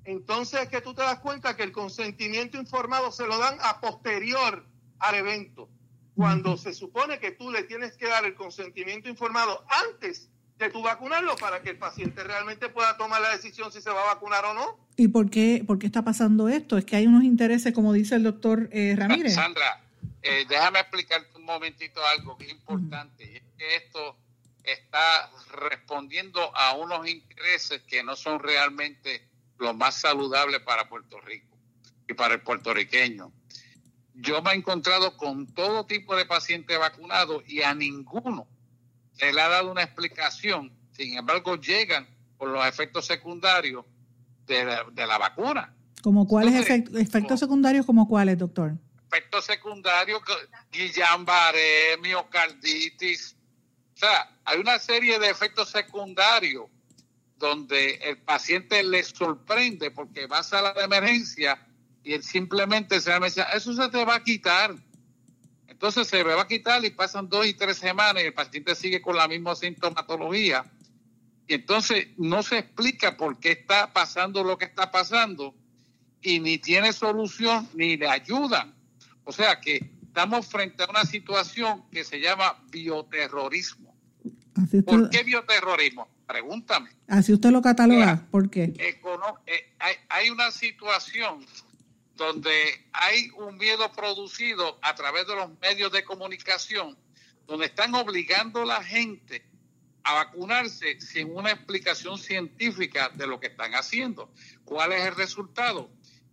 entonces 0.05 0.63
es 0.63 0.69
que 0.69 0.81
tú 0.81 0.95
te 0.95 1.03
das 1.03 1.21
cuenta 1.21 1.57
que 1.57 1.63
el 1.63 1.73
consentimiento 1.73 2.59
informado 2.59 3.13
se 3.13 3.27
lo 3.27 3.39
dan 3.39 3.59
a 3.61 3.81
posterior 3.81 4.65
al 4.99 5.15
evento, 5.15 5.69
cuando 6.15 6.57
se 6.57 6.73
supone 6.73 7.19
que 7.19 7.31
tú 7.31 7.51
le 7.51 7.63
tienes 7.65 7.97
que 7.97 8.09
dar 8.09 8.25
el 8.25 8.35
consentimiento 8.35 9.09
informado 9.09 9.65
antes 9.69 10.31
de 10.59 10.71
tu 10.71 10.83
vacunarlo 10.83 11.37
para 11.37 11.63
que 11.63 11.71
el 11.71 11.79
paciente 11.79 12.25
realmente 12.25 12.69
pueda 12.69 12.97
tomar 12.97 13.21
la 13.21 13.31
decisión 13.31 13.71
si 13.71 13.81
se 13.81 13.91
va 13.91 14.03
a 14.03 14.15
vacunar 14.15 14.45
o 14.45 14.55
no. 14.55 14.89
¿Y 14.97 15.09
por 15.09 15.31
qué, 15.31 15.63
por 15.65 15.79
qué 15.79 15.87
está 15.87 16.03
pasando 16.03 16.49
esto? 16.49 16.77
Es 16.77 16.85
que 16.85 16.97
hay 16.97 17.07
unos 17.07 17.23
intereses, 17.23 17.73
como 17.73 17.93
dice 17.93 18.17
el 18.17 18.25
doctor 18.25 18.69
eh, 18.73 18.95
Ramírez. 18.97 19.35
Sandra, 19.35 19.85
eh, 20.23 20.45
déjame 20.49 20.81
explicarte 20.81 21.37
un 21.37 21.45
momentito 21.45 22.01
algo 22.05 22.37
que 22.37 22.47
es 22.47 22.53
importante. 22.53 23.37
Es 23.37 23.43
que 23.57 23.77
esto 23.77 24.17
está 24.65 25.31
respondiendo 25.53 26.55
a 26.57 26.75
unos 26.75 27.09
intereses 27.09 27.83
que 27.83 28.03
no 28.03 28.17
son 28.17 28.41
realmente 28.41 29.23
lo 29.59 29.75
más 29.75 29.97
saludable 29.97 30.61
para 30.61 30.89
Puerto 30.89 31.21
Rico 31.21 31.57
y 32.09 32.15
para 32.15 32.35
el 32.35 32.43
puertorriqueño. 32.43 33.33
Yo 34.15 34.43
me 34.43 34.53
he 34.53 34.55
encontrado 34.55 35.17
con 35.17 35.47
todo 35.55 35.87
tipo 35.87 36.17
de 36.17 36.27
pacientes 36.27 36.79
vacunados 36.79 37.43
y 37.47 37.63
a 37.63 37.75
ninguno 37.75 38.49
se 39.13 39.33
le 39.33 39.41
ha 39.41 39.49
dado 39.49 39.71
una 39.71 39.83
explicación. 39.83 40.73
Sin 40.93 41.17
embargo, 41.17 41.57
llegan 41.57 42.09
por 42.37 42.49
los 42.49 42.65
efectos 42.67 43.07
secundarios 43.07 43.85
de 44.47 44.65
la, 44.65 45.19
vacuna. 45.19 45.75
¿Como 46.03 46.27
cuáles 46.27 46.55
efectos 46.55 47.39
secundarios 47.39 47.85
como 47.85 48.09
cuáles, 48.09 48.39
doctor? 48.39 48.73
Efectos 49.11 49.45
secundarios, 49.45 50.21
Guillain-Barré, 50.73 51.99
miocarditis. 52.01 53.37
O 53.95 53.99
sea, 53.99 54.37
hay 54.45 54.59
una 54.59 54.79
serie 54.79 55.19
de 55.19 55.29
efectos 55.29 55.71
secundarios 55.71 56.67
donde 57.39 57.95
el 57.97 58.19
paciente 58.19 58.83
le 58.83 59.03
sorprende 59.03 59.91
porque 59.91 60.27
va 60.27 60.39
a 60.39 60.43
sala 60.43 60.73
de 60.73 60.83
emergencia 60.83 61.65
y 62.03 62.15
él 62.15 62.23
simplemente 62.23 63.01
se 63.01 63.11
va 63.11 63.17
a 63.17 63.21
decir, 63.21 63.45
eso 63.55 63.73
se 63.75 63.89
te 63.89 64.05
va 64.05 64.17
a 64.17 64.25
quitar. 64.25 64.75
Entonces 65.67 66.09
se 66.09 66.25
me 66.25 66.35
va 66.35 66.43
a 66.43 66.49
quitar 66.49 66.85
y 66.85 66.91
pasan 66.91 67.29
dos 67.29 67.47
y 67.47 67.55
tres 67.55 67.77
semanas 67.77 68.23
y 68.23 68.27
el 68.27 68.35
paciente 68.35 68.75
sigue 68.75 69.01
con 69.01 69.17
la 69.17 69.29
misma 69.29 69.55
sintomatología. 69.55 70.65
Y 71.47 71.55
entonces 71.55 72.09
no 72.17 72.43
se 72.43 72.59
explica 72.59 73.17
por 73.17 73.39
qué 73.39 73.53
está 73.53 73.93
pasando 73.93 74.43
lo 74.43 74.59
que 74.59 74.65
está 74.65 74.91
pasando 74.91 75.55
y 76.21 76.41
ni 76.41 76.59
tiene 76.59 76.93
solución 76.93 77.69
ni 77.75 77.97
le 77.97 78.09
ayudan. 78.09 78.75
O 79.25 79.33
sea 79.33 79.61
que 79.61 79.91
estamos 80.03 80.47
frente 80.47 80.83
a 80.83 80.91
una 80.91 81.05
situación 81.05 81.85
que 81.91 82.03
se 82.05 82.21
llama 82.21 82.61
bioterrorismo. 82.71 83.95
¿Por 84.85 85.11
qué 85.11 85.23
bioterrorismo? 85.23 86.09
Pregúntame. 86.29 86.91
Así 87.07 87.33
usted 87.33 87.49
lo 87.49 87.63
cataloga, 87.63 88.29
¿por 88.31 88.51
qué? 88.51 88.75
Eh, 88.77 89.75
hay, 90.11 90.29
una 90.29 90.51
situación 90.51 91.47
donde 92.17 92.53
hay 92.93 93.31
un 93.31 93.57
miedo 93.57 93.91
producido 93.93 94.79
a 94.83 94.95
través 94.95 95.27
de 95.27 95.35
los 95.35 95.59
medios 95.59 95.91
de 95.91 96.05
comunicación, 96.05 96.99
donde 97.47 97.65
están 97.65 97.95
obligando 97.95 98.61
a 98.61 98.67
la 98.67 98.85
gente 98.85 99.43
a 100.05 100.13
vacunarse 100.17 101.01
sin 101.01 101.35
una 101.35 101.51
explicación 101.51 102.19
científica 102.19 103.09
de 103.15 103.27
lo 103.27 103.41
que 103.41 103.47
están 103.47 103.75
haciendo. 103.75 104.31
¿Cuál 104.67 104.93
es 104.93 105.07
el 105.07 105.17
resultado? 105.17 105.91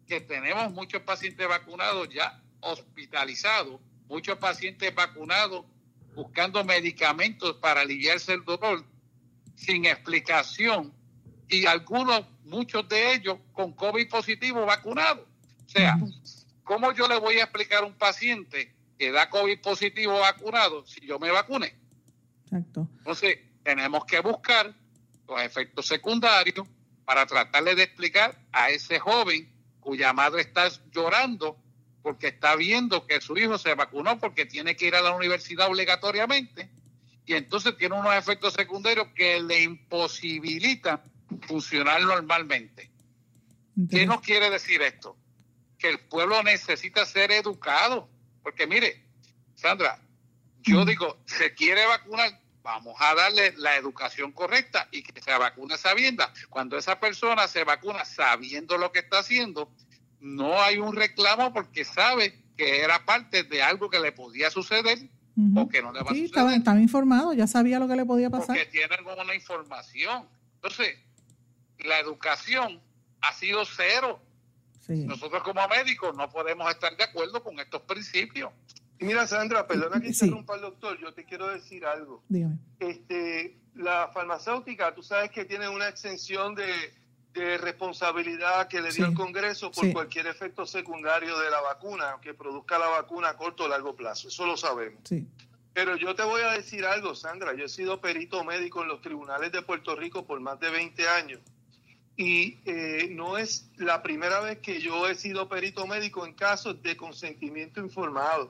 Que 0.08 0.20
tenemos 0.20 0.74
muchos 0.74 1.04
pacientes 1.04 1.48
vacunados 1.48 2.10
ya 2.10 2.44
hospitalizados, 2.60 3.80
muchos 4.10 4.38
pacientes 4.40 4.94
vacunados 4.94 5.64
buscando 6.14 6.66
medicamentos 6.66 7.56
para 7.62 7.80
aliviarse 7.80 8.34
el 8.34 8.44
dolor 8.44 8.84
sin 9.56 9.86
explicación 9.86 10.94
y 11.48 11.66
algunos, 11.66 12.26
muchos 12.44 12.88
de 12.88 13.14
ellos 13.14 13.38
con 13.54 13.74
COVID 13.74 14.10
positivo 14.10 14.66
vacunados. 14.66 15.26
O 15.66 15.70
sea, 15.70 15.98
¿cómo 16.64 16.92
yo 16.94 17.08
le 17.08 17.20
voy 17.20 17.40
a 17.40 17.44
explicar 17.44 17.84
a 17.84 17.86
un 17.86 17.94
paciente 17.94 18.74
que 18.98 19.12
da 19.12 19.30
COVID 19.30 19.60
positivo 19.62 20.20
vacunado 20.20 20.86
si 20.86 21.06
yo 21.06 21.20
me 21.20 21.32
vacune? 21.32 21.76
Exacto. 22.44 22.88
Entonces, 23.00 23.40
tenemos 23.64 24.06
que 24.06 24.20
buscar 24.20 24.74
los 25.28 25.42
efectos 25.42 25.88
secundarios 25.88 26.68
para 27.04 27.26
tratarle 27.26 27.76
de 27.76 27.84
explicar 27.84 28.40
a 28.52 28.70
ese 28.70 29.00
joven 29.00 29.52
cuya 29.80 30.14
madre 30.14 30.42
está 30.42 30.70
llorando 30.92 31.58
porque 32.02 32.28
está 32.28 32.56
viendo 32.56 33.08
que 33.08 33.22
su 33.22 33.38
hijo 33.38 33.58
se 33.58 33.74
vacunó 33.74 34.20
porque 34.20 34.46
tiene 34.46 34.76
que 34.76 34.88
ir 34.88 34.96
a 34.96 35.02
la 35.02 35.16
universidad 35.16 35.68
obligatoriamente 35.68 36.70
y 37.26 37.34
entonces 37.34 37.76
tiene 37.78 37.96
unos 37.96 38.16
efectos 38.16 38.54
secundarios 38.54 39.08
que 39.16 39.40
le 39.40 39.64
imposibilitan 39.64 41.02
funcionar 41.48 42.02
normalmente. 42.02 42.92
¿Qué 43.90 44.06
nos 44.06 44.22
quiere 44.22 44.50
decir 44.50 44.82
esto? 44.82 45.18
Que 45.78 45.90
el 45.90 46.00
pueblo 46.00 46.42
necesita 46.44 47.06
ser 47.06 47.32
educado. 47.32 48.10
Porque 48.44 48.68
mire, 48.68 49.04
Sandra, 49.56 50.00
yo 50.62 50.86
digo, 50.86 51.18
se 51.26 51.54
quiere 51.54 51.86
vacunar, 51.86 52.40
vamos 52.62 52.96
a 53.00 53.16
darle 53.16 53.54
la 53.58 53.76
educación 53.76 54.32
correcta 54.32 54.88
y 54.92 55.02
que 55.02 55.20
se 55.20 55.36
vacune 55.38 55.78
sabiendo. 55.78 56.24
Cuando 56.50 56.78
esa 56.78 57.00
persona 57.00 57.48
se 57.48 57.64
vacuna 57.64 58.06
sabiendo 58.06 58.78
lo 58.78 58.92
que 58.92 59.00
está 59.00 59.20
haciendo, 59.20 59.72
no 60.20 60.62
hay 60.62 60.78
un 60.78 60.96
reclamo 60.96 61.52
porque 61.54 61.84
sabe 61.86 62.44
que 62.56 62.82
era 62.82 63.04
parte 63.04 63.44
de 63.44 63.64
algo 63.64 63.90
que 63.90 64.00
le 64.00 64.12
podía 64.12 64.50
suceder 64.52 65.10
porque 65.54 65.82
no 65.82 65.92
le 65.92 66.02
va 66.02 66.12
a 66.12 66.14
sí, 66.14 66.26
estaba, 66.26 66.56
estaba, 66.56 66.80
informado, 66.80 67.34
ya 67.34 67.48
sabía 67.48 67.80
lo 67.80 67.88
que 67.88 67.96
le 67.96 68.06
podía 68.06 68.30
pasar. 68.30 68.56
Porque 68.56 68.66
tiene 68.66 68.96
alguna 68.96 69.36
información. 69.36 70.28
Entonces, 70.56 70.98
la 71.80 72.00
educación 72.00 72.80
ha 73.22 73.34
sido 73.34 73.66
cero. 73.66 74.20
Nosotros 74.88 75.44
como 75.44 75.68
médicos 75.68 76.16
no 76.16 76.30
podemos 76.30 76.70
estar 76.70 76.96
de 76.96 77.04
acuerdo 77.04 77.44
con 77.44 77.60
estos 77.60 77.82
principios. 77.82 78.52
Y 79.00 79.06
mira, 79.06 79.28
Sandra, 79.28 79.68
perdona 79.68 80.00
que 80.00 80.08
interrumpa 80.08 80.54
al 80.54 80.62
doctor, 80.62 80.98
yo 81.02 81.14
te 81.14 81.26
quiero 81.26 81.48
decir 81.48 81.86
algo. 81.86 82.24
Dígame. 82.30 82.58
Este, 82.80 83.58
la 83.74 84.10
farmacéutica, 84.14 84.94
tú 84.96 85.04
sabes 85.04 85.32
que 85.32 85.44
tiene 85.44 85.68
una 85.68 85.90
exención 85.90 86.56
de 86.56 86.94
de 87.36 87.58
responsabilidad 87.58 88.68
que 88.70 88.82
le 88.82 88.92
dio 88.92 89.06
el 89.06 89.14
Congreso 89.14 89.70
por 89.70 89.92
cualquier 89.92 90.28
efecto 90.28 90.66
secundario 90.66 91.38
de 91.38 91.50
la 91.50 91.60
vacuna, 91.60 92.16
que 92.22 92.34
produzca 92.34 92.80
la 92.80 92.88
vacuna 92.88 93.30
a 93.30 93.38
corto 93.38 93.66
o 93.66 93.68
largo 93.68 93.94
plazo. 93.94 94.30
Eso 94.30 94.46
lo 94.46 94.56
sabemos. 94.56 95.02
Pero 95.74 95.98
yo 95.98 96.16
te 96.16 96.24
voy 96.24 96.42
a 96.42 96.52
decir 96.52 96.86
algo, 96.86 97.14
Sandra. 97.14 97.54
Yo 97.54 97.66
he 97.66 97.70
sido 97.70 98.00
perito 98.00 98.42
médico 98.46 98.84
en 98.84 98.88
los 98.88 99.02
tribunales 99.02 99.52
de 99.52 99.62
Puerto 99.62 99.96
Rico 99.96 100.26
por 100.26 100.40
más 100.40 100.58
de 100.62 100.70
20 100.70 101.10
años. 101.10 101.42
Y 102.16 102.58
eh, 102.64 103.10
no 103.12 103.38
es 103.38 103.70
la 103.76 104.02
primera 104.02 104.40
vez 104.40 104.60
que 104.60 104.80
yo 104.80 105.06
he 105.06 105.16
sido 105.16 105.50
perito 105.50 105.86
médico 105.86 106.26
en 106.26 106.34
casos 106.34 106.82
de 106.82 106.96
consentimiento 106.96 107.82
informado. 107.82 108.50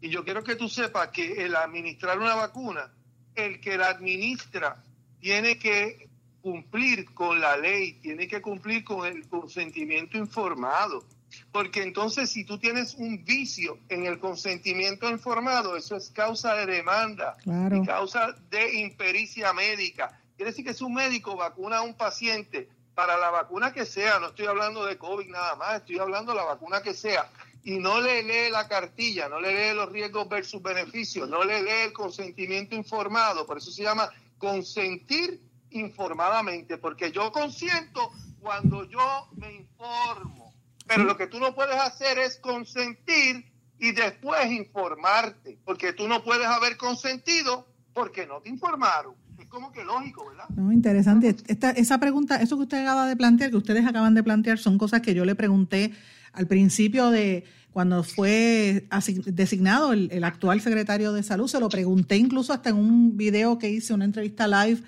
Y 0.00 0.10
yo 0.10 0.24
quiero 0.24 0.42
que 0.42 0.56
tú 0.56 0.68
sepas 0.68 1.08
que 1.08 1.44
el 1.44 1.54
administrar 1.54 2.18
una 2.18 2.34
vacuna, 2.34 2.92
el 3.36 3.60
que 3.60 3.78
la 3.78 3.90
administra 3.90 4.82
tiene 5.20 5.60
que 5.60 6.07
cumplir 6.42 7.12
con 7.14 7.40
la 7.40 7.56
ley, 7.56 7.94
tiene 7.94 8.28
que 8.28 8.40
cumplir 8.40 8.84
con 8.84 9.06
el 9.06 9.28
consentimiento 9.28 10.16
informado. 10.16 11.04
Porque 11.52 11.82
entonces 11.82 12.30
si 12.30 12.44
tú 12.44 12.58
tienes 12.58 12.94
un 12.94 13.24
vicio 13.24 13.78
en 13.88 14.06
el 14.06 14.18
consentimiento 14.18 15.08
informado, 15.10 15.76
eso 15.76 15.96
es 15.96 16.10
causa 16.10 16.54
de 16.54 16.66
demanda 16.66 17.36
y 17.44 17.84
causa 17.84 18.34
de 18.50 18.80
impericia 18.80 19.52
médica. 19.52 20.20
Quiere 20.36 20.52
decir 20.52 20.64
que 20.64 20.74
si 20.74 20.84
un 20.84 20.94
médico 20.94 21.36
vacuna 21.36 21.78
a 21.78 21.82
un 21.82 21.94
paciente 21.94 22.68
para 22.94 23.16
la 23.16 23.30
vacuna 23.30 23.72
que 23.72 23.84
sea, 23.84 24.18
no 24.18 24.28
estoy 24.28 24.46
hablando 24.46 24.84
de 24.84 24.96
COVID 24.96 25.28
nada 25.28 25.54
más, 25.56 25.76
estoy 25.76 25.98
hablando 25.98 26.32
de 26.32 26.38
la 26.38 26.44
vacuna 26.44 26.82
que 26.82 26.94
sea, 26.94 27.30
y 27.62 27.78
no 27.78 28.00
le 28.00 28.22
lee 28.22 28.50
la 28.50 28.66
cartilla, 28.66 29.28
no 29.28 29.40
le 29.40 29.52
lee 29.52 29.76
los 29.76 29.92
riesgos 29.92 30.28
versus 30.28 30.62
beneficios, 30.62 31.28
no 31.28 31.44
le 31.44 31.62
lee 31.62 31.84
el 31.84 31.92
consentimiento 31.92 32.74
informado, 32.74 33.46
por 33.46 33.58
eso 33.58 33.70
se 33.70 33.82
llama 33.82 34.10
consentir 34.38 35.40
informadamente, 35.70 36.78
porque 36.78 37.12
yo 37.12 37.32
consiento 37.32 38.10
cuando 38.40 38.84
yo 38.84 39.28
me 39.36 39.52
informo. 39.54 40.54
Pero 40.86 41.04
lo 41.04 41.16
que 41.16 41.26
tú 41.26 41.38
no 41.38 41.54
puedes 41.54 41.76
hacer 41.76 42.18
es 42.18 42.38
consentir 42.38 43.44
y 43.78 43.92
después 43.92 44.50
informarte, 44.50 45.58
porque 45.64 45.92
tú 45.92 46.08
no 46.08 46.24
puedes 46.24 46.46
haber 46.46 46.76
consentido 46.76 47.66
porque 47.92 48.26
no 48.26 48.40
te 48.40 48.48
informaron. 48.48 49.14
Es 49.38 49.46
como 49.46 49.70
que 49.70 49.84
lógico, 49.84 50.26
¿verdad? 50.28 50.48
No, 50.50 50.72
interesante. 50.72 51.36
Esta, 51.46 51.70
esa 51.70 51.98
pregunta, 51.98 52.36
eso 52.36 52.56
que 52.56 52.62
usted 52.62 52.82
acaba 52.82 53.06
de 53.06 53.16
plantear, 53.16 53.50
que 53.50 53.56
ustedes 53.56 53.86
acaban 53.86 54.14
de 54.14 54.22
plantear, 54.22 54.58
son 54.58 54.78
cosas 54.78 55.02
que 55.02 55.14
yo 55.14 55.24
le 55.24 55.34
pregunté 55.34 55.92
al 56.32 56.46
principio 56.46 57.10
de 57.10 57.44
cuando 57.72 58.02
fue 58.02 58.88
designado 59.26 59.92
el, 59.92 60.24
actual 60.24 60.60
secretario 60.60 61.12
de 61.12 61.22
salud, 61.22 61.46
se 61.46 61.60
lo 61.60 61.68
pregunté 61.68 62.16
incluso 62.16 62.52
hasta 62.52 62.70
en 62.70 62.76
un 62.76 63.16
video 63.16 63.58
que 63.58 63.70
hice, 63.70 63.94
una 63.94 64.04
entrevista 64.04 64.48
live 64.48 64.82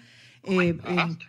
eh, 0.44 0.78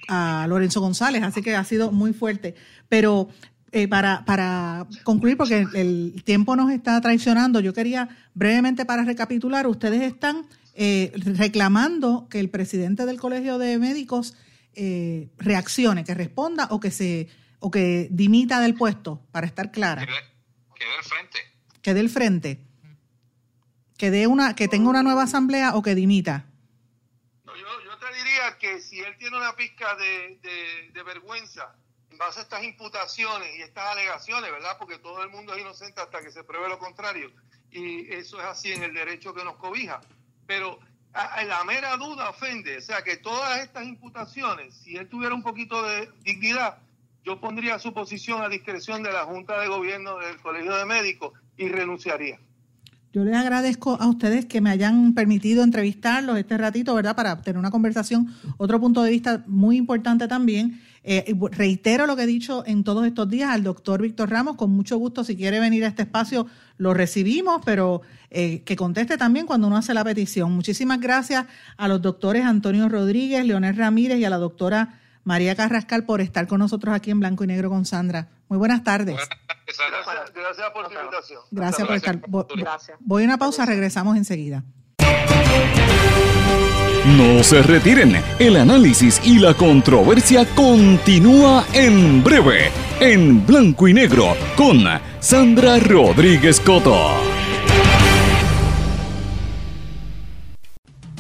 a 0.08 0.46
Lorenzo 0.48 0.82
González, 0.82 1.24
así 1.24 1.42
que 1.42 1.56
ha 1.56 1.64
sido 1.64 1.92
muy 1.92 2.14
fuerte. 2.14 2.56
Pero 2.90 3.30
eh, 3.74 3.88
para, 3.88 4.26
para 4.26 4.86
concluir, 5.04 5.38
porque 5.38 5.66
el 5.74 6.22
tiempo 6.26 6.58
nos 6.58 6.72
está 6.72 7.00
traicionando, 7.00 7.62
yo 7.62 7.74
quería 7.74 8.10
brevemente 8.34 8.86
para 8.86 9.06
recapitular, 9.06 9.66
ustedes 9.66 10.02
están 10.02 10.46
eh, 10.74 11.14
reclamando 11.16 12.28
que 12.30 12.42
el 12.42 12.50
presidente 12.50 13.06
del 13.06 13.18
Colegio 13.18 13.58
de 13.58 13.78
Médicos 13.78 14.36
eh, 14.74 15.30
reaccione, 15.38 16.04
que 16.04 16.14
responda 16.14 16.68
o 16.70 16.80
que 16.82 16.92
se 16.92 17.30
o 17.60 17.72
que 17.72 18.10
dimita 18.12 18.60
del 18.60 18.74
puesto, 18.74 19.22
para 19.32 19.48
estar 19.48 19.72
clara. 19.72 20.06
Que 20.06 20.86
dé 20.86 20.96
el 20.98 21.04
frente. 21.04 21.40
Que 21.82 21.94
dé 21.94 22.00
el 22.00 22.10
frente. 22.10 22.60
Que 23.98 24.12
dé 24.12 24.28
una, 24.28 24.56
que 24.56 24.68
tenga 24.68 24.90
una 24.90 25.04
nueva 25.04 25.24
asamblea 25.24 25.76
o 25.76 25.82
que 25.82 25.94
dimita. 25.94 26.46
Que 28.60 28.82
si 28.82 29.00
él 29.00 29.18
tiene 29.18 29.38
una 29.38 29.56
pizca 29.56 29.96
de, 29.96 31.04
vergüenza 31.06 31.74
en 32.10 32.18
base 32.18 32.40
a 32.40 32.44
estas 32.44 32.64
imputaciones 32.64 33.56
y 33.58 33.62
estas 33.62 33.86
alegaciones, 33.86 34.52
¿verdad? 34.52 34.78
Porque 34.78 34.98
todo 34.98 35.24
el 35.24 35.30
mundo 35.30 35.54
es 35.54 35.62
inocente 35.62 36.02
hasta 36.02 36.22
que 36.22 36.32
se 36.32 36.44
pruebe 36.44 36.70
lo 36.70 36.80
contrario. 36.80 37.32
Y 37.72 38.14
eso 38.14 38.40
es 38.40 38.46
así 38.46 38.72
en 38.74 38.84
el 38.84 38.94
derecho 38.94 39.34
que 39.34 39.44
nos 39.44 39.56
cobija 39.56 40.02
pero 40.52 40.80
la 41.14 41.64
mera 41.64 41.96
duda 41.96 42.30
ofende. 42.30 42.78
O 42.78 42.82
sea 42.82 43.02
que 43.04 43.16
todas 43.16 43.62
estas 43.62 43.86
imputaciones, 43.86 44.76
si 44.76 44.98
él 44.98 45.08
tuviera 45.08 45.34
un 45.34 45.44
poquito 45.44 45.82
de 45.84 46.10
dignidad, 46.24 46.80
yo 47.24 47.40
pondría 47.40 47.80
su 47.80 47.94
posición 47.94 48.42
a 48.42 48.50
discreción 48.50 49.02
de 49.02 49.14
la 49.14 49.24
Junta 49.24 49.62
de 49.62 49.68
Gobierno 49.68 50.18
del 50.18 50.42
Colegio 50.42 50.76
de 50.76 50.84
Médicos 50.84 51.32
y 51.56 51.70
renunciaría. 51.70 52.38
Yo 53.14 53.26
les 53.26 53.36
agradezco 53.36 53.98
a 54.00 54.08
ustedes 54.08 54.46
que 54.46 54.62
me 54.62 54.70
hayan 54.70 55.14
permitido 55.14 55.64
entrevistarlos 55.64 56.38
este 56.38 56.58
ratito, 56.58 56.96
¿verdad? 56.96 57.14
Para 57.14 57.42
tener 57.42 57.60
una 57.60 57.70
conversación, 57.70 58.34
otro 58.58 58.80
punto 58.80 59.04
de 59.04 59.12
vista 59.12 59.44
muy 59.48 59.76
importante 59.76 60.30
también. 60.30 60.80
Eh, 61.04 61.36
reitero 61.52 62.06
lo 62.06 62.16
que 62.16 62.24
he 62.24 62.28
dicho 62.28 62.64
en 62.66 62.86
todos 62.86 63.06
estos 63.06 63.28
días 63.28 63.50
al 63.50 63.64
doctor 63.64 64.02
Víctor 64.02 64.30
Ramos, 64.30 64.56
con 64.56 64.72
mucho 64.72 64.98
gusto, 64.98 65.26
si 65.26 65.36
quiere 65.36 65.60
venir 65.60 65.84
a 65.84 65.88
este 65.88 66.04
espacio, 66.04 66.48
lo 66.78 66.94
recibimos, 66.94 67.62
pero 67.66 68.02
eh, 68.30 68.62
que 68.62 68.78
conteste 68.78 69.18
también 69.18 69.46
cuando 69.46 69.68
uno 69.68 69.76
hace 69.76 69.94
la 69.94 70.06
petición. 70.06 70.54
Muchísimas 70.54 71.02
gracias 71.02 71.48
a 71.76 71.90
los 71.90 72.02
doctores 72.02 72.46
Antonio 72.46 72.88
Rodríguez, 72.88 73.46
Leonel 73.46 73.76
Ramírez 73.76 74.20
y 74.20 74.26
a 74.26 74.30
la 74.30 74.38
doctora 74.38 75.02
María 75.26 75.56
Carrascal 75.56 76.06
por 76.06 76.22
estar 76.22 76.48
con 76.48 76.60
nosotros 76.60 76.96
aquí 76.96 77.12
en 77.12 77.20
Blanco 77.20 77.44
y 77.44 77.48
Negro 77.48 77.70
con 77.70 77.84
Sandra. 77.84 78.30
Muy 78.52 78.58
buenas 78.58 78.84
tardes. 78.84 79.16
Gracias, 79.16 80.72
por 80.74 80.90
tu 80.90 80.94
invitación. 80.94 81.40
Gracias 81.52 81.88
por 81.88 81.96
estar. 81.96 82.20
Voy 83.00 83.24
a 83.24 83.26
una 83.26 83.38
pausa, 83.38 83.66
regresamos 83.66 84.18
enseguida. 84.18 84.66
No 87.18 87.42
se 87.46 87.62
retiren, 87.64 88.22
el 88.40 88.58
análisis 88.58 89.22
y 89.24 89.40
la 89.40 89.54
controversia 89.54 90.46
continúa 90.54 91.66
en 91.72 92.22
breve, 92.22 92.72
en 93.00 93.46
blanco 93.46 93.88
y 93.88 93.94
negro, 93.94 94.36
con 94.58 94.84
Sandra 95.22 95.80
Rodríguez 95.80 96.60
Coto. 96.60 97.10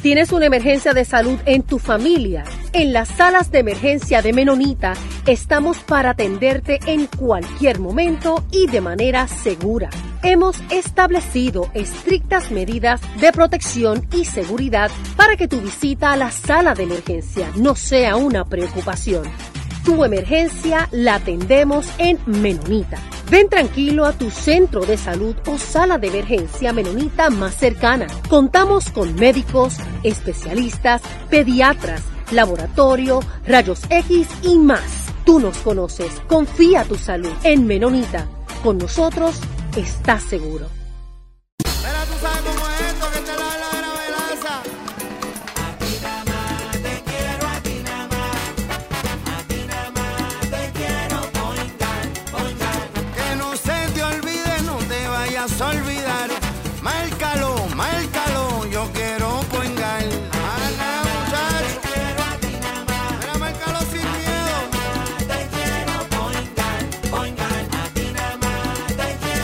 ¿Tienes 0.01 0.33
una 0.33 0.47
emergencia 0.47 0.93
de 0.93 1.05
salud 1.05 1.39
en 1.45 1.63
tu 1.63 1.79
familia? 1.79 2.43
En 2.73 2.93
las 2.93 3.09
salas 3.09 3.51
de 3.51 3.59
emergencia 3.59 4.21
de 4.21 4.31
Menonita 4.31 4.93
estamos 5.27 5.79
para 5.79 6.11
atenderte 6.11 6.79
en 6.85 7.05
cualquier 7.05 7.79
momento 7.79 8.45
y 8.49 8.67
de 8.67 8.79
manera 8.79 9.27
segura. 9.27 9.89
Hemos 10.23 10.57
establecido 10.69 11.69
estrictas 11.73 12.49
medidas 12.49 13.01
de 13.19 13.33
protección 13.33 14.07
y 14.13 14.23
seguridad 14.23 14.89
para 15.17 15.35
que 15.35 15.49
tu 15.49 15.59
visita 15.59 16.13
a 16.13 16.17
la 16.17 16.31
sala 16.31 16.73
de 16.73 16.83
emergencia 16.83 17.51
no 17.57 17.75
sea 17.75 18.15
una 18.15 18.45
preocupación. 18.45 19.23
Tu 19.83 20.05
emergencia 20.05 20.87
la 20.91 21.15
atendemos 21.15 21.89
en 21.97 22.19
Menonita. 22.25 22.99
Ven 23.29 23.49
tranquilo 23.49 24.05
a 24.05 24.13
tu 24.13 24.31
centro 24.31 24.85
de 24.85 24.95
salud 24.95 25.35
o 25.45 25.57
sala 25.57 25.97
de 25.97 26.07
emergencia 26.07 26.71
menonita 26.71 27.29
más 27.29 27.55
cercana. 27.55 28.07
Contamos 28.29 28.91
con 28.91 29.15
médicos, 29.15 29.77
especialistas, 30.03 31.01
pediatras, 31.29 32.03
laboratorio, 32.31 33.21
rayos 33.45 33.81
X 33.89 34.27
y 34.43 34.57
más. 34.57 35.07
Tú 35.25 35.39
nos 35.39 35.57
conoces. 35.57 36.11
Confía 36.27 36.83
tu 36.83 36.95
salud 36.95 37.31
en 37.43 37.67
Menonita. 37.67 38.27
Con 38.63 38.77
nosotros 38.77 39.39
estás 39.75 40.23
seguro. 40.23 40.80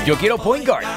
Yo 0.07 0.15
quiero 0.15 0.37
poingar. 0.37 0.96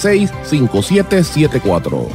5774. 0.00 2.08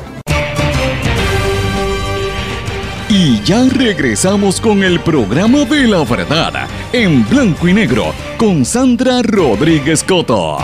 Y 3.07 3.39
ya 3.43 3.63
regresamos 3.69 4.59
con 4.59 4.83
el 4.83 4.99
programa 4.99 5.63
de 5.65 5.87
la 5.87 6.03
verdad 6.03 6.67
en 6.91 7.27
blanco 7.29 7.67
y 7.67 7.73
negro 7.73 8.13
con 8.37 8.65
Sandra 8.65 9.21
Rodríguez 9.21 10.03
Coto. 10.03 10.57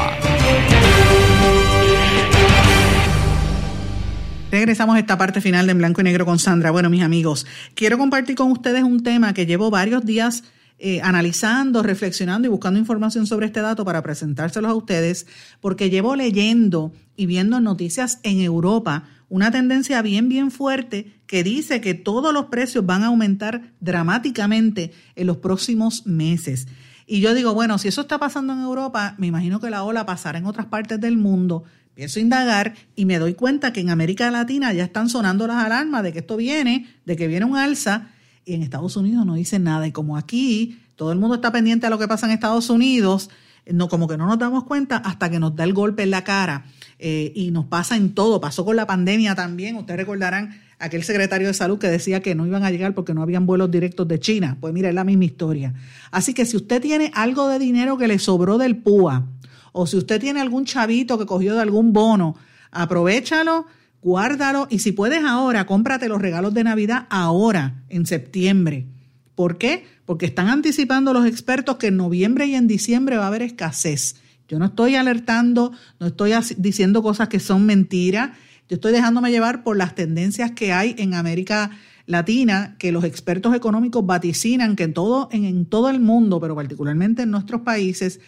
Regresamos 4.52 4.98
a 4.98 5.00
esta 5.00 5.18
parte 5.18 5.40
final 5.40 5.66
de 5.66 5.72
En 5.72 5.78
Blanco 5.78 6.02
y 6.02 6.04
Negro 6.04 6.26
con 6.26 6.38
Sandra. 6.38 6.72
Bueno, 6.72 6.90
mis 6.90 7.04
amigos, 7.04 7.48
quiero 7.74 7.98
compartir 7.98 8.36
con 8.36 8.52
ustedes 8.52 8.84
un 8.84 9.02
tema 9.02 9.34
que 9.34 9.46
llevo 9.46 9.70
varios 9.70 10.06
días 10.06 10.44
eh, 10.84 11.00
analizando, 11.04 11.84
reflexionando 11.84 12.48
y 12.48 12.50
buscando 12.50 12.80
información 12.80 13.28
sobre 13.28 13.46
este 13.46 13.62
dato 13.62 13.86
para 13.86 14.02
presentárselos 14.02 14.72
a 14.72 14.74
ustedes, 14.74 15.28
porque 15.60 15.92
llevo 15.92 16.16
leyendo 16.16 16.92
y 17.16 17.28
viendo 17.28 17.60
noticias 17.60 18.20
en 18.24 18.42
Europa 18.42 19.04
una 19.30 19.52
tendencia 19.52 20.02
bien, 20.02 20.28
bien 20.28 20.50
fuerte 20.50 21.22
que 21.28 21.44
dice 21.44 21.82
que 21.82 21.94
todos 21.94 22.34
los 22.34 22.46
precios 22.46 22.84
van 22.84 23.04
a 23.04 23.08
aumentar 23.08 23.74
dramáticamente 23.80 24.92
en 25.16 25.28
los 25.28 25.38
próximos 25.38 26.08
meses. 26.08 26.68
Y 27.06 27.20
yo 27.20 27.36
digo, 27.36 27.54
bueno, 27.54 27.78
si 27.78 27.88
eso 27.88 28.02
está 28.02 28.18
pasando 28.18 28.54
en 28.54 28.62
Europa, 28.62 29.14
me 29.20 29.28
imagino 29.28 29.60
que 29.60 29.70
la 29.70 29.84
ola 29.84 30.08
pasará 30.08 30.40
en 30.40 30.48
otras 30.48 30.66
partes 30.66 31.00
del 31.00 31.16
mundo. 31.16 31.64
Empiezo 31.90 32.18
a 32.18 32.24
indagar 32.24 32.74
y 32.96 33.06
me 33.06 33.20
doy 33.20 33.36
cuenta 33.36 33.72
que 33.72 33.82
en 33.82 33.92
América 33.92 34.32
Latina 34.32 34.74
ya 34.74 34.86
están 34.86 35.10
sonando 35.10 35.46
las 35.46 35.64
alarmas 35.64 36.02
de 36.02 36.12
que 36.12 36.20
esto 36.20 36.38
viene, 36.38 36.88
de 37.06 37.16
que 37.16 37.28
viene 37.28 37.46
un 37.46 37.56
alza 37.56 38.08
y 38.46 38.54
en 38.54 38.64
Estados 38.64 38.96
Unidos 38.98 39.26
no 39.26 39.36
dicen 39.36 39.64
nada. 39.64 39.88
Y 39.88 39.92
como 39.92 40.18
aquí 40.18 40.80
todo 40.96 41.12
el 41.12 41.20
mundo 41.20 41.36
está 41.36 41.52
pendiente 41.52 41.88
a 41.88 41.90
lo 41.90 42.00
que 42.00 42.08
pasa 42.08 42.26
en 42.26 42.34
Estados 42.34 42.70
Unidos, 42.70 43.30
no, 43.66 43.90
como 43.90 44.08
que 44.08 44.18
no 44.18 44.26
nos 44.26 44.40
damos 44.40 44.64
cuenta 44.64 44.98
hasta 44.98 45.30
que 45.30 45.40
nos 45.40 45.56
da 45.56 45.64
el 45.64 45.74
golpe 45.74 46.04
en 46.04 46.12
la 46.12 46.24
cara. 46.24 46.66
Eh, 47.00 47.32
y 47.36 47.52
nos 47.52 47.66
pasa 47.66 47.96
en 47.96 48.14
todo, 48.14 48.40
pasó 48.40 48.64
con 48.64 48.76
la 48.76 48.86
pandemia 48.86 49.34
también, 49.34 49.76
ustedes 49.76 49.98
recordarán 49.98 50.62
aquel 50.78 51.04
secretario 51.04 51.48
de 51.48 51.54
salud 51.56 51.80
que 51.80 51.88
decía 51.88 52.22
que 52.22 52.36
no 52.36 52.46
iban 52.46 52.64
a 52.64 52.70
llegar 52.70 52.94
porque 52.94 53.14
no 53.14 53.24
habían 53.24 53.46
vuelos 53.46 53.72
directos 53.72 54.08
de 54.08 54.20
China. 54.20 54.58
Pues 54.60 54.74
mira, 54.74 54.90
es 54.90 54.96
la 54.96 55.04
misma 55.04 55.26
historia. 55.26 55.74
Así 56.12 56.34
que 56.34 56.46
si 56.46 56.58
usted 56.58 56.82
tiene 56.82 57.12
algo 57.16 57.48
de 57.48 57.60
dinero 57.60 57.98
que 57.98 58.08
le 58.08 58.20
sobró 58.20 58.58
del 58.58 58.78
PUA, 58.78 59.26
o 59.72 59.88
si 59.88 59.98
usted 59.98 60.20
tiene 60.20 60.42
algún 60.42 60.66
chavito 60.66 61.18
que 61.18 61.26
cogió 61.26 61.56
de 61.56 61.62
algún 61.62 61.94
bono, 61.94 62.36
aprovechalo, 62.72 63.66
guárdalo 64.02 64.68
y 64.70 64.80
si 64.80 64.92
puedes 64.92 65.24
ahora, 65.24 65.66
cómprate 65.66 66.10
los 66.10 66.22
regalos 66.22 66.54
de 66.54 66.64
Navidad 66.64 67.08
ahora, 67.10 67.84
en 67.90 68.06
septiembre. 68.06 68.88
¿Por 69.36 69.58
qué? 69.58 69.86
Porque 70.06 70.26
están 70.26 70.50
anticipando 70.50 71.14
los 71.14 71.26
expertos 71.26 71.78
que 71.78 71.88
en 71.88 71.98
noviembre 71.98 72.46
y 72.46 72.56
en 72.56 72.68
diciembre 72.68 73.18
va 73.18 73.26
a 73.26 73.28
haber 73.28 73.42
escasez. 73.42 74.16
Yo 74.48 74.60
no 74.60 74.66
estoy 74.66 74.96
alertando, 74.96 75.72
no 76.00 76.08
estoy 76.08 76.34
diciendo 76.58 77.02
cosas 77.02 77.30
que 77.30 77.40
son 77.40 77.66
mentiras. 77.66 78.32
Yo 78.68 78.76
estoy 78.76 78.92
dejándome 78.92 79.32
llevar 79.32 79.64
por 79.64 79.78
las 79.78 79.96
tendencias 79.96 80.52
que 80.52 80.74
hay 80.74 80.94
en 80.98 81.14
América 81.14 81.72
Latina, 82.06 82.76
que 82.78 82.92
los 82.92 83.06
expertos 83.06 83.56
económicos 83.56 84.06
vaticinan 84.06 84.76
que 84.76 84.84
en 84.84 84.94
todo, 84.94 85.30
en, 85.32 85.66
todo 85.66 85.90
el 85.90 86.02
mundo, 86.02 86.42
pero 86.42 86.56
particularmente 86.56 87.22
en 87.22 87.32
nuestros 87.32 87.62
países, 87.62 88.20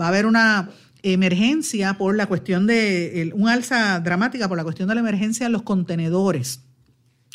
va 0.00 0.04
a 0.04 0.08
haber 0.08 0.26
una 0.26 0.70
emergencia 1.02 1.94
por 1.94 2.16
la 2.16 2.26
cuestión 2.26 2.66
de, 2.66 3.32
un 3.34 3.48
alza 3.48 3.98
dramática 4.00 4.48
por 4.48 4.56
la 4.56 4.64
cuestión 4.64 4.88
de 4.88 4.94
la 4.94 5.00
emergencia 5.00 5.46
en 5.46 5.52
los 5.52 5.62
contenedores. 5.62 6.64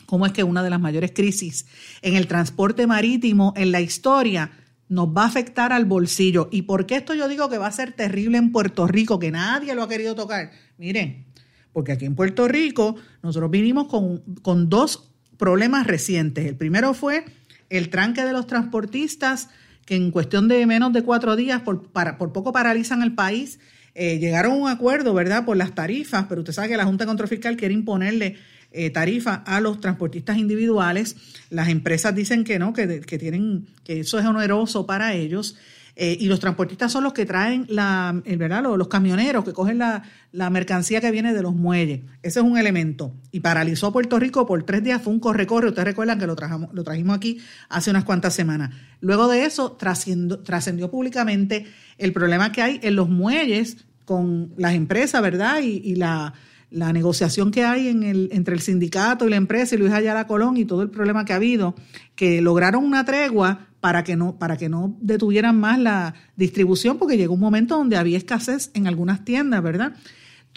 ¿Cómo 0.06 0.26
es 0.26 0.32
que 0.32 0.44
una 0.44 0.64
de 0.64 0.70
las 0.70 0.80
mayores 0.80 1.12
crisis 1.14 1.66
en 2.02 2.16
el 2.16 2.28
transporte 2.28 2.88
marítimo 2.88 3.54
en 3.58 3.72
la 3.72 3.82
historia 3.82 4.52
nos 4.88 5.10
va 5.10 5.24
a 5.24 5.28
afectar 5.28 5.74
al 5.74 5.86
bolsillo? 5.86 6.48
¿Y 6.52 6.62
por 6.62 6.86
qué 6.86 6.96
esto 6.96 7.14
yo 7.14 7.28
digo 7.28 7.50
que 7.50 7.58
va 7.58 7.68
a 7.68 7.72
ser 7.72 7.92
terrible 7.92 8.38
en 8.38 8.52
Puerto 8.52 8.88
Rico, 8.88 9.20
que 9.20 9.32
nadie 9.32 9.76
lo 9.76 9.84
ha 9.84 9.90
querido 9.90 10.16
tocar? 10.16 10.52
Miren, 10.78 11.26
porque 11.74 11.92
aquí 11.92 12.06
en 12.06 12.16
Puerto 12.16 12.48
Rico 12.48 12.96
nosotros 13.22 13.52
vinimos 13.52 13.88
con, 13.88 14.70
dos 14.70 15.12
problemas 15.38 15.86
recientes. 15.86 16.46
El 16.46 16.56
primero 16.56 16.94
fue 16.94 17.26
el 17.70 17.90
tranque 17.90 18.24
de 18.24 18.32
los 18.32 18.48
transportistas, 18.48 19.50
que 19.88 19.96
en 19.96 20.12
cuestión 20.12 20.50
de 20.50 20.68
menos 20.68 20.92
de 20.94 21.02
cuatro 21.02 21.36
días 21.36 21.62
por, 21.62 21.88
por 21.90 22.34
poco 22.34 22.52
paralizan 22.52 23.02
el 23.02 23.16
país. 23.16 23.58
Eh, 23.96 24.20
llegaron 24.20 24.52
a 24.52 24.56
un 24.56 24.70
acuerdo, 24.70 25.14
¿verdad?, 25.16 25.46
por 25.46 25.58
las 25.58 25.74
tarifas, 25.74 26.26
pero 26.30 26.42
usted 26.42 26.54
sabe 26.54 26.68
que 26.68 26.78
la 26.78 26.86
Junta 26.86 27.08
Control 27.08 27.30
Fiscal 27.30 27.58
quiere 27.58 27.74
imponerle 27.74 28.36
eh, 28.74 28.90
tarifas 28.90 29.40
a 29.46 29.62
los 29.62 29.80
transportistas 29.80 30.38
individuales. 30.38 31.16
Las 31.50 31.70
empresas 31.70 32.14
dicen 32.14 32.44
que 32.44 32.60
no, 32.60 32.74
que, 32.74 33.00
tienen, 33.18 33.66
que 33.86 34.02
eso 34.02 34.20
es 34.20 34.26
oneroso 34.26 34.86
para 34.86 35.14
ellos. 35.14 35.56
Eh, 36.00 36.16
y 36.20 36.28
los 36.28 36.40
transportistas 36.40 36.92
son 36.92 37.04
los 37.04 37.12
que 37.12 37.26
traen 37.26 37.66
la, 37.70 38.22
¿verdad? 38.24 38.62
Los, 38.62 38.88
camioneros 38.88 39.44
que 39.44 39.52
cogen 39.52 39.80
la, 39.80 40.04
mercancía 40.52 41.02
que 41.02 41.10
viene 41.10 41.34
de 41.34 41.42
los 41.42 41.56
muelles. 41.56 42.02
Ese 42.22 42.40
es 42.40 42.46
un 42.46 42.56
elemento. 42.56 43.16
Y 43.32 43.40
paralizó 43.40 43.92
Puerto 43.92 44.20
Rico 44.20 44.46
por 44.46 44.62
tres 44.62 44.84
días, 44.84 45.02
fue 45.02 45.12
un 45.12 45.20
corre-corre. 45.20 45.70
Ustedes 45.70 45.88
recuerdan 45.88 46.20
que 46.20 46.28
lo, 46.28 46.36
trajamos, 46.36 46.70
lo 46.72 46.84
trajimos 46.84 47.18
aquí 47.18 47.40
hace 47.68 47.90
unas 47.90 48.04
cuantas 48.04 48.36
semanas. 48.36 48.76
Luego 49.02 49.28
de 49.28 49.46
eso, 49.46 49.72
trascendió 49.72 50.92
públicamente 50.92 51.66
el 51.98 52.14
problema 52.14 52.52
que 52.52 52.62
hay 52.62 52.80
en 52.84 52.96
los 52.96 53.10
muelles 53.10 53.88
con 54.06 54.54
las 54.56 54.76
empresas, 54.76 55.20
¿verdad? 55.24 55.62
Y, 55.64 55.96
la, 55.96 56.36
la 56.70 56.94
negociación 56.94 57.50
que 57.50 57.64
hay 57.64 57.88
en 57.88 58.04
el, 58.04 58.30
entre 58.34 58.54
el 58.54 58.62
sindicato 58.62 59.26
y 59.26 59.32
la 59.32 59.38
empresa 59.38 59.74
y 59.74 59.80
Luis 59.80 59.94
Ayala 59.94 60.28
Colón 60.28 60.58
y 60.58 60.66
todo 60.66 60.84
el 60.84 60.92
problema 60.92 61.26
que 61.26 61.34
ha 61.34 61.38
habido, 61.38 61.74
que 62.16 62.40
lograron 62.40 62.84
una 62.84 63.04
tregua 63.04 63.67
para 63.80 64.04
que 64.04 64.16
no, 64.16 64.38
para 64.38 64.58
que 64.58 64.70
no 64.70 64.98
detuvieran 65.02 65.60
más 65.60 65.80
la 65.80 66.14
distribución, 66.36 66.98
porque 66.98 67.18
llegó 67.18 67.34
un 67.34 67.40
momento 67.40 67.78
donde 67.78 67.98
había 67.98 68.18
escasez 68.18 68.72
en 68.74 68.88
algunas 68.88 69.24
tiendas, 69.24 69.62
¿verdad? 69.62 69.94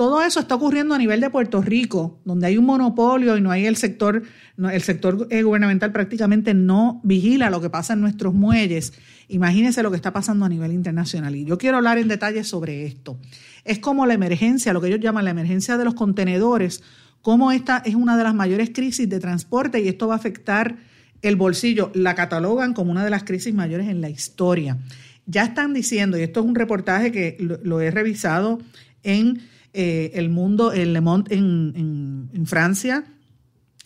Todo 0.00 0.22
eso 0.22 0.40
está 0.40 0.54
ocurriendo 0.54 0.94
a 0.94 0.98
nivel 0.98 1.20
de 1.20 1.28
Puerto 1.28 1.60
Rico, 1.60 2.20
donde 2.24 2.46
hay 2.46 2.56
un 2.56 2.64
monopolio 2.64 3.36
y 3.36 3.42
no 3.42 3.50
hay 3.50 3.66
el 3.66 3.76
sector, 3.76 4.22
el 4.56 4.82
sector 4.82 5.28
gubernamental 5.28 5.92
prácticamente 5.92 6.54
no 6.54 7.02
vigila 7.04 7.50
lo 7.50 7.60
que 7.60 7.68
pasa 7.68 7.92
en 7.92 8.00
nuestros 8.00 8.32
muelles. 8.32 8.94
Imagínense 9.28 9.82
lo 9.82 9.90
que 9.90 9.96
está 9.96 10.10
pasando 10.10 10.46
a 10.46 10.48
nivel 10.48 10.72
internacional. 10.72 11.36
Y 11.36 11.44
yo 11.44 11.58
quiero 11.58 11.76
hablar 11.76 11.98
en 11.98 12.08
detalle 12.08 12.44
sobre 12.44 12.86
esto. 12.86 13.18
Es 13.64 13.78
como 13.78 14.06
la 14.06 14.14
emergencia, 14.14 14.72
lo 14.72 14.80
que 14.80 14.86
ellos 14.86 15.00
llaman 15.00 15.26
la 15.26 15.32
emergencia 15.32 15.76
de 15.76 15.84
los 15.84 15.92
contenedores, 15.92 16.82
como 17.20 17.52
esta 17.52 17.82
es 17.84 17.94
una 17.94 18.16
de 18.16 18.24
las 18.24 18.34
mayores 18.34 18.70
crisis 18.70 19.06
de 19.06 19.20
transporte 19.20 19.82
y 19.82 19.88
esto 19.88 20.08
va 20.08 20.14
a 20.14 20.16
afectar 20.16 20.78
el 21.22 21.36
bolsillo 21.36 21.90
la 21.94 22.14
catalogan 22.14 22.74
como 22.74 22.90
una 22.90 23.04
de 23.04 23.10
las 23.10 23.24
crisis 23.24 23.54
mayores 23.54 23.88
en 23.88 24.00
la 24.00 24.10
historia. 24.10 24.78
Ya 25.26 25.44
están 25.44 25.74
diciendo, 25.74 26.18
y 26.18 26.22
esto 26.22 26.40
es 26.40 26.46
un 26.46 26.54
reportaje 26.54 27.12
que 27.12 27.36
lo, 27.38 27.80
he 27.80 27.90
revisado 27.90 28.58
en 29.02 29.42
eh, 29.72 30.12
El 30.14 30.30
Mundo, 30.30 30.72
en 30.72 30.92
Le 30.92 31.00
Monde 31.00 31.34
en, 31.36 32.46
Francia, 32.46 33.04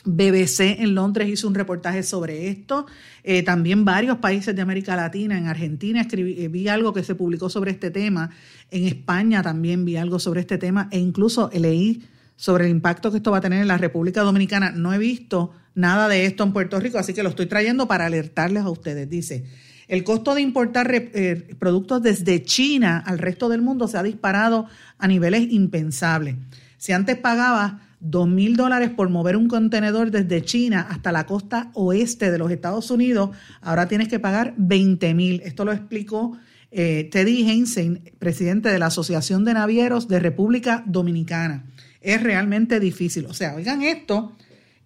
BBC 0.06 0.80
en 0.80 0.94
Londres 0.94 1.28
hizo 1.28 1.48
un 1.48 1.54
reportaje 1.54 2.02
sobre 2.02 2.48
esto. 2.48 2.86
Eh, 3.22 3.42
también 3.42 3.84
varios 3.84 4.18
países 4.18 4.54
de 4.54 4.62
América 4.62 4.96
Latina, 4.96 5.36
en 5.36 5.46
Argentina 5.46 6.00
escribí, 6.00 6.42
eh, 6.42 6.48
vi 6.48 6.68
algo 6.68 6.92
que 6.92 7.02
se 7.02 7.14
publicó 7.14 7.48
sobre 7.48 7.72
este 7.72 7.90
tema. 7.90 8.30
En 8.70 8.86
España 8.86 9.42
también 9.42 9.84
vi 9.84 9.96
algo 9.96 10.18
sobre 10.18 10.40
este 10.40 10.58
tema 10.58 10.88
e 10.90 10.98
incluso 10.98 11.50
leí 11.52 12.04
sobre 12.36 12.64
el 12.64 12.70
impacto 12.70 13.10
que 13.10 13.18
esto 13.18 13.30
va 13.30 13.38
a 13.38 13.42
tener 13.42 13.62
en 13.62 13.68
la 13.68 13.78
República 13.78 14.22
Dominicana. 14.22 14.72
No 14.72 14.92
he 14.92 14.98
visto 14.98 15.52
nada 15.74 16.08
de 16.08 16.26
esto 16.26 16.44
en 16.44 16.52
Puerto 16.52 16.78
Rico, 16.80 16.98
así 16.98 17.14
que 17.14 17.22
lo 17.22 17.28
estoy 17.28 17.46
trayendo 17.46 17.88
para 17.88 18.06
alertarles 18.06 18.62
a 18.62 18.70
ustedes. 18.70 19.08
Dice, 19.08 19.44
el 19.88 20.04
costo 20.04 20.34
de 20.34 20.40
importar 20.40 20.90
eh, 20.92 21.54
productos 21.58 22.02
desde 22.02 22.42
China 22.42 23.02
al 23.04 23.18
resto 23.18 23.48
del 23.48 23.62
mundo 23.62 23.88
se 23.88 23.98
ha 23.98 24.02
disparado 24.02 24.66
a 24.98 25.08
niveles 25.08 25.50
impensables. 25.50 26.36
Si 26.78 26.92
antes 26.92 27.16
pagabas 27.16 27.74
dos 28.00 28.28
mil 28.28 28.56
dólares 28.56 28.90
por 28.90 29.08
mover 29.08 29.36
un 29.36 29.48
contenedor 29.48 30.10
desde 30.10 30.42
China 30.42 30.86
hasta 30.90 31.10
la 31.10 31.24
costa 31.24 31.70
oeste 31.72 32.30
de 32.30 32.38
los 32.38 32.50
Estados 32.50 32.90
Unidos, 32.90 33.30
ahora 33.62 33.88
tienes 33.88 34.08
que 34.08 34.18
pagar 34.18 34.54
20 34.58 35.14
mil. 35.14 35.40
Esto 35.44 35.64
lo 35.64 35.72
explicó 35.72 36.36
eh, 36.70 37.08
Teddy 37.10 37.48
Heinsen, 37.48 38.12
presidente 38.18 38.68
de 38.68 38.78
la 38.78 38.86
Asociación 38.86 39.44
de 39.44 39.54
Navieros 39.54 40.08
de 40.08 40.20
República 40.20 40.82
Dominicana. 40.86 41.64
Es 42.00 42.22
realmente 42.22 42.80
difícil. 42.80 43.26
O 43.26 43.32
sea, 43.32 43.54
oigan 43.54 43.82
esto, 43.82 44.36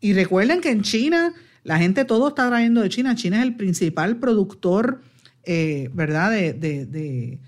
y 0.00 0.12
recuerden 0.12 0.60
que 0.60 0.70
en 0.70 0.82
China, 0.82 1.34
la 1.64 1.78
gente 1.78 2.04
todo 2.04 2.28
está 2.28 2.48
trayendo 2.48 2.82
de 2.82 2.88
China. 2.88 3.14
China 3.14 3.38
es 3.38 3.42
el 3.44 3.56
principal 3.56 4.16
productor, 4.16 5.02
eh, 5.44 5.90
¿verdad?, 5.92 6.30
de, 6.30 7.38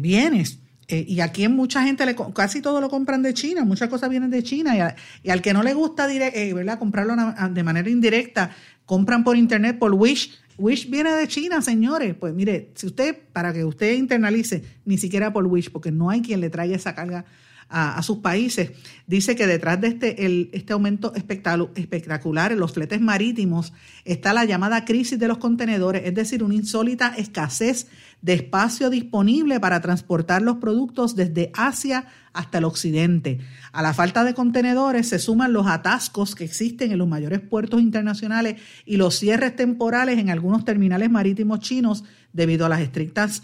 bienes. 0.00 0.60
Eh, 0.86 1.04
y 1.08 1.20
aquí 1.20 1.48
mucha 1.48 1.82
gente, 1.82 2.04
le, 2.04 2.14
casi 2.34 2.60
todo 2.60 2.80
lo 2.80 2.90
compran 2.90 3.22
de 3.22 3.32
China, 3.32 3.64
muchas 3.64 3.88
cosas 3.88 4.10
vienen 4.10 4.30
de 4.30 4.42
China. 4.42 4.94
Y, 5.22 5.30
al 5.30 5.42
que 5.42 5.52
no 5.52 5.62
le 5.62 5.74
gusta 5.74 6.12
eh, 6.12 6.52
¿verdad? 6.54 6.78
comprarlo 6.78 7.16
de 7.50 7.62
manera 7.62 7.88
indirecta, 7.90 8.50
compran 8.86 9.24
por 9.24 9.36
internet, 9.36 9.78
por 9.78 9.94
Wish. 9.94 10.38
Wish 10.56 10.88
viene 10.88 11.12
de 11.12 11.26
China, 11.26 11.60
señores. 11.62 12.14
Pues 12.14 12.32
mire, 12.32 12.70
si 12.74 12.86
usted, 12.86 13.18
para 13.32 13.52
que 13.52 13.64
usted 13.64 13.94
internalice, 13.94 14.62
ni 14.84 14.98
siquiera 14.98 15.32
por 15.32 15.46
Wish, 15.46 15.70
porque 15.70 15.90
no 15.90 16.10
hay 16.10 16.22
quien 16.22 16.40
le 16.40 16.50
traiga 16.50 16.76
esa 16.76 16.94
carga 16.94 17.24
a, 17.68 18.02
sus 18.02 18.18
países. 18.18 18.72
Dice 19.06 19.36
que 19.36 19.46
detrás 19.46 19.80
de 19.80 19.88
este, 19.88 20.26
el, 20.26 20.50
este 20.52 20.72
aumento 20.72 21.12
espectacular 21.14 22.52
en 22.52 22.60
los 22.60 22.72
fletes 22.72 23.00
marítimos 23.00 23.72
está 24.04 24.32
la 24.32 24.44
llamada 24.44 24.84
crisis 24.84 25.18
de 25.18 25.28
los 25.28 25.38
contenedores, 25.38 26.02
es 26.04 26.14
decir, 26.14 26.42
una 26.42 26.54
insólita 26.54 27.14
escasez 27.16 27.88
de 28.22 28.32
espacio 28.32 28.88
disponible 28.90 29.60
para 29.60 29.80
transportar 29.80 30.40
los 30.40 30.56
productos 30.56 31.14
desde 31.14 31.50
Asia 31.54 32.06
hasta 32.32 32.58
el 32.58 32.64
occidente. 32.64 33.38
A 33.72 33.82
la 33.82 33.92
falta 33.92 34.24
de 34.24 34.34
contenedores 34.34 35.08
se 35.08 35.18
suman 35.18 35.52
los 35.52 35.66
atascos 35.66 36.34
que 36.34 36.44
existen 36.44 36.90
en 36.90 36.98
los 36.98 37.06
mayores 37.08 37.40
puertos 37.40 37.82
internacionales 37.82 38.60
y 38.86 38.96
los 38.96 39.18
cierres 39.18 39.56
temporales 39.56 40.18
en 40.18 40.30
algunos 40.30 40.64
terminales 40.64 41.10
marítimos 41.10 41.60
chinos 41.60 42.04
debido 42.32 42.64
a 42.66 42.68
las 42.68 42.80
estrictas 42.80 43.42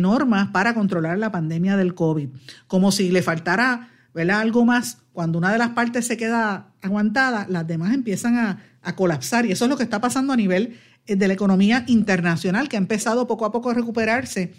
normas 0.00 0.48
para 0.48 0.74
controlar 0.74 1.18
la 1.18 1.32
pandemia 1.32 1.76
del 1.76 1.94
COVID. 1.94 2.28
Como 2.66 2.92
si 2.92 3.10
le 3.10 3.22
faltara 3.22 3.88
algo 4.14 4.64
más, 4.64 4.98
cuando 5.12 5.38
una 5.38 5.52
de 5.52 5.58
las 5.58 5.70
partes 5.70 6.06
se 6.06 6.16
queda 6.16 6.72
aguantada, 6.82 7.46
las 7.48 7.66
demás 7.66 7.94
empiezan 7.94 8.36
a, 8.36 8.62
a 8.82 8.96
colapsar. 8.96 9.46
Y 9.46 9.52
eso 9.52 9.64
es 9.64 9.70
lo 9.70 9.76
que 9.76 9.82
está 9.82 10.00
pasando 10.00 10.32
a 10.32 10.36
nivel 10.36 10.78
eh, 11.06 11.16
de 11.16 11.28
la 11.28 11.34
economía 11.34 11.84
internacional, 11.86 12.68
que 12.68 12.76
ha 12.76 12.80
empezado 12.80 13.26
poco 13.26 13.44
a 13.44 13.52
poco 13.52 13.70
a 13.70 13.74
recuperarse 13.74 14.52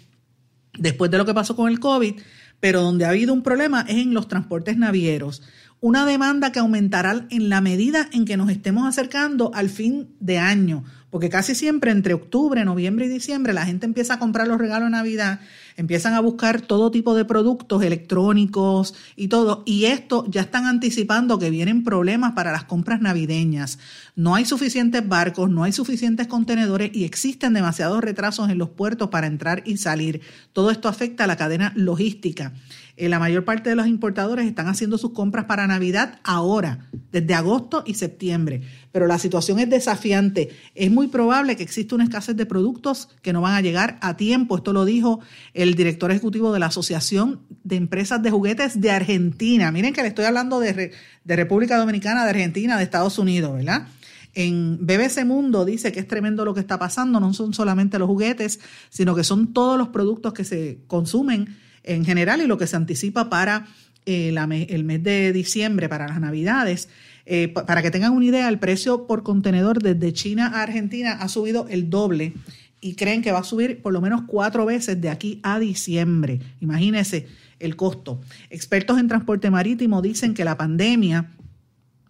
después 0.78 1.10
de 1.10 1.18
lo 1.18 1.24
que 1.24 1.34
pasó 1.34 1.54
con 1.54 1.70
el 1.70 1.80
COVID, 1.80 2.14
pero 2.60 2.82
donde 2.82 3.04
ha 3.04 3.10
habido 3.10 3.32
un 3.32 3.42
problema 3.42 3.84
es 3.88 3.96
en 3.96 4.14
los 4.14 4.28
transportes 4.28 4.76
navieros. 4.76 5.42
Una 5.80 6.06
demanda 6.06 6.50
que 6.50 6.60
aumentará 6.60 7.26
en 7.30 7.48
la 7.48 7.60
medida 7.60 8.08
en 8.12 8.24
que 8.24 8.36
nos 8.36 8.48
estemos 8.50 8.88
acercando 8.88 9.50
al 9.54 9.68
fin 9.68 10.16
de 10.18 10.38
año 10.38 10.84
porque 11.14 11.30
casi 11.30 11.54
siempre 11.54 11.92
entre 11.92 12.12
octubre, 12.12 12.64
noviembre 12.64 13.06
y 13.06 13.08
diciembre 13.08 13.52
la 13.52 13.64
gente 13.64 13.86
empieza 13.86 14.14
a 14.14 14.18
comprar 14.18 14.48
los 14.48 14.58
regalos 14.58 14.88
de 14.88 14.96
Navidad, 14.96 15.38
empiezan 15.76 16.14
a 16.14 16.18
buscar 16.18 16.60
todo 16.60 16.90
tipo 16.90 17.14
de 17.14 17.24
productos 17.24 17.84
electrónicos 17.84 18.96
y 19.14 19.28
todo, 19.28 19.62
y 19.64 19.84
esto 19.84 20.26
ya 20.28 20.40
están 20.40 20.66
anticipando 20.66 21.38
que 21.38 21.50
vienen 21.50 21.84
problemas 21.84 22.32
para 22.32 22.50
las 22.50 22.64
compras 22.64 23.00
navideñas. 23.00 23.78
No 24.16 24.34
hay 24.34 24.44
suficientes 24.44 25.08
barcos, 25.08 25.48
no 25.48 25.62
hay 25.62 25.70
suficientes 25.70 26.26
contenedores 26.26 26.90
y 26.92 27.04
existen 27.04 27.54
demasiados 27.54 28.02
retrasos 28.02 28.50
en 28.50 28.58
los 28.58 28.70
puertos 28.70 29.10
para 29.10 29.28
entrar 29.28 29.62
y 29.64 29.76
salir. 29.76 30.20
Todo 30.52 30.72
esto 30.72 30.88
afecta 30.88 31.22
a 31.22 31.26
la 31.28 31.36
cadena 31.36 31.72
logística. 31.76 32.52
Eh, 32.96 33.08
la 33.08 33.18
mayor 33.18 33.44
parte 33.44 33.70
de 33.70 33.76
los 33.76 33.88
importadores 33.88 34.46
están 34.46 34.68
haciendo 34.68 34.98
sus 34.98 35.10
compras 35.10 35.46
para 35.46 35.66
Navidad 35.66 36.20
ahora, 36.22 36.86
desde 37.10 37.34
agosto 37.34 37.82
y 37.84 37.94
septiembre. 37.94 38.62
Pero 38.92 39.08
la 39.08 39.18
situación 39.18 39.58
es 39.58 39.68
desafiante. 39.68 40.50
Es 40.76 40.92
muy 40.92 41.08
probable 41.08 41.56
que 41.56 41.64
exista 41.64 41.96
una 41.96 42.04
escasez 42.04 42.36
de 42.36 42.46
productos 42.46 43.08
que 43.20 43.32
no 43.32 43.40
van 43.40 43.54
a 43.54 43.60
llegar 43.60 43.98
a 44.00 44.16
tiempo. 44.16 44.56
Esto 44.56 44.72
lo 44.72 44.84
dijo 44.84 45.20
el 45.54 45.74
director 45.74 46.12
ejecutivo 46.12 46.52
de 46.52 46.60
la 46.60 46.66
Asociación 46.66 47.40
de 47.64 47.76
Empresas 47.76 48.22
de 48.22 48.30
Juguetes 48.30 48.80
de 48.80 48.92
Argentina. 48.92 49.72
Miren 49.72 49.92
que 49.92 50.02
le 50.02 50.08
estoy 50.08 50.26
hablando 50.26 50.60
de, 50.60 50.92
de 51.24 51.36
República 51.36 51.76
Dominicana, 51.76 52.22
de 52.22 52.30
Argentina, 52.30 52.76
de 52.76 52.84
Estados 52.84 53.18
Unidos, 53.18 53.54
¿verdad? 53.54 53.88
En 54.34 54.78
BBC 54.84 55.24
Mundo 55.24 55.64
dice 55.64 55.92
que 55.92 56.00
es 56.00 56.08
tremendo 56.08 56.44
lo 56.44 56.54
que 56.54 56.60
está 56.60 56.78
pasando, 56.78 57.20
no 57.20 57.32
son 57.34 57.54
solamente 57.54 57.98
los 57.98 58.08
juguetes, 58.08 58.60
sino 58.90 59.14
que 59.14 59.22
son 59.22 59.52
todos 59.52 59.78
los 59.78 59.88
productos 59.88 60.32
que 60.32 60.44
se 60.44 60.78
consumen 60.88 61.56
en 61.84 62.04
general 62.04 62.40
y 62.40 62.46
lo 62.46 62.58
que 62.58 62.66
se 62.66 62.76
anticipa 62.76 63.30
para 63.30 63.66
eh, 64.06 64.34
el 64.68 64.84
mes 64.84 65.02
de 65.02 65.32
diciembre, 65.32 65.88
para 65.88 66.08
las 66.08 66.20
navidades. 66.20 66.88
Eh, 67.26 67.48
para 67.48 67.80
que 67.80 67.90
tengan 67.90 68.12
una 68.12 68.26
idea, 68.26 68.48
el 68.48 68.58
precio 68.58 69.06
por 69.06 69.22
contenedor 69.22 69.82
desde 69.82 70.12
China 70.12 70.48
a 70.48 70.62
Argentina 70.62 71.12
ha 71.12 71.28
subido 71.28 71.66
el 71.70 71.88
doble 71.88 72.34
y 72.82 72.96
creen 72.96 73.22
que 73.22 73.32
va 73.32 73.38
a 73.38 73.44
subir 73.44 73.80
por 73.80 73.94
lo 73.94 74.02
menos 74.02 74.22
cuatro 74.26 74.66
veces 74.66 75.00
de 75.00 75.08
aquí 75.08 75.40
a 75.42 75.58
diciembre. 75.58 76.40
Imagínense 76.60 77.26
el 77.60 77.76
costo. 77.76 78.20
Expertos 78.50 78.98
en 78.98 79.08
transporte 79.08 79.50
marítimo 79.50 80.02
dicen 80.02 80.34
que 80.34 80.44
la 80.44 80.58
pandemia 80.58 81.30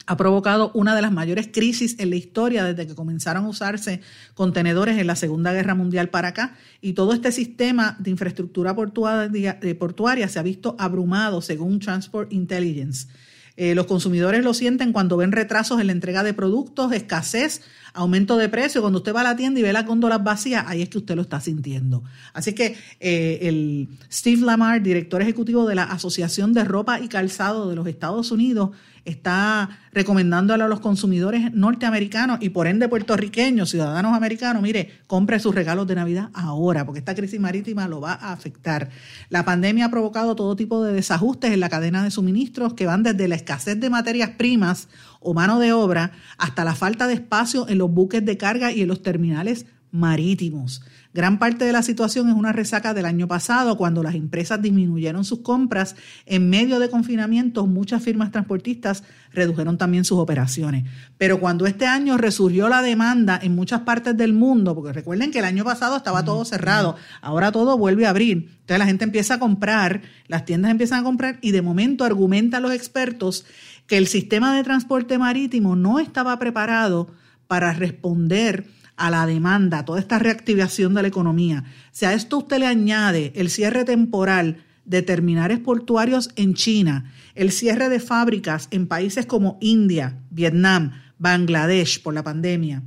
ha 0.07 0.16
provocado 0.16 0.70
una 0.74 0.94
de 0.94 1.02
las 1.02 1.12
mayores 1.12 1.48
crisis 1.52 1.96
en 1.98 2.11
la 2.11 2.16
historia 2.16 2.64
desde 2.64 2.86
que 2.86 2.94
comenzaron 2.94 3.44
a 3.44 3.48
usarse 3.48 4.00
contenedores 4.34 4.98
en 4.98 5.07
la 5.07 5.16
Segunda 5.16 5.52
Guerra 5.52 5.74
Mundial 5.74 6.11
para 6.11 6.28
acá 6.28 6.57
y 6.80 6.92
todo 6.92 7.12
este 7.12 7.32
sistema 7.32 7.96
de 7.98 8.11
infraestructura 8.11 8.74
portuaria, 8.74 9.59
portuaria 9.78 10.28
se 10.28 10.38
ha 10.38 10.42
visto 10.42 10.76
abrumado 10.78 11.40
según 11.40 11.78
Transport 11.78 12.32
Intelligence. 12.32 13.09
Eh, 13.57 13.76
los 13.76 13.86
consumidores 13.86 14.42
lo 14.42 14.52
sienten 14.52 14.92
cuando 14.92 15.16
ven 15.16 15.30
retrasos 15.30 15.80
en 15.80 15.86
la 15.86 15.92
entrega 15.92 16.24
de 16.24 16.34
productos, 16.34 16.92
escasez, 16.92 17.62
aumento 17.92 18.36
de 18.36 18.48
precio. 18.48 18.80
Cuando 18.80 18.98
usted 18.98 19.14
va 19.14 19.20
a 19.20 19.24
la 19.24 19.36
tienda 19.36 19.61
y 19.61 19.62
ve 19.62 19.72
las 19.72 19.86
góndolas 19.86 20.24
vacías, 20.24 20.64
ahí 20.66 20.82
es 20.82 20.88
que 20.88 20.98
usted 20.98 21.14
lo 21.14 21.22
está 21.22 21.40
sintiendo. 21.40 22.02
Así 22.32 22.52
que 22.52 22.76
eh, 22.98 23.38
el 23.42 23.88
Steve 24.11 24.42
Lamar, 24.42 24.82
director 24.82 25.22
ejecutivo 25.22 25.68
de 25.68 25.76
la 25.76 25.84
Asociación 25.84 26.52
de 26.52 26.64
Ropa 26.64 26.98
y 26.98 27.07
Calzado 27.07 27.70
de 27.70 27.76
los 27.76 27.86
Estados 27.86 28.32
Unidos, 28.32 28.70
está 29.05 29.68
recomendándole 29.92 30.64
a 30.64 30.68
los 30.68 30.80
consumidores 30.80 31.52
norteamericanos 31.52 32.38
y 32.40 32.50
por 32.50 32.66
ende 32.66 32.88
puertorriqueños, 32.88 33.70
ciudadanos 33.70 34.16
americanos, 34.16 34.62
mire, 34.62 35.00
compre 35.07 35.38
sus 35.38 35.55
regalos 35.55 35.86
de 35.86 35.94
Navidad 35.94 36.30
ahora, 36.32 36.84
porque 36.84 37.00
esta 37.00 37.14
crisis 37.14 37.38
marítima 37.40 37.86
lo 37.88 38.00
va 38.00 38.12
a 38.12 38.32
afectar. 38.32 38.90
La 39.28 39.44
pandemia 39.44 39.86
ha 39.86 39.90
provocado 39.90 40.34
todo 40.36 40.57
tipo 40.57 40.82
de 40.82 40.92
desajustes 40.92 41.52
en 41.52 41.61
la 41.61 41.68
cadena 41.68 42.02
de 42.02 42.11
suministros 42.11 42.74
que 42.74 42.86
van 42.86 43.02
desde 43.02 43.28
la 43.28 43.34
escasez 43.34 43.78
de 43.78 43.90
materias 43.90 44.30
primas 44.36 44.88
o 45.20 45.34
mano 45.34 45.59
de 45.59 45.72
obra 45.72 46.12
hasta 46.38 46.64
la 46.64 46.74
falta 46.74 47.07
de 47.07 47.14
espacio 47.14 47.68
en 47.68 47.78
los 47.78 47.90
buques 47.90 48.24
de 48.24 48.36
carga 48.36 48.72
y 48.72 48.82
en 48.82 48.88
los 48.88 49.02
terminales 49.02 49.66
marítimos. 49.90 50.82
Gran 51.14 51.38
parte 51.38 51.64
de 51.64 51.70
la 51.70 51.84
situación 51.84 52.28
es 52.28 52.34
una 52.34 52.50
resaca 52.50 52.92
del 52.92 53.06
año 53.06 53.28
pasado, 53.28 53.76
cuando 53.76 54.02
las 54.02 54.16
empresas 54.16 54.60
disminuyeron 54.60 55.24
sus 55.24 55.42
compras. 55.42 55.94
En 56.26 56.50
medio 56.50 56.80
de 56.80 56.90
confinamiento, 56.90 57.68
muchas 57.68 58.02
firmas 58.02 58.32
transportistas 58.32 59.04
redujeron 59.32 59.78
también 59.78 60.04
sus 60.04 60.18
operaciones. 60.18 60.90
Pero 61.16 61.38
cuando 61.38 61.68
este 61.68 61.86
año 61.86 62.16
resurgió 62.16 62.68
la 62.68 62.82
demanda 62.82 63.38
en 63.40 63.54
muchas 63.54 63.82
partes 63.82 64.16
del 64.16 64.32
mundo, 64.32 64.74
porque 64.74 64.92
recuerden 64.92 65.30
que 65.30 65.38
el 65.38 65.44
año 65.44 65.62
pasado 65.62 65.96
estaba 65.96 66.24
todo 66.24 66.44
cerrado, 66.44 66.96
ahora 67.22 67.52
todo 67.52 67.78
vuelve 67.78 68.06
a 68.06 68.10
abrir. 68.10 68.48
Entonces 68.50 68.78
la 68.80 68.86
gente 68.86 69.04
empieza 69.04 69.34
a 69.34 69.38
comprar, 69.38 70.02
las 70.26 70.44
tiendas 70.44 70.72
empiezan 70.72 70.98
a 70.98 71.04
comprar 71.04 71.38
y 71.42 71.52
de 71.52 71.62
momento 71.62 72.02
argumentan 72.02 72.64
los 72.64 72.72
expertos 72.72 73.46
que 73.86 73.98
el 73.98 74.08
sistema 74.08 74.56
de 74.56 74.64
transporte 74.64 75.16
marítimo 75.16 75.76
no 75.76 76.00
estaba 76.00 76.36
preparado 76.40 77.06
para 77.46 77.72
responder 77.72 78.66
a 78.97 79.11
la 79.11 79.26
demanda, 79.26 79.84
toda 79.84 80.01
esta 80.01 80.18
reactivación 80.18 80.95
de 80.95 81.03
la 81.03 81.09
economía. 81.09 81.64
Si 81.90 82.05
a 82.05 82.12
esto 82.12 82.38
usted 82.38 82.59
le 82.59 82.66
añade 82.66 83.32
el 83.34 83.51
cierre 83.51 83.84
temporal 83.84 84.64
de 84.84 85.03
terminales 85.03 85.59
portuarios 85.59 86.30
en 86.36 86.55
China, 86.55 87.12
el 87.34 87.51
cierre 87.51 87.88
de 87.88 88.01
fábricas 88.01 88.68
en 88.70 88.86
países 88.86 89.26
como 89.26 89.59
India, 89.61 90.18
Vietnam, 90.30 90.92
Bangladesh 91.18 92.03
por 92.03 92.14
la 92.14 92.22
pandemia, 92.22 92.82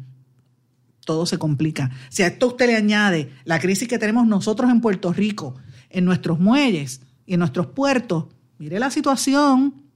todo 1.05 1.25
se 1.25 1.37
complica. 1.37 1.89
Si 2.09 2.23
a 2.23 2.27
esto 2.27 2.47
usted 2.47 2.67
le 2.67 2.75
añade 2.75 3.31
la 3.45 3.59
crisis 3.59 3.87
que 3.87 3.97
tenemos 3.97 4.27
nosotros 4.27 4.69
en 4.69 4.81
Puerto 4.81 5.13
Rico, 5.13 5.55
en 5.89 6.05
nuestros 6.05 6.39
muelles 6.39 7.01
y 7.25 7.33
en 7.33 7.39
nuestros 7.39 7.67
puertos, 7.67 8.25
mire 8.59 8.79
la 8.79 8.91
situación, 8.91 9.86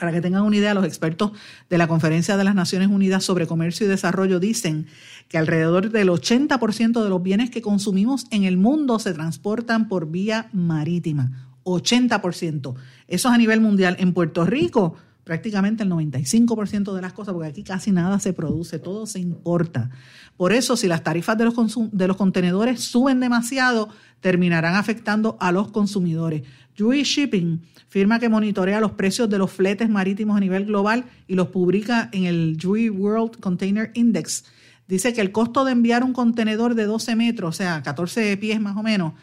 para 0.00 0.12
que 0.12 0.22
tengan 0.22 0.44
una 0.44 0.56
idea, 0.56 0.72
los 0.72 0.86
expertos 0.86 1.32
de 1.68 1.76
la 1.76 1.86
Conferencia 1.86 2.38
de 2.38 2.44
las 2.44 2.54
Naciones 2.54 2.88
Unidas 2.88 3.22
sobre 3.22 3.46
Comercio 3.46 3.84
y 3.84 3.90
Desarrollo 3.90 4.40
dicen 4.40 4.86
que 5.28 5.36
alrededor 5.36 5.90
del 5.90 6.08
80% 6.08 7.02
de 7.02 7.08
los 7.10 7.22
bienes 7.22 7.50
que 7.50 7.60
consumimos 7.60 8.24
en 8.30 8.44
el 8.44 8.56
mundo 8.56 8.98
se 8.98 9.12
transportan 9.12 9.88
por 9.88 10.10
vía 10.10 10.48
marítima. 10.54 11.50
80%. 11.64 12.74
Eso 13.08 13.28
es 13.28 13.34
a 13.34 13.36
nivel 13.36 13.60
mundial. 13.60 13.96
En 13.98 14.14
Puerto 14.14 14.46
Rico, 14.46 14.94
prácticamente 15.22 15.82
el 15.82 15.90
95% 15.90 16.94
de 16.94 17.02
las 17.02 17.12
cosas, 17.12 17.34
porque 17.34 17.48
aquí 17.48 17.62
casi 17.62 17.92
nada 17.92 18.18
se 18.20 18.32
produce, 18.32 18.78
todo 18.78 19.04
se 19.06 19.20
importa. 19.20 19.90
Por 20.38 20.54
eso, 20.54 20.78
si 20.78 20.88
las 20.88 21.04
tarifas 21.04 21.36
de 21.36 21.44
los, 21.44 21.54
de 21.92 22.08
los 22.08 22.16
contenedores 22.16 22.80
suben 22.80 23.20
demasiado, 23.20 23.90
terminarán 24.20 24.76
afectando 24.76 25.36
a 25.40 25.52
los 25.52 25.70
consumidores. 25.70 26.42
Jewish 26.76 27.06
Shipping 27.06 27.60
firma 27.88 28.20
que 28.20 28.28
monitorea 28.28 28.80
los 28.80 28.92
precios 28.92 29.28
de 29.28 29.38
los 29.38 29.50
fletes 29.50 29.88
marítimos 29.88 30.36
a 30.36 30.40
nivel 30.40 30.66
global 30.66 31.04
y 31.26 31.34
los 31.34 31.48
publica 31.48 32.08
en 32.12 32.24
el 32.24 32.56
Jewish 32.60 32.90
World 32.90 33.40
Container 33.40 33.90
Index. 33.94 34.44
Dice 34.86 35.12
que 35.12 35.20
el 35.20 35.32
costo 35.32 35.64
de 35.64 35.72
enviar 35.72 36.04
un 36.04 36.12
contenedor 36.12 36.74
de 36.74 36.84
12 36.84 37.16
metros, 37.16 37.48
o 37.48 37.56
sea, 37.56 37.82
14 37.82 38.36
pies 38.36 38.60
más 38.60 38.76
o 38.76 38.82
menos, 38.82 39.14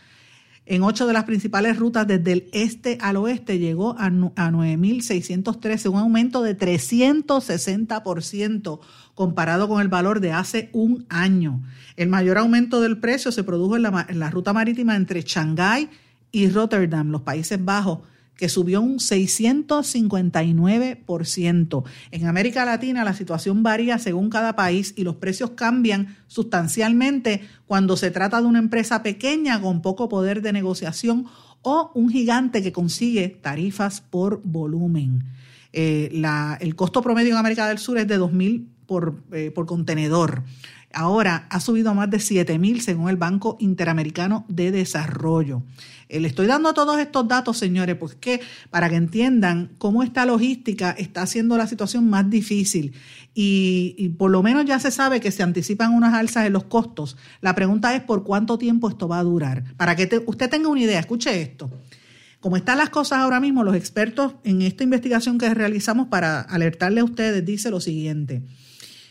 en 0.65 0.83
ocho 0.83 1.07
de 1.07 1.13
las 1.13 1.23
principales 1.23 1.77
rutas 1.77 2.05
desde 2.05 2.33
el 2.33 2.49
este 2.51 2.97
al 3.01 3.15
oeste 3.15 3.57
llegó 3.57 3.95
a, 3.97 4.09
9.613, 4.09 5.89
un 5.89 5.97
aumento 5.97 6.43
de 6.43 6.57
360% 6.57 8.79
comparado 9.15 9.69
con 9.69 9.81
el 9.81 9.87
valor 9.87 10.19
de 10.19 10.33
hace 10.33 10.69
un 10.73 11.05
año. 11.07 11.63
El 11.95 12.09
mayor 12.09 12.37
aumento 12.37 12.81
del 12.81 12.97
precio 12.97 13.31
se 13.31 13.45
produjo 13.45 13.77
en 13.77 13.83
la, 13.83 14.05
en 14.09 14.19
la 14.19 14.29
ruta 14.29 14.51
marítima 14.51 14.97
entre 14.97 15.21
Shanghái 15.21 15.89
y 16.31 16.49
Rotterdam, 16.49 17.09
los 17.09 17.21
Países 17.21 17.63
Bajos, 17.63 17.99
que 18.37 18.47
subió 18.49 18.81
un 18.81 18.97
659%. 18.99 21.83
En 22.11 22.27
América 22.27 22.65
Latina 22.65 23.03
la 23.03 23.13
situación 23.13 23.63
varía 23.63 23.97
según 23.97 24.29
cada 24.29 24.55
país 24.55 24.93
y 24.95 25.03
los 25.03 25.15
precios 25.15 25.49
cambian 25.51 26.15
sustancialmente 26.27 27.41
cuando 27.65 27.97
se 27.97 28.11
trata 28.11 28.39
de 28.39 28.47
una 28.47 28.59
empresa 28.59 29.03
pequeña 29.03 29.59
con 29.59 29.81
poco 29.81 30.07
poder 30.07 30.43
de 30.43 30.53
negociación 30.53 31.25
o 31.63 31.91
un 31.95 32.09
gigante 32.09 32.61
que 32.61 32.71
consigue 32.71 33.39
tarifas 33.41 34.01
por 34.01 34.41
volumen. 34.43 35.23
Eh, 35.73 36.23
el 36.59 36.75
costo 36.75 37.01
promedio 37.01 37.31
en 37.31 37.37
América 37.37 37.67
del 37.67 37.79
Sur 37.79 37.97
es 37.97 38.07
de 38.07 38.19
2.000 38.19 38.67
por, 38.85 39.23
eh, 39.31 39.49
por 39.51 39.65
contenedor. 39.65 40.43
Ahora 40.97 41.45
ha 41.51 41.59
subido 41.59 41.91
a 41.91 41.93
más 41.93 42.09
de 42.09 42.17
7.000 42.17 42.79
según 42.79 43.07
el 43.11 43.17
Banco 43.17 43.55
Interamericano 43.59 44.45
de 44.47 44.71
Desarrollo. 44.71 45.61
Eh, 46.09 46.19
le 46.19 46.27
estoy 46.27 46.47
dando 46.47 46.73
todos 46.73 46.97
estos 46.97 47.27
datos, 47.27 47.59
señores, 47.59 47.95
porque 47.97 48.41
para 48.71 48.89
que 48.89 48.95
entiendan 48.95 49.69
cómo 49.77 50.01
esta 50.01 50.25
logística 50.25 50.89
está 50.89 51.21
haciendo 51.21 51.55
la 51.55 51.67
situación 51.67 52.09
más 52.09 52.27
difícil. 52.31 52.93
Y, 53.35 54.15
por 54.17 54.31
lo 54.31 54.41
menos 54.41 54.65
ya 54.65 54.79
se 54.79 54.89
sabe 54.89 55.19
que 55.19 55.29
se 55.29 55.43
anticipan 55.43 55.93
unas 55.93 56.15
alzas 56.15 56.47
en 56.47 56.53
los 56.53 56.63
costos. 56.63 57.15
La 57.41 57.53
pregunta 57.53 57.93
es 57.93 58.01
por 58.01 58.23
cuánto 58.23 58.57
tiempo 58.57 58.89
esto 58.89 59.07
va 59.07 59.19
a 59.19 59.23
durar. 59.23 59.65
Para 59.77 59.95
que 59.95 60.23
usted 60.25 60.49
tenga 60.49 60.67
una 60.67 60.81
idea, 60.81 60.99
escuche 60.99 61.39
esto. 61.39 61.69
Como 62.39 62.57
están 62.57 62.79
las 62.79 62.89
cosas 62.89 63.19
ahora 63.19 63.39
mismo, 63.39 63.63
los 63.63 63.75
expertos 63.75 64.33
en 64.43 64.63
esta 64.63 64.83
investigación 64.83 65.37
que 65.37 65.53
realizamos 65.53 66.07
para 66.07 66.41
alertarle 66.41 67.01
a 67.01 67.03
ustedes 67.03 67.45
dice 67.45 67.69
lo 67.69 67.81
siguiente. 67.81 68.41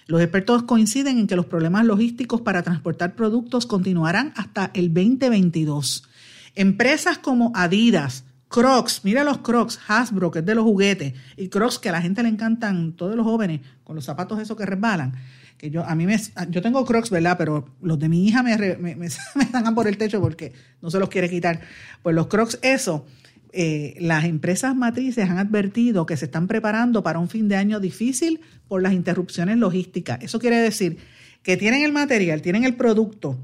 Los 0.06 0.20
expertos 0.20 0.62
coinciden 0.62 1.18
en 1.18 1.26
que 1.26 1.34
los 1.34 1.46
problemas 1.46 1.84
logísticos 1.84 2.40
para 2.40 2.62
transportar 2.62 3.16
productos 3.16 3.66
continuarán 3.66 4.32
hasta 4.36 4.70
el 4.74 4.94
2022. 4.94 6.08
Empresas 6.54 7.18
como 7.18 7.50
Adidas, 7.56 8.24
Crocs, 8.48 9.00
mira 9.02 9.24
los 9.24 9.38
Crocs, 9.38 9.80
Hasbro, 9.88 10.30
que 10.30 10.38
es 10.38 10.46
de 10.46 10.54
los 10.54 10.64
juguetes, 10.64 11.14
y 11.36 11.48
Crocs 11.48 11.80
que 11.80 11.88
a 11.88 11.92
la 11.92 12.00
gente 12.00 12.22
le 12.22 12.28
encantan, 12.28 12.92
todos 12.92 13.16
los 13.16 13.26
jóvenes, 13.26 13.62
con 13.82 13.96
los 13.96 14.04
zapatos 14.04 14.38
esos 14.40 14.56
que 14.56 14.64
resbalan. 14.64 15.12
que 15.58 15.70
yo 15.70 15.84
a 15.84 15.94
mí 15.96 16.06
me 16.06 16.16
yo 16.50 16.62
tengo 16.62 16.84
Crocs, 16.84 17.10
¿verdad? 17.10 17.36
Pero 17.36 17.74
los 17.82 17.98
de 17.98 18.08
mi 18.08 18.26
hija 18.28 18.44
me, 18.44 18.56
me, 18.56 18.94
me, 18.94 19.08
me 19.34 19.72
por 19.72 19.88
el 19.88 19.98
techo 19.98 20.20
porque 20.20 20.52
no 20.80 20.90
se 20.90 21.00
los 21.00 21.08
quiere 21.08 21.28
quitar. 21.28 21.60
Pues 22.02 22.14
los 22.14 22.28
Crocs, 22.28 22.60
eso, 22.62 23.06
eh, 23.58 23.96
las 24.00 24.26
empresas 24.26 24.76
matrices 24.76 25.30
han 25.30 25.38
advertido 25.38 26.04
que 26.04 26.18
se 26.18 26.26
están 26.26 26.46
preparando 26.46 27.02
para 27.02 27.18
un 27.18 27.30
fin 27.30 27.48
de 27.48 27.56
año 27.56 27.80
difícil 27.80 28.40
por 28.68 28.82
las 28.82 28.92
interrupciones 28.92 29.56
logísticas. 29.56 30.18
Eso 30.20 30.38
quiere 30.38 30.58
decir 30.58 30.98
que 31.42 31.56
tienen 31.56 31.82
el 31.82 31.90
material, 31.90 32.42
tienen 32.42 32.64
el 32.64 32.76
producto, 32.76 33.38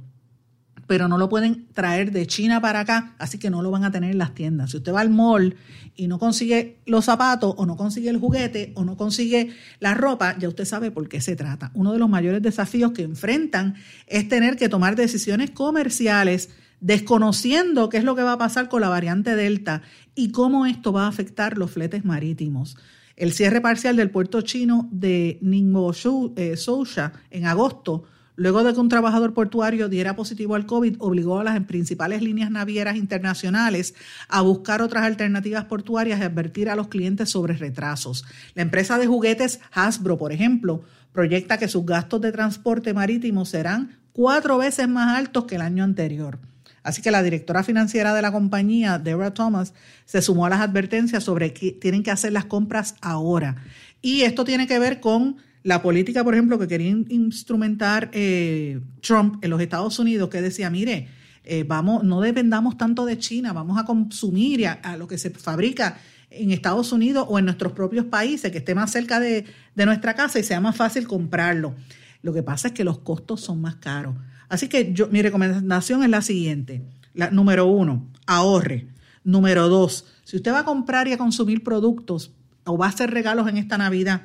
pero 0.87 1.09
no 1.09 1.17
lo 1.17 1.31
pueden 1.31 1.67
traer 1.73 2.13
de 2.13 2.27
China 2.27 2.61
para 2.61 2.81
acá, 2.81 3.15
así 3.19 3.39
que 3.39 3.49
no 3.49 3.63
lo 3.63 3.71
van 3.71 3.85
a 3.85 3.91
tener 3.91 4.11
en 4.11 4.19
las 4.19 4.35
tiendas. 4.35 4.73
Si 4.73 4.77
usted 4.77 4.93
va 4.93 5.01
al 5.01 5.09
mall 5.09 5.57
y 5.97 6.09
no 6.09 6.19
consigue 6.19 6.77
los 6.85 7.07
zapatos 7.07 7.55
o 7.57 7.65
no 7.65 7.79
consigue 7.79 8.11
el 8.11 8.19
juguete 8.19 8.73
o 8.75 8.85
no 8.85 8.99
consigue 8.99 9.49
la 9.81 9.95
ropa, 9.95 10.37
ya 10.39 10.47
usted 10.49 10.67
sabe 10.67 10.91
por 10.91 11.09
qué 11.09 11.23
se 11.23 11.37
trata. 11.37 11.71
Uno 11.73 11.91
de 11.91 11.99
los 11.99 12.11
mayores 12.11 12.43
desafíos 12.43 12.93
que 12.93 13.01
enfrentan 13.01 13.77
es 14.07 14.29
tener 14.29 14.59
que 14.59 14.69
tomar 14.69 14.95
decisiones 14.95 15.51
comerciales 15.53 16.51
desconociendo 16.83 17.89
qué 17.89 17.97
es 17.97 18.05
lo 18.05 18.15
que 18.15 18.23
va 18.23 18.33
a 18.33 18.39
pasar 18.39 18.69
con 18.69 18.83
la 18.83 18.91
variante 18.91 19.35
Delta 19.35 19.81
y 20.15 20.33
cómo 20.33 20.67
esto 20.67 20.93
va 20.93 21.05
a 21.05 21.09
afectar 21.09 21.57
los 21.57 21.71
fletes 21.71 22.05
marítimos. 22.05 22.77
El 23.17 23.33
cierre 23.33 23.63
parcial 23.63 23.97
del 23.97 24.11
puerto 24.11 24.43
chino 24.43 24.89
de 24.91 25.39
Ningbo 25.41 25.93
eh, 26.37 26.57
Sousha 26.57 27.13
en 27.31 27.47
agosto 27.47 28.05
Luego 28.35 28.65
de 28.65 28.73
que 28.73 28.81
un 28.81 28.89
trabajador 28.89 29.35
portuario 29.35 29.91
diera 29.91 30.17
positivo 30.17 30.55
al 30.55 30.65
COVID, 30.65 30.97
obligó 31.01 31.39
a 31.41 31.45
las 31.45 31.61
principales 31.65 32.23
líneas 32.23 32.51
navieras 32.51 32.97
internacionales 32.97 33.95
a 34.29 34.41
buscar 34.41 34.81
otras 34.81 35.05
alternativas 35.05 35.67
portuarias 35.67 36.19
y 36.19 36.23
advertir 36.23 36.71
a 36.71 36.77
los 36.77 36.89
clientes 36.89 37.29
sobre 37.29 37.55
retrasos. 37.55 38.25
La 38.55 38.63
empresa 38.63 38.99
de 38.99 39.07
juguetes 39.07 39.61
Hasbro, 39.71 40.17
por 40.17 40.33
ejemplo, 40.33 40.83
proyecta 41.13 41.59
que 41.59 41.69
sus 41.69 41.85
gastos 41.85 42.23
de 42.23 42.33
transporte 42.33 42.95
marítimo 42.95 43.45
serán 43.45 43.99
cuatro 44.13 44.57
veces 44.57 44.89
más 44.89 45.19
altos 45.19 45.45
que 45.45 45.57
el 45.57 45.61
año 45.61 45.85
anterior. 45.85 46.39
Así 46.83 47.01
que 47.03 47.11
la 47.11 47.23
directora 47.23 47.63
financiera 47.63 48.15
de 48.15 48.23
la 48.23 48.33
compañía, 48.33 48.99
Deborah 48.99 49.35
Thomas, 49.35 49.73
se 50.05 50.21
sumó 50.21 50.47
a 50.47 50.51
las 50.51 50.61
advertencias 50.61 51.25
sobre 51.25 51.53
que 51.53 51.73
tienen 51.73 52.03
que 52.03 52.11
hacer 52.11 52.33
las 52.33 52.47
compras 52.47 52.97
ahora. 53.01 53.57
Y 54.01 54.23
esto 54.23 54.45
tiene 54.45 54.67
que 54.67 54.79
ver 54.79 55.01
con 55.01 55.37
la 55.63 55.81
política, 55.81 56.25
por 56.25 56.35
ejemplo, 56.35 56.59
que 56.59 56.67
quería 56.67 56.91
instrumentar 56.91 58.11
eh, 58.13 58.81
Trump 59.01 59.43
en 59.45 59.51
los 59.51 59.61
Estados 59.61 59.99
Unidos, 59.99 60.29
que 60.29 60.43
decía, 60.43 60.71
mire, 60.71 61.09
eh, 61.45 61.65
vamos, 61.65 62.05
no 62.05 62.21
dependamos 62.21 62.77
tanto 62.77 63.05
de 63.05 63.19
China, 63.19 63.53
vamos 63.53 63.79
a 63.79 63.85
consumir 63.85 64.67
a, 64.67 64.97
lo 64.97 65.07
que 65.07 65.19
se 65.19 65.31
fabrica 65.31 65.99
en 66.31 66.51
Estados 66.51 66.93
Unidos 66.93 67.27
o 67.29 67.39
en 67.39 67.45
nuestros 67.45 67.73
propios 67.73 68.07
países, 68.07 68.51
que 68.51 68.59
esté 68.59 68.75
más 68.75 68.91
cerca 68.91 69.21
de, 69.21 69.45
nuestra 69.77 70.15
casa 70.15 70.39
y 70.39 70.45
sea 70.45 70.61
más 70.61 70.77
fácil 70.77 71.07
comprarlo. 71.07 71.75
Lo 72.23 72.33
que 72.33 72.43
pasa 72.43 72.69
es 72.69 72.75
que 72.75 72.85
los 72.85 72.99
costos 72.99 73.41
son 73.41 73.61
más 73.61 73.77
caros. 73.77 74.15
Así 74.53 74.69
que 74.69 74.93
yo, 74.93 75.09
mi 75.09 75.23
recomendación 75.23 76.03
es 76.05 76.11
la 76.11 76.21
siguiente. 76.21 76.83
La, 77.15 77.31
número 77.31 77.65
uno, 77.65 78.07
ahorre. 78.27 78.87
Número 79.25 79.67
dos, 79.71 80.05
si 80.25 80.37
usted 80.37 80.53
va 80.53 80.59
a 80.59 80.65
comprar 80.67 81.09
y 81.09 81.13
a 81.15 81.17
consumir 81.17 81.65
productos 81.65 82.33
o 82.65 82.77
va 82.77 82.85
a 82.85 82.89
hacer 82.91 83.11
regalos 83.11 83.49
en 83.49 83.57
esta 83.57 83.79
Navidad, 83.79 84.25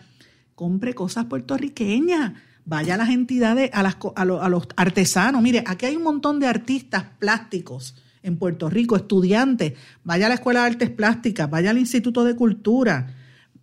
compre 0.54 0.94
cosas 0.94 1.28
puertorriqueñas, 1.28 2.34
vaya 2.66 2.96
a 2.96 2.98
las 2.98 3.10
entidades, 3.10 3.72
a, 3.74 3.80
a, 4.16 4.50
los 4.50 4.68
artesanos. 4.76 5.42
Mire, 5.42 5.64
aquí 5.66 5.86
hay 5.86 5.96
un 5.96 6.04
montón 6.04 6.42
de 6.42 6.48
artistas 6.48 7.06
plásticos 7.20 7.96
en 8.22 8.36
Puerto 8.36 8.70
Rico, 8.70 8.98
estudiantes, 8.98 9.76
vaya 10.04 10.26
a 10.26 10.30
la 10.30 10.36
Escuela 10.36 10.60
de 10.60 10.68
Artes 10.72 10.90
Plásticas, 10.90 11.50
vaya 11.50 11.70
al 11.70 11.78
Instituto 11.78 12.26
de 12.26 12.36
Cultura, 12.36 13.16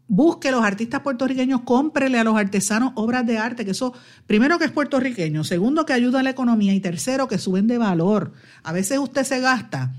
busque 0.08 0.50
los 0.50 0.62
artistas 0.64 1.00
puertorriqueños, 1.00 1.62
cómprele 1.62 2.18
a 2.18 2.24
los 2.24 2.36
artesanos 2.36 2.92
obras 2.94 3.26
de 3.26 3.38
arte, 3.38 3.64
que 3.64 3.70
eso, 3.70 3.94
primero 4.26 4.58
que 4.58 4.66
es 4.66 4.70
puertorriqueño, 4.70 5.44
segundo 5.44 5.86
que 5.86 5.92
ayuda 5.92 6.20
a 6.20 6.22
la 6.22 6.30
economía 6.30 6.74
y 6.74 6.80
tercero 6.80 7.28
que 7.28 7.38
suben 7.38 7.66
de 7.66 7.78
valor. 7.78 8.32
A 8.62 8.72
veces 8.72 8.98
usted 8.98 9.24
se 9.24 9.40
gasta 9.40 9.94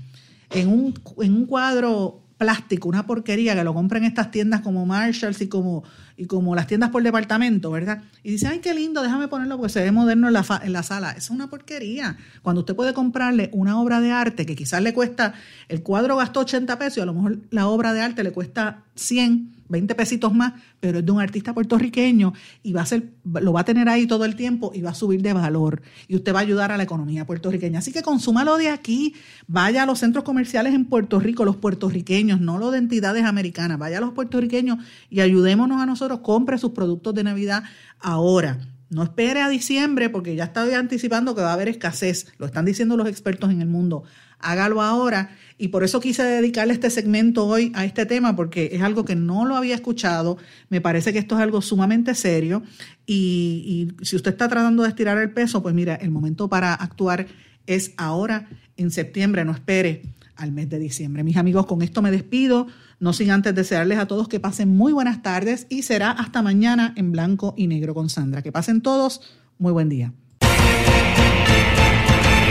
en 0.50 0.68
un, 0.68 0.94
en 1.18 1.34
un 1.34 1.46
cuadro 1.46 2.22
plástico, 2.38 2.88
una 2.88 3.06
porquería 3.06 3.54
que 3.54 3.64
lo 3.64 3.72
compra 3.72 3.98
en 3.98 4.04
estas 4.04 4.30
tiendas 4.30 4.60
como 4.60 4.84
Marshalls 4.84 5.40
y 5.40 5.48
como, 5.48 5.84
y 6.16 6.26
como 6.26 6.54
las 6.54 6.66
tiendas 6.66 6.90
por 6.90 7.02
departamento, 7.02 7.70
¿verdad? 7.70 8.02
Y 8.22 8.32
dice, 8.32 8.46
ay, 8.46 8.58
qué 8.58 8.74
lindo, 8.74 9.02
déjame 9.02 9.28
ponerlo 9.28 9.56
porque 9.56 9.72
se 9.72 9.82
ve 9.82 9.90
moderno 9.90 10.26
en 10.26 10.34
la, 10.34 10.44
en 10.62 10.72
la 10.72 10.82
sala. 10.82 11.12
es 11.12 11.30
una 11.30 11.48
porquería. 11.48 12.18
Cuando 12.42 12.60
usted 12.60 12.76
puede 12.76 12.92
comprarle 12.92 13.48
una 13.52 13.80
obra 13.80 14.00
de 14.00 14.12
arte 14.12 14.44
que 14.44 14.54
quizás 14.54 14.82
le 14.82 14.92
cuesta, 14.92 15.32
el 15.68 15.82
cuadro 15.82 16.16
gastó 16.16 16.40
80 16.40 16.78
pesos 16.78 16.98
y 16.98 17.00
a 17.00 17.06
lo 17.06 17.14
mejor 17.14 17.38
la 17.50 17.68
obra 17.68 17.94
de 17.94 18.02
arte 18.02 18.22
le 18.22 18.32
cuesta 18.32 18.84
100, 18.96 19.55
20 19.68 19.94
pesitos 19.94 20.34
más, 20.34 20.54
pero 20.80 20.98
es 20.98 21.06
de 21.06 21.12
un 21.12 21.20
artista 21.20 21.54
puertorriqueño 21.54 22.32
y 22.62 22.72
va 22.72 22.82
a 22.82 22.86
ser, 22.86 23.12
lo 23.24 23.52
va 23.52 23.60
a 23.60 23.64
tener 23.64 23.88
ahí 23.88 24.06
todo 24.06 24.24
el 24.24 24.36
tiempo 24.36 24.72
y 24.74 24.82
va 24.82 24.90
a 24.90 24.94
subir 24.94 25.22
de 25.22 25.32
valor 25.32 25.82
y 26.08 26.16
usted 26.16 26.34
va 26.34 26.40
a 26.40 26.42
ayudar 26.42 26.72
a 26.72 26.76
la 26.76 26.82
economía 26.82 27.26
puertorriqueña. 27.26 27.80
Así 27.80 27.92
que 27.92 28.02
consúmalo 28.02 28.56
de 28.56 28.68
aquí, 28.68 29.14
vaya 29.46 29.82
a 29.82 29.86
los 29.86 29.98
centros 29.98 30.24
comerciales 30.24 30.74
en 30.74 30.84
Puerto 30.84 31.20
Rico, 31.20 31.44
los 31.44 31.56
puertorriqueños, 31.56 32.40
no 32.40 32.58
los 32.58 32.72
de 32.72 32.78
entidades 32.78 33.24
americanas, 33.24 33.78
vaya 33.78 33.98
a 33.98 34.00
los 34.00 34.12
puertorriqueños 34.12 34.78
y 35.10 35.20
ayudémonos 35.20 35.80
a 35.80 35.86
nosotros, 35.86 36.20
compre 36.20 36.58
sus 36.58 36.72
productos 36.72 37.14
de 37.14 37.24
Navidad 37.24 37.64
ahora. 38.00 38.58
No 38.88 39.02
espere 39.02 39.42
a 39.42 39.48
diciembre 39.48 40.10
porque 40.10 40.36
ya 40.36 40.44
estoy 40.44 40.72
anticipando 40.74 41.34
que 41.34 41.40
va 41.40 41.50
a 41.50 41.54
haber 41.54 41.68
escasez, 41.68 42.32
lo 42.38 42.46
están 42.46 42.64
diciendo 42.64 42.96
los 42.96 43.08
expertos 43.08 43.50
en 43.50 43.60
el 43.60 43.66
mundo 43.66 44.04
hágalo 44.38 44.82
ahora. 44.82 45.30
Y 45.58 45.68
por 45.68 45.84
eso 45.84 46.00
quise 46.00 46.22
dedicarle 46.22 46.74
este 46.74 46.90
segmento 46.90 47.46
hoy 47.46 47.72
a 47.74 47.84
este 47.84 48.04
tema, 48.04 48.36
porque 48.36 48.70
es 48.72 48.82
algo 48.82 49.04
que 49.04 49.16
no 49.16 49.46
lo 49.46 49.56
había 49.56 49.74
escuchado. 49.74 50.36
Me 50.68 50.80
parece 50.80 51.12
que 51.12 51.18
esto 51.18 51.36
es 51.36 51.40
algo 51.40 51.62
sumamente 51.62 52.14
serio. 52.14 52.62
Y, 53.06 53.92
si 54.02 54.16
usted 54.16 54.32
está 54.32 54.48
tratando 54.48 54.82
de 54.82 54.90
estirar 54.90 55.16
el 55.18 55.30
peso, 55.30 55.62
pues 55.62 55.74
mira, 55.74 55.94
el 55.94 56.10
momento 56.10 56.48
para 56.48 56.74
actuar 56.74 57.26
es 57.66 57.92
ahora, 57.96 58.48
en 58.76 58.90
septiembre, 58.90 59.44
no 59.44 59.52
espere 59.52 60.02
al 60.36 60.52
mes 60.52 60.68
de 60.68 60.78
diciembre. 60.78 61.24
Mis 61.24 61.38
amigos, 61.38 61.64
con 61.64 61.80
esto 61.80 62.02
me 62.02 62.10
despido, 62.10 62.66
no 63.00 63.14
sin 63.14 63.30
antes 63.30 63.54
desearles 63.54 63.98
a 63.98 64.06
todos 64.06 64.28
que 64.28 64.38
pasen 64.38 64.76
muy 64.76 64.92
buenas 64.92 65.22
tardes 65.22 65.66
y 65.70 65.82
será 65.82 66.10
hasta 66.10 66.42
mañana 66.42 66.92
en 66.96 67.12
blanco 67.12 67.54
y 67.56 67.66
negro 67.66 67.94
con 67.94 68.10
Sandra. 68.10 68.42
Que 68.42 68.52
pasen 68.52 68.82
todos, 68.82 69.22
muy 69.58 69.72
buen 69.72 69.88
día. 69.88 70.12